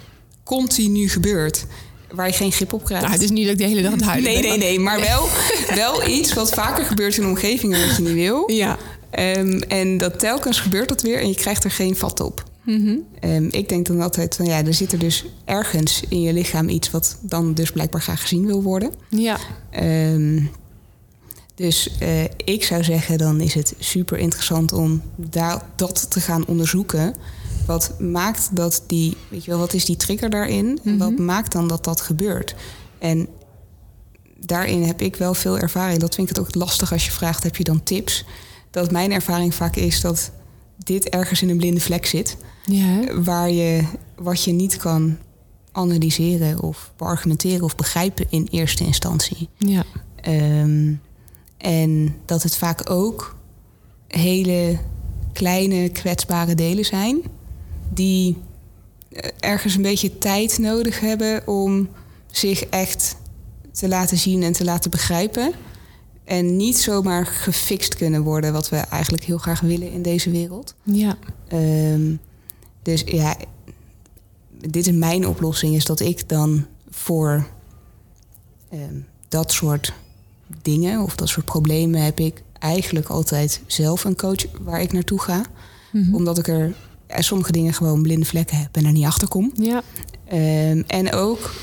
continu 0.44 1.10
gebeurt. 1.10 1.66
Waar 2.12 2.28
je 2.28 2.34
geen 2.34 2.52
grip 2.52 2.74
op 2.74 2.84
krijgt. 2.84 3.04
Nou, 3.04 3.16
het 3.16 3.24
is 3.24 3.30
niet 3.30 3.44
dat 3.44 3.54
ik 3.54 3.60
de 3.60 3.66
hele 3.66 3.82
dag 3.82 4.02
huilen 4.02 4.32
nee, 4.32 4.42
ben, 4.42 4.50
nee, 4.50 4.58
nee. 4.58 4.80
Maar 4.80 5.00
wel, 5.00 5.28
wel 5.84 6.08
iets 6.08 6.34
wat 6.34 6.50
vaker 6.50 6.86
gebeurt 6.86 7.18
in 7.18 7.26
omgevingen 7.26 7.88
wat 7.88 7.98
je 7.98 8.04
niet 8.04 8.14
wil. 8.14 8.52
Ja. 8.52 8.78
Ehm, 9.10 9.52
en 9.68 9.98
dat 9.98 10.20
telkens 10.20 10.60
gebeurt 10.60 10.90
dat 10.90 11.02
weer 11.02 11.20
en 11.20 11.28
je 11.28 11.36
krijgt 11.36 11.64
er 11.64 11.72
geen 11.72 11.96
vat 11.96 12.20
op. 12.20 12.44
Mhm. 12.66 12.96
Ehm, 13.20 13.48
ik 13.52 13.70
denk 13.70 13.86
dan 13.86 14.02
altijd 14.02 14.36
van 14.36 14.46
ja, 14.46 14.66
er 14.66 14.74
zit 14.74 14.92
er 14.92 15.00
dus 15.00 15.26
ergens 15.46 16.04
in 16.10 16.22
je 16.22 16.34
lichaam 16.34 16.70
iets 16.70 16.92
wat 16.92 17.18
dan 17.22 17.54
dus 17.54 17.72
blijkbaar 17.72 18.02
graag 18.02 18.22
gezien 18.22 18.46
wil 18.46 18.64
worden. 18.64 18.92
Ja. 19.10 19.38
Ehm, 19.70 20.44
dus 21.56 21.98
eh, 22.00 22.24
ik 22.24 22.64
zou 22.64 22.84
zeggen, 22.84 23.18
dan 23.18 23.42
is 23.42 23.54
het 23.54 23.74
super 23.80 24.18
interessant 24.18 24.74
om 24.74 25.02
daar, 25.16 25.62
dat 25.76 26.12
te 26.12 26.20
gaan 26.22 26.46
onderzoeken. 26.48 27.16
Wat 27.66 28.00
maakt 28.00 28.56
dat 28.56 28.84
die, 28.88 29.18
weet 29.30 29.44
je 29.46 29.52
wel, 29.52 29.60
wat 29.60 29.74
is 29.74 29.86
die 29.86 29.96
trigger 29.96 30.30
daarin? 30.30 30.80
En 30.84 30.98
wat 30.98 31.12
Mhm. 31.12 31.26
maakt 31.26 31.52
dan 31.52 31.68
dat 31.68 31.84
dat 31.84 32.02
gebeurt? 32.02 32.56
En 33.00 33.28
daarin 34.40 34.84
heb 34.84 35.02
ik 35.02 35.16
wel 35.16 35.34
veel 35.34 35.58
ervaring. 35.60 36.00
Dat 36.00 36.16
vind 36.16 36.30
ik 36.30 36.36
het 36.36 36.46
ook 36.46 36.56
lastig 36.56 36.92
als 36.92 37.06
je 37.06 37.12
vraagt, 37.12 37.44
heb 37.44 37.56
je 37.56 37.64
dan 37.64 37.84
tips? 37.84 38.26
Dat 38.72 38.92
mijn 38.92 39.12
ervaring 39.12 39.54
vaak 39.54 39.76
is 39.76 40.02
dat 40.02 40.32
dit 40.84 41.10
ergens 41.10 41.42
in 41.42 41.50
een 41.50 41.58
blinde 41.58 41.80
vlek 41.80 42.06
zit. 42.06 42.38
Ja. 42.66 43.22
Waar 43.22 43.50
je 43.50 43.84
wat 44.16 44.44
je 44.44 44.52
niet 44.52 44.78
kan 44.78 45.18
analyseren 45.72 46.62
of 46.62 46.94
beargumenteren 46.98 47.64
of 47.64 47.76
begrijpen 47.76 48.26
in 48.30 48.48
eerste 48.52 48.84
instantie. 48.84 49.50
Ja. 49.58 49.84
Ehm, 50.16 50.94
en 51.58 52.16
dat 52.26 52.44
het 52.44 52.56
vaak 52.56 52.90
ook 52.90 53.36
hele 54.08 54.78
kleine 55.34 55.90
kwetsbare 55.90 56.56
delen 56.56 56.86
zijn 56.86 57.22
die 57.94 58.38
eh, 59.12 59.30
ergens 59.40 59.76
een 59.76 59.82
beetje 59.82 60.18
tijd 60.18 60.58
nodig 60.58 61.00
hebben 61.00 61.48
om 61.48 61.90
zich 62.32 62.66
echt 62.66 63.16
te 63.72 63.88
laten 63.88 64.18
zien 64.18 64.44
en 64.44 64.52
te 64.52 64.64
laten 64.64 64.92
begrijpen. 64.92 65.54
En 66.24 66.56
niet 66.58 66.78
zomaar 66.78 67.26
gefixt 67.26 67.96
kunnen 67.96 68.22
worden, 68.22 68.54
wat 68.54 68.70
we 68.70 68.76
eigenlijk 68.76 69.24
heel 69.24 69.38
graag 69.38 69.60
willen 69.60 69.92
in 69.92 70.02
deze 70.02 70.30
wereld. 70.30 70.76
Ja. 70.84 71.18
Ehm, 71.48 72.16
dus 72.82 73.04
ja, 73.06 73.36
dit 74.68 74.88
is 74.88 74.94
mijn 74.94 75.28
oplossing, 75.28 75.76
is 75.76 75.86
dat 75.86 76.00
ik 76.00 76.30
dan 76.30 76.66
voor 76.90 77.48
ehm, 78.70 78.96
dat 79.28 79.52
soort 79.52 79.94
dingen 80.62 81.02
of 81.02 81.16
dat 81.16 81.30
soort 81.30 81.46
problemen 81.46 82.04
heb 82.04 82.20
ik 82.20 82.44
eigenlijk 82.60 83.08
altijd 83.08 83.62
zelf 83.68 84.04
een 84.04 84.16
coach 84.16 84.46
waar 84.62 84.82
ik 84.82 84.92
naartoe 84.92 85.20
ga. 85.20 85.46
Mhm. 85.92 86.16
Omdat 86.16 86.38
ik 86.38 86.48
er 86.48 86.74
ja, 87.08 87.22
sommige 87.22 87.52
dingen 87.52 87.74
gewoon 87.74 88.02
blinde 88.02 88.26
vlekken 88.26 88.58
heb 88.58 88.76
en 88.76 88.86
er 88.86 88.92
niet 88.92 89.06
achter 89.06 89.28
kom. 89.28 89.52
Ja. 89.56 89.84
Ehm, 90.26 90.84
en 90.88 91.14
ook 91.14 91.54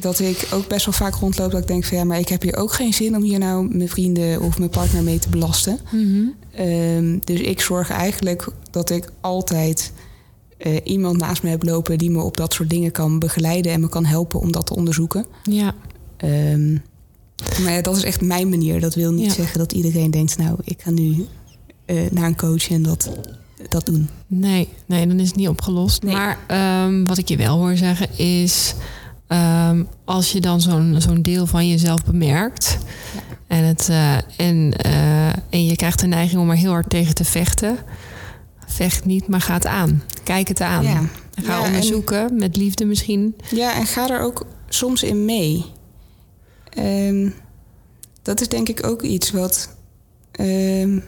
dat 0.00 0.18
ik 0.20 0.48
ook 0.52 0.68
best 0.68 0.84
wel 0.84 0.94
vaak 0.94 1.14
rondloop 1.14 1.50
dat 1.50 1.60
ik 1.60 1.66
denk 1.66 1.84
van 1.84 1.96
ja, 1.98 2.04
maar 2.04 2.18
ik 2.18 2.28
heb 2.28 2.42
hier 2.42 2.56
ook 2.56 2.72
geen 2.72 2.94
zin 2.94 3.16
om 3.16 3.22
hier 3.22 3.38
nou 3.38 3.76
mijn 3.76 3.88
vrienden 3.88 4.40
of 4.40 4.58
mijn 4.58 4.70
partner 4.70 5.02
mee 5.02 5.18
te 5.18 5.28
belasten. 5.28 5.78
Mhm. 5.90 6.24
Ehm, 6.54 7.18
dus 7.24 7.40
ik 7.40 7.60
zorg 7.60 7.90
eigenlijk 7.90 8.48
dat 8.70 8.90
ik 8.90 9.10
altijd 9.20 9.92
eh, 10.58 10.76
iemand 10.84 11.16
naast 11.16 11.42
me 11.42 11.50
heb 11.50 11.62
lopen 11.62 11.98
die 11.98 12.10
me 12.10 12.22
op 12.22 12.36
dat 12.36 12.52
soort 12.52 12.70
dingen 12.70 12.92
kan 12.92 13.18
begeleiden 13.18 13.72
en 13.72 13.80
me 13.80 13.88
kan 13.88 14.04
helpen 14.04 14.40
om 14.40 14.52
dat 14.52 14.66
te 14.66 14.74
onderzoeken. 14.76 15.26
Ja. 15.42 15.74
Ehm, 16.16 16.72
maar 17.62 17.72
ja, 17.72 17.80
dat 17.82 17.96
is 17.96 18.02
echt 18.04 18.20
mijn 18.20 18.48
manier. 18.48 18.80
Dat 18.80 18.94
wil 18.94 19.12
niet 19.12 19.24
Ja. 19.26 19.32
zeggen 19.32 19.58
dat 19.58 19.72
iedereen 19.72 20.10
denkt, 20.10 20.38
nou, 20.38 20.56
ik 20.64 20.82
ga 20.82 20.90
nu 20.90 21.26
eh, 21.84 21.96
naar 22.10 22.26
een 22.26 22.36
coach 22.36 22.70
en 22.70 22.82
dat, 22.82 23.10
dat 23.68 23.86
doen. 23.86 24.08
Nee, 24.26 24.68
nee, 24.86 25.06
dan 25.06 25.20
is 25.20 25.26
het 25.26 25.36
niet 25.36 25.48
opgelost. 25.48 26.02
Nee. 26.02 26.14
Maar 26.14 26.38
ehm, 26.46 27.04
wat 27.04 27.18
ik 27.18 27.28
je 27.28 27.36
wel 27.36 27.56
hoor 27.58 27.76
zeggen 27.76 28.18
is... 28.18 28.74
ehm, 29.26 29.84
als 30.04 30.32
je 30.32 30.40
dan 30.40 30.60
zo'n 30.60 30.94
zo'n 30.98 31.22
deel 31.22 31.46
van 31.46 31.68
jezelf 31.68 32.04
bemerkt... 32.04 32.78
En, 33.46 33.64
het, 33.64 33.88
eh, 33.88 34.16
en, 34.36 34.72
eh, 34.76 35.26
en 35.28 35.64
je 35.66 35.76
krijgt 35.76 36.00
de 36.00 36.06
neiging 36.06 36.40
om 36.40 36.50
er 36.50 36.56
heel 36.56 36.70
hard 36.70 36.90
tegen 36.90 37.14
te 37.14 37.24
vechten... 37.24 37.78
vecht 38.66 39.04
niet, 39.04 39.28
maar 39.28 39.40
ga 39.40 39.54
het 39.54 39.66
aan. 39.66 40.02
Kijk 40.24 40.48
het 40.48 40.60
aan. 40.60 40.82
Ja. 40.84 41.00
Ga 41.42 41.56
Ja, 41.56 41.58
en- 41.60 41.66
onderzoeken, 41.66 42.36
met 42.38 42.56
liefde 42.56 42.84
misschien. 42.84 43.36
Ja, 43.50 43.74
en 43.74 43.86
ga 43.86 44.08
er 44.10 44.20
ook 44.20 44.46
soms 44.68 45.02
in 45.02 45.24
mee. 45.24 45.64
Ehm, 46.70 47.30
dat 48.22 48.40
is 48.40 48.48
denk 48.48 48.68
ik 48.68 48.86
ook 48.86 49.02
iets 49.02 49.30
wat 49.30 49.76
ehm, 50.32 50.98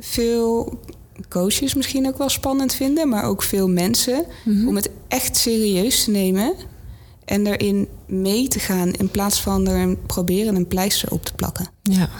veel 0.00 0.80
coaches 1.28 1.74
misschien 1.74 2.06
ook 2.06 2.18
wel 2.18 2.28
spannend 2.28 2.74
vinden, 2.74 3.08
maar 3.08 3.24
ook 3.24 3.42
veel 3.42 3.68
mensen 3.68 4.24
Mhm. 4.44 4.68
om 4.68 4.76
het 4.76 4.90
echt 5.08 5.36
serieus 5.36 6.04
te 6.04 6.10
nemen 6.10 6.54
en 7.24 7.46
erin 7.46 7.88
mee 8.06 8.48
te 8.48 8.58
gaan 8.58 8.92
in 8.92 9.10
plaats 9.10 9.40
van 9.40 9.68
er 9.68 9.80
een, 9.80 9.98
proberen 10.06 10.56
een 10.56 10.66
pleister 10.66 11.10
op 11.10 11.24
te 11.24 11.34
plakken. 11.34 11.68
Ja, 11.82 12.10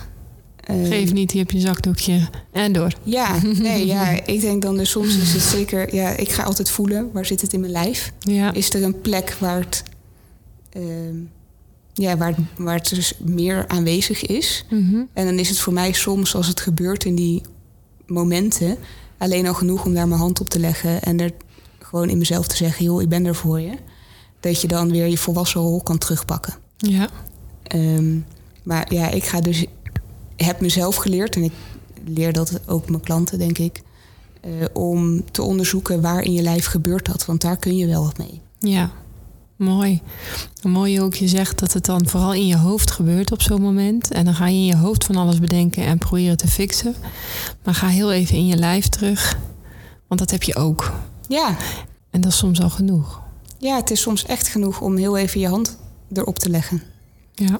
Ehm, 0.66 0.84
geef 0.84 1.12
niet, 1.12 1.30
hier 1.30 1.40
heb 1.40 1.50
je 1.50 1.56
een 1.56 1.62
zakdoekje. 1.62 2.28
En 2.52 2.72
door. 2.72 2.92
Ja, 3.02 3.38
nee, 3.42 3.86
ja, 3.86 4.26
ik 4.26 4.40
denk 4.40 4.62
dan 4.62 4.76
dus 4.76 4.90
soms 4.90 5.16
is 5.16 5.32
het 5.32 5.42
zeker, 5.42 5.94
ja, 5.94 6.16
ik 6.16 6.32
ga 6.32 6.42
altijd 6.42 6.70
voelen 6.70 7.10
waar 7.12 7.26
zit 7.26 7.40
het 7.40 7.52
in 7.52 7.60
mijn 7.60 7.72
lijf. 7.72 8.12
Ja, 8.18 8.52
Is 8.52 8.74
er 8.74 8.82
een 8.82 9.00
plek 9.00 9.36
waar 9.40 9.58
het, 9.60 9.82
ehm, 10.70 11.16
ja, 11.92 12.16
waar, 12.16 12.34
waar 12.56 12.74
het 12.74 12.88
dus 12.88 13.14
meer 13.24 13.64
aanwezig 13.68 14.26
is? 14.26 14.64
Mhm. 14.70 15.02
En 15.12 15.24
dan 15.24 15.38
is 15.38 15.48
het 15.48 15.58
voor 15.58 15.72
mij 15.72 15.92
soms, 15.92 16.34
als 16.34 16.46
het 16.46 16.60
gebeurt 16.60 17.04
in 17.04 17.14
die 17.14 17.42
momenten, 18.06 18.76
alleen 19.18 19.46
al 19.46 19.54
genoeg 19.54 19.84
om 19.84 19.94
daar 19.94 20.08
mijn 20.08 20.20
hand 20.20 20.40
op 20.40 20.48
te 20.48 20.58
leggen 20.58 21.02
en 21.02 21.20
er 21.20 21.30
gewoon 21.78 22.08
in 22.08 22.18
mezelf 22.18 22.46
te 22.46 22.56
zeggen: 22.56 22.84
joh, 22.84 23.02
ik 23.02 23.08
ben 23.08 23.26
er 23.26 23.34
voor 23.34 23.60
je. 23.60 23.72
Dat 24.44 24.60
je 24.60 24.68
dan 24.68 24.90
weer 24.90 25.06
je 25.06 25.18
volwassen 25.18 25.60
rol 25.60 25.82
kan 25.82 25.98
terugpakken. 25.98 26.54
ja. 26.76 27.08
Ehm, 27.62 28.18
maar 28.62 28.94
ja, 28.94 29.10
ik 29.10 29.24
ga 29.24 29.40
dus, 29.40 29.66
heb 30.36 30.60
mezelf 30.60 30.96
geleerd 30.96 31.36
en 31.36 31.42
ik 31.42 31.52
leer 32.04 32.32
dat 32.32 32.60
ook 32.66 32.88
mijn 32.88 33.02
klanten, 33.02 33.38
denk 33.38 33.58
ik, 33.58 33.82
eh, 34.40 34.50
om 34.72 35.30
te 35.30 35.42
onderzoeken 35.42 36.00
waar 36.00 36.22
in 36.22 36.32
je 36.32 36.42
lijf 36.42 36.66
gebeurt 36.66 37.06
dat, 37.06 37.24
want 37.24 37.40
daar 37.40 37.56
kun 37.56 37.76
je 37.76 37.86
wel 37.86 38.04
wat 38.04 38.18
mee. 38.18 38.40
Ja, 38.58 38.90
mooi. 39.56 40.02
Mooi 40.62 41.00
ook 41.00 41.14
je 41.14 41.28
zegt 41.28 41.58
dat 41.58 41.72
het 41.72 41.84
dan 41.84 42.06
vooral 42.06 42.34
in 42.34 42.46
je 42.46 42.56
hoofd 42.56 42.90
gebeurt 42.90 43.32
op 43.32 43.42
zo'n 43.42 43.62
moment. 43.62 44.10
En 44.10 44.24
dan 44.24 44.34
ga 44.34 44.46
je 44.46 44.56
in 44.56 44.64
je 44.64 44.76
hoofd 44.76 45.04
van 45.04 45.16
alles 45.16 45.38
bedenken 45.38 45.84
en 45.84 45.98
proberen 45.98 46.36
te 46.36 46.48
fixen. 46.48 46.94
Maar 47.64 47.74
ga 47.74 47.86
heel 47.86 48.12
even 48.12 48.36
in 48.36 48.46
je 48.46 48.56
lijf 48.56 48.88
terug. 48.88 49.38
Want 50.06 50.20
dat 50.20 50.30
heb 50.30 50.42
je 50.42 50.56
ook. 50.56 50.92
Ja, 51.28 51.56
En 52.10 52.20
dat 52.20 52.32
is 52.32 52.38
soms 52.38 52.60
al 52.60 52.70
genoeg. 52.70 53.22
Ja, 53.64 53.76
het 53.76 53.90
is 53.90 54.00
soms 54.00 54.24
echt 54.24 54.48
genoeg 54.48 54.80
om 54.80 54.96
heel 54.96 55.16
even 55.16 55.40
je 55.40 55.48
hand 55.48 55.78
erop 56.12 56.38
te 56.38 56.48
leggen. 56.48 56.82
Ja. 57.32 57.58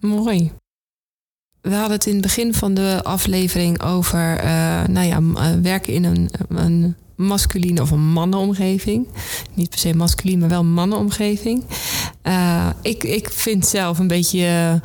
Mooi. 0.00 0.52
We 1.60 1.74
hadden 1.74 1.96
het 1.96 2.06
in 2.06 2.12
het 2.12 2.22
begin 2.22 2.54
van 2.54 2.74
de 2.74 3.00
aflevering 3.02 3.82
over 3.82 4.36
eh, 4.38 4.84
nou 4.84 5.06
ja, 5.06 5.20
eh, 5.34 5.60
werken 5.62 5.92
in 5.92 6.04
een, 6.04 6.30
een 6.48 6.96
masculine 7.16 7.82
of 7.82 7.90
een 7.90 8.12
mannenomgeving. 8.12 9.08
Niet 9.54 9.70
per 9.70 9.78
se 9.78 9.94
masculien, 9.94 10.38
maar 10.38 10.48
wel 10.48 10.64
mannenomgeving. 10.64 11.64
Eh, 12.22 12.68
ik, 12.82 13.04
ik 13.04 13.30
vind 13.30 13.66
zelf 13.66 13.98
een 13.98 14.06
beetje 14.06 14.80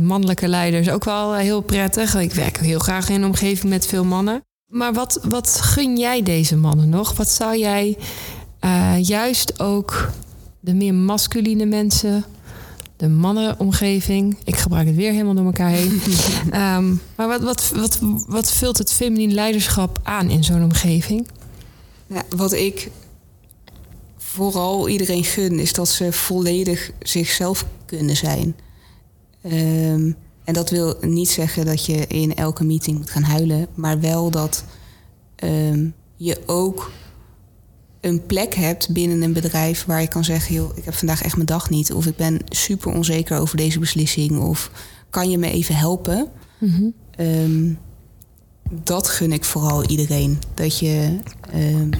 mannelijke 0.00 0.48
leiders 0.48 0.90
ook 0.90 1.04
wel 1.04 1.34
heel 1.34 1.60
prettig. 1.60 2.14
Ik 2.14 2.32
werk 2.32 2.58
heel 2.58 2.78
graag 2.78 3.08
in 3.08 3.14
een 3.14 3.24
omgeving 3.24 3.72
met 3.72 3.86
veel 3.86 4.04
mannen. 4.04 4.42
Maar 4.66 4.92
wat, 4.92 5.20
wat 5.28 5.60
gun 5.60 5.96
jij 5.96 6.22
deze 6.22 6.56
mannen 6.56 6.88
nog? 6.88 7.16
Wat 7.16 7.28
zou 7.28 7.58
jij 7.58 7.96
eh, 8.60 8.94
juist 9.02 9.60
ook 9.60 10.10
de 10.60 10.74
meer 10.74 10.94
masculine 10.94 11.64
mensen 11.64 12.24
de 13.00 13.08
mannenomgeving. 13.08 14.36
Ik 14.44 14.56
gebruik 14.56 14.86
het 14.86 14.96
weer 14.96 15.12
helemaal 15.12 15.34
door 15.34 15.44
elkaar 15.44 15.70
heen. 15.70 16.00
Ehm, 16.50 16.94
maar 17.16 17.28
wat, 17.28 17.40
wat, 17.40 17.70
wat, 17.74 17.98
wat 18.26 18.52
vult 18.52 18.78
het 18.78 18.92
feminien 18.92 19.34
leiderschap 19.34 19.98
aan 20.02 20.30
in 20.30 20.44
zo'n 20.44 20.62
omgeving? 20.62 21.28
Ja, 22.06 22.22
wat 22.36 22.52
ik 22.52 22.90
vooral 24.16 24.88
iedereen 24.88 25.24
gun, 25.24 25.58
is 25.58 25.72
dat 25.72 25.88
ze 25.88 26.12
volledig 26.12 26.90
zichzelf 26.98 27.66
kunnen 27.86 28.16
zijn. 28.16 28.56
Ehm, 29.42 30.12
en 30.44 30.52
dat 30.52 30.70
wil 30.70 30.96
niet 31.00 31.28
zeggen 31.28 31.66
dat 31.66 31.86
je 31.86 32.06
in 32.06 32.34
elke 32.34 32.64
meeting 32.64 32.98
moet 32.98 33.10
gaan 33.10 33.22
huilen, 33.22 33.66
maar 33.74 34.00
wel 34.00 34.30
dat 34.30 34.64
ehm, 35.36 35.88
je 36.16 36.38
ook 36.46 36.90
een 38.00 38.26
plek 38.26 38.54
hebt 38.54 38.92
binnen 38.92 39.22
een 39.22 39.32
bedrijf 39.32 39.84
waar 39.84 40.00
je 40.00 40.08
kan 40.08 40.24
zeggen: 40.24 40.54
joh, 40.54 40.76
ik 40.76 40.84
heb 40.84 40.94
vandaag 40.94 41.22
echt 41.22 41.34
mijn 41.34 41.46
dag 41.46 41.70
niet, 41.70 41.92
of 41.92 42.06
ik 42.06 42.16
ben 42.16 42.38
super 42.48 42.92
onzeker 42.92 43.38
over 43.38 43.56
deze 43.56 43.78
beslissing, 43.78 44.38
of 44.38 44.70
kan 45.10 45.30
je 45.30 45.38
me 45.38 45.50
even 45.50 45.76
helpen? 45.76 46.28
Ehm, 47.10 47.72
dat 48.84 49.08
gun 49.08 49.32
ik 49.32 49.44
vooral 49.44 49.84
iedereen. 49.84 50.38
Dat 50.54 50.78
je 50.78 51.18
ehm, 51.52 51.90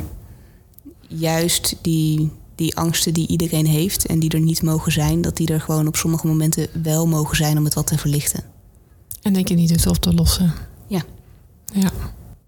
juist 1.08 1.76
die, 1.82 2.30
die 2.54 2.76
angsten 2.76 3.14
die 3.14 3.28
iedereen 3.28 3.66
heeft 3.66 4.06
en 4.06 4.18
die 4.18 4.30
er 4.30 4.40
niet 4.40 4.62
mogen 4.62 4.92
zijn, 4.92 5.20
dat 5.20 5.36
die 5.36 5.52
er 5.52 5.60
gewoon 5.60 5.86
op 5.86 5.96
sommige 5.96 6.26
momenten 6.26 6.68
wel 6.82 7.06
mogen 7.06 7.36
zijn 7.36 7.58
om 7.58 7.64
het 7.64 7.74
wat 7.74 7.86
te 7.86 7.98
verlichten. 7.98 8.44
En 9.22 9.32
dat 9.32 9.48
je 9.48 9.54
niet 9.54 9.70
hoeft 9.70 9.86
op 9.86 9.96
te 9.96 10.14
lossen. 10.14 10.52
Ja. 10.86 11.02
Ja, 11.72 11.90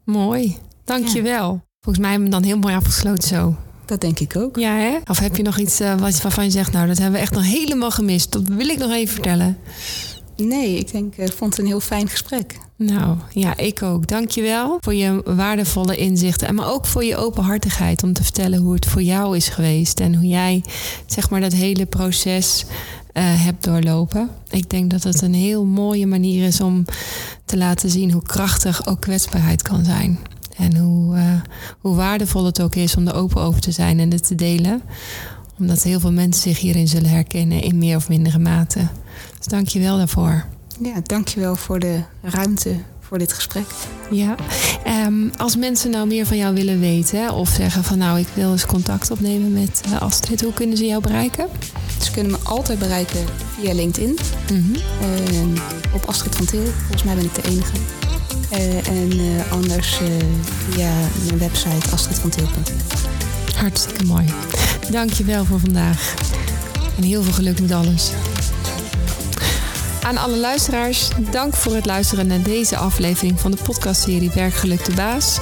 mooi. 0.04 0.56
Dank 0.84 1.06
je 1.06 1.22
wel. 1.22 1.62
Volgens 1.84 2.04
mij 2.04 2.14
hebben 2.14 2.30
we 2.30 2.36
hem 2.36 2.44
dan 2.44 2.52
heel 2.52 2.62
mooi 2.62 2.74
afgesloten 2.74 3.28
zo. 3.28 3.56
Dat 3.84 4.00
denk 4.00 4.18
ik 4.18 4.36
ook. 4.36 4.56
Ja, 4.56 4.74
hè? 4.74 4.98
Of 5.04 5.18
heb 5.18 5.36
je 5.36 5.42
nog 5.42 5.58
iets 5.58 5.80
uh, 5.80 5.94
wat, 5.94 6.20
waarvan 6.20 6.44
je 6.44 6.50
zegt, 6.50 6.72
nou, 6.72 6.86
dat 6.86 6.96
hebben 6.98 7.14
we 7.14 7.20
echt 7.20 7.32
nog 7.32 7.44
helemaal 7.44 7.90
gemist. 7.90 8.32
Dat 8.32 8.48
wil 8.48 8.68
ik 8.68 8.78
nog 8.78 8.90
even 8.90 9.14
vertellen. 9.14 9.58
Nee, 10.36 10.76
ik 10.78 10.92
denk, 10.92 11.16
ik 11.16 11.32
vond 11.32 11.50
het 11.50 11.60
een 11.60 11.70
heel 11.70 11.80
fijn 11.80 12.08
gesprek. 12.08 12.58
Nou, 12.76 13.16
ja, 13.32 13.56
ik 13.56 13.82
ook. 13.82 14.06
Dank 14.06 14.30
je 14.30 14.42
wel 14.42 14.76
voor 14.80 14.94
je 14.94 15.22
waardevolle 15.24 15.96
inzichten. 15.96 16.54
Maar 16.54 16.72
ook 16.72 16.86
voor 16.86 17.04
je 17.04 17.16
openhartigheid 17.16 18.02
om 18.02 18.12
te 18.12 18.22
vertellen 18.22 18.58
hoe 18.58 18.74
het 18.74 18.86
voor 18.86 19.02
jou 19.02 19.36
is 19.36 19.48
geweest. 19.48 20.00
En 20.00 20.14
hoe 20.14 20.28
jij, 20.28 20.64
zeg 21.06 21.30
maar, 21.30 21.40
dat 21.40 21.52
hele 21.52 21.86
proces 21.86 22.64
uh, 22.64 23.22
hebt 23.44 23.64
doorlopen. 23.64 24.30
Ik 24.50 24.70
denk 24.70 24.90
dat 24.90 25.02
het 25.02 25.22
een 25.22 25.34
heel 25.34 25.64
mooie 25.64 26.06
manier 26.06 26.46
is 26.46 26.60
om 26.60 26.84
te 27.44 27.56
laten 27.56 27.90
zien 27.90 28.12
hoe 28.12 28.22
krachtig 28.22 28.86
ook 28.86 29.00
kwetsbaarheid 29.00 29.62
kan 29.62 29.84
zijn. 29.84 30.18
En 30.62 30.76
hoe, 30.76 31.16
uh, 31.16 31.22
hoe 31.80 31.94
waardevol 31.94 32.44
het 32.44 32.60
ook 32.60 32.74
is 32.74 32.96
om 32.96 33.06
er 33.06 33.14
open 33.14 33.40
over 33.40 33.60
te 33.60 33.70
zijn 33.70 33.98
en 33.98 34.10
het 34.10 34.26
te 34.26 34.34
delen. 34.34 34.82
Omdat 35.58 35.82
heel 35.82 36.00
veel 36.00 36.12
mensen 36.12 36.42
zich 36.42 36.58
hierin 36.58 36.88
zullen 36.88 37.10
herkennen 37.10 37.62
in 37.62 37.78
meer 37.78 37.96
of 37.96 38.08
mindere 38.08 38.38
mate. 38.38 38.86
Dus 39.38 39.46
dank 39.46 39.68
je 39.68 39.80
wel 39.80 39.96
daarvoor. 39.96 40.44
Ja, 40.82 40.94
dank 41.02 41.28
je 41.28 41.40
wel 41.40 41.56
voor 41.56 41.78
de 41.78 42.00
ruimte 42.22 42.76
voor 43.00 43.18
dit 43.18 43.32
gesprek. 43.32 43.66
Ja, 44.10 44.34
um, 45.06 45.30
als 45.36 45.56
mensen 45.56 45.90
nou 45.90 46.06
meer 46.06 46.26
van 46.26 46.36
jou 46.36 46.54
willen 46.54 46.80
weten 46.80 47.34
of 47.34 47.48
zeggen 47.48 47.84
van 47.84 47.98
nou 47.98 48.18
ik 48.18 48.26
wil 48.34 48.52
eens 48.52 48.66
contact 48.66 49.10
opnemen 49.10 49.52
met 49.52 49.82
uh, 49.88 50.00
Astrid, 50.00 50.40
hoe 50.40 50.52
kunnen 50.52 50.76
ze 50.76 50.84
jou 50.84 51.02
bereiken? 51.02 51.48
Ze 52.02 52.10
kunnen 52.12 52.32
me 52.32 52.38
altijd 52.42 52.78
bereiken 52.78 53.24
via 53.60 53.74
LinkedIn. 53.74 54.18
Mm 54.50 54.62
-hmm. 54.62 54.74
uh, 55.54 55.94
op 55.94 56.04
Astrid 56.04 56.36
van 56.36 56.46
Til, 56.46 56.64
volgens 56.64 57.02
mij 57.02 57.14
ben 57.14 57.24
ik 57.24 57.34
de 57.34 57.42
enige. 57.42 57.76
Uh, 58.52 58.88
en 58.88 59.20
anders 59.50 60.00
via 60.70 60.92
mijn 61.24 61.38
website 61.38 61.90
astridvantil.nl. 61.92 63.56
Hartstikke 63.56 64.04
mooi. 64.04 64.24
Dankjewel 64.90 65.44
voor 65.44 65.60
vandaag. 65.60 66.14
En 66.96 67.02
heel 67.02 67.22
veel 67.22 67.32
geluk 67.32 67.60
met 67.60 67.72
alles. 67.72 68.10
Aan 70.02 70.16
alle 70.16 70.36
luisteraars, 70.36 71.08
dank 71.30 71.54
voor 71.54 71.74
het 71.74 71.86
luisteren 71.86 72.26
naar 72.26 72.42
deze 72.42 72.76
aflevering 72.76 73.40
van 73.40 73.50
de 73.50 73.56
podcastserie 73.62 74.30
Werkgeluk 74.30 74.84
de 74.84 74.92
Baas. 74.92 75.38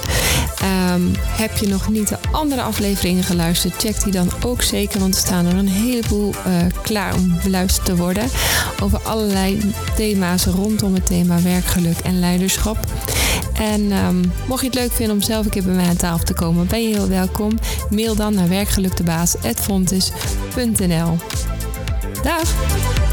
Um, 0.93 1.13
heb 1.17 1.57
je 1.57 1.69
nog 1.69 1.89
niet 1.89 2.09
de 2.09 2.19
andere 2.31 2.63
afleveringen 2.63 3.25
geluisterd, 3.25 3.75
check 3.75 4.03
die 4.03 4.13
dan 4.13 4.31
ook 4.45 4.63
zeker, 4.63 5.01
want 5.01 5.15
er 5.15 5.21
staan 5.21 5.47
er 5.47 5.57
een 5.57 5.69
heleboel 5.69 6.35
uh, 6.47 6.53
klaar 6.83 7.15
om 7.15 7.39
beluisterd 7.43 7.87
te 7.87 7.97
worden 7.97 8.29
over 8.83 9.01
allerlei 9.03 9.73
thema's 9.97 10.45
rondom 10.45 10.95
het 10.95 11.07
thema 11.07 11.43
werkgeluk 11.43 11.99
en 11.99 12.19
leiderschap. 12.19 12.79
En 13.53 13.93
um, 13.93 14.33
mocht 14.47 14.61
je 14.61 14.67
het 14.67 14.77
leuk 14.77 14.93
vinden 14.93 15.15
om 15.15 15.23
zelf 15.23 15.45
een 15.45 15.51
keer 15.51 15.65
bij 15.65 15.75
mij 15.75 15.89
aan 15.89 15.97
tafel 15.97 16.25
te 16.25 16.35
komen, 16.35 16.67
ben 16.67 16.83
je 16.83 16.95
heel 16.95 17.09
welkom. 17.09 17.59
Mail 17.91 18.15
dan 18.15 18.35
naar 18.35 18.49
werkgelukdebaas.fontis.nl. 18.49 21.17
Dag! 22.23 23.10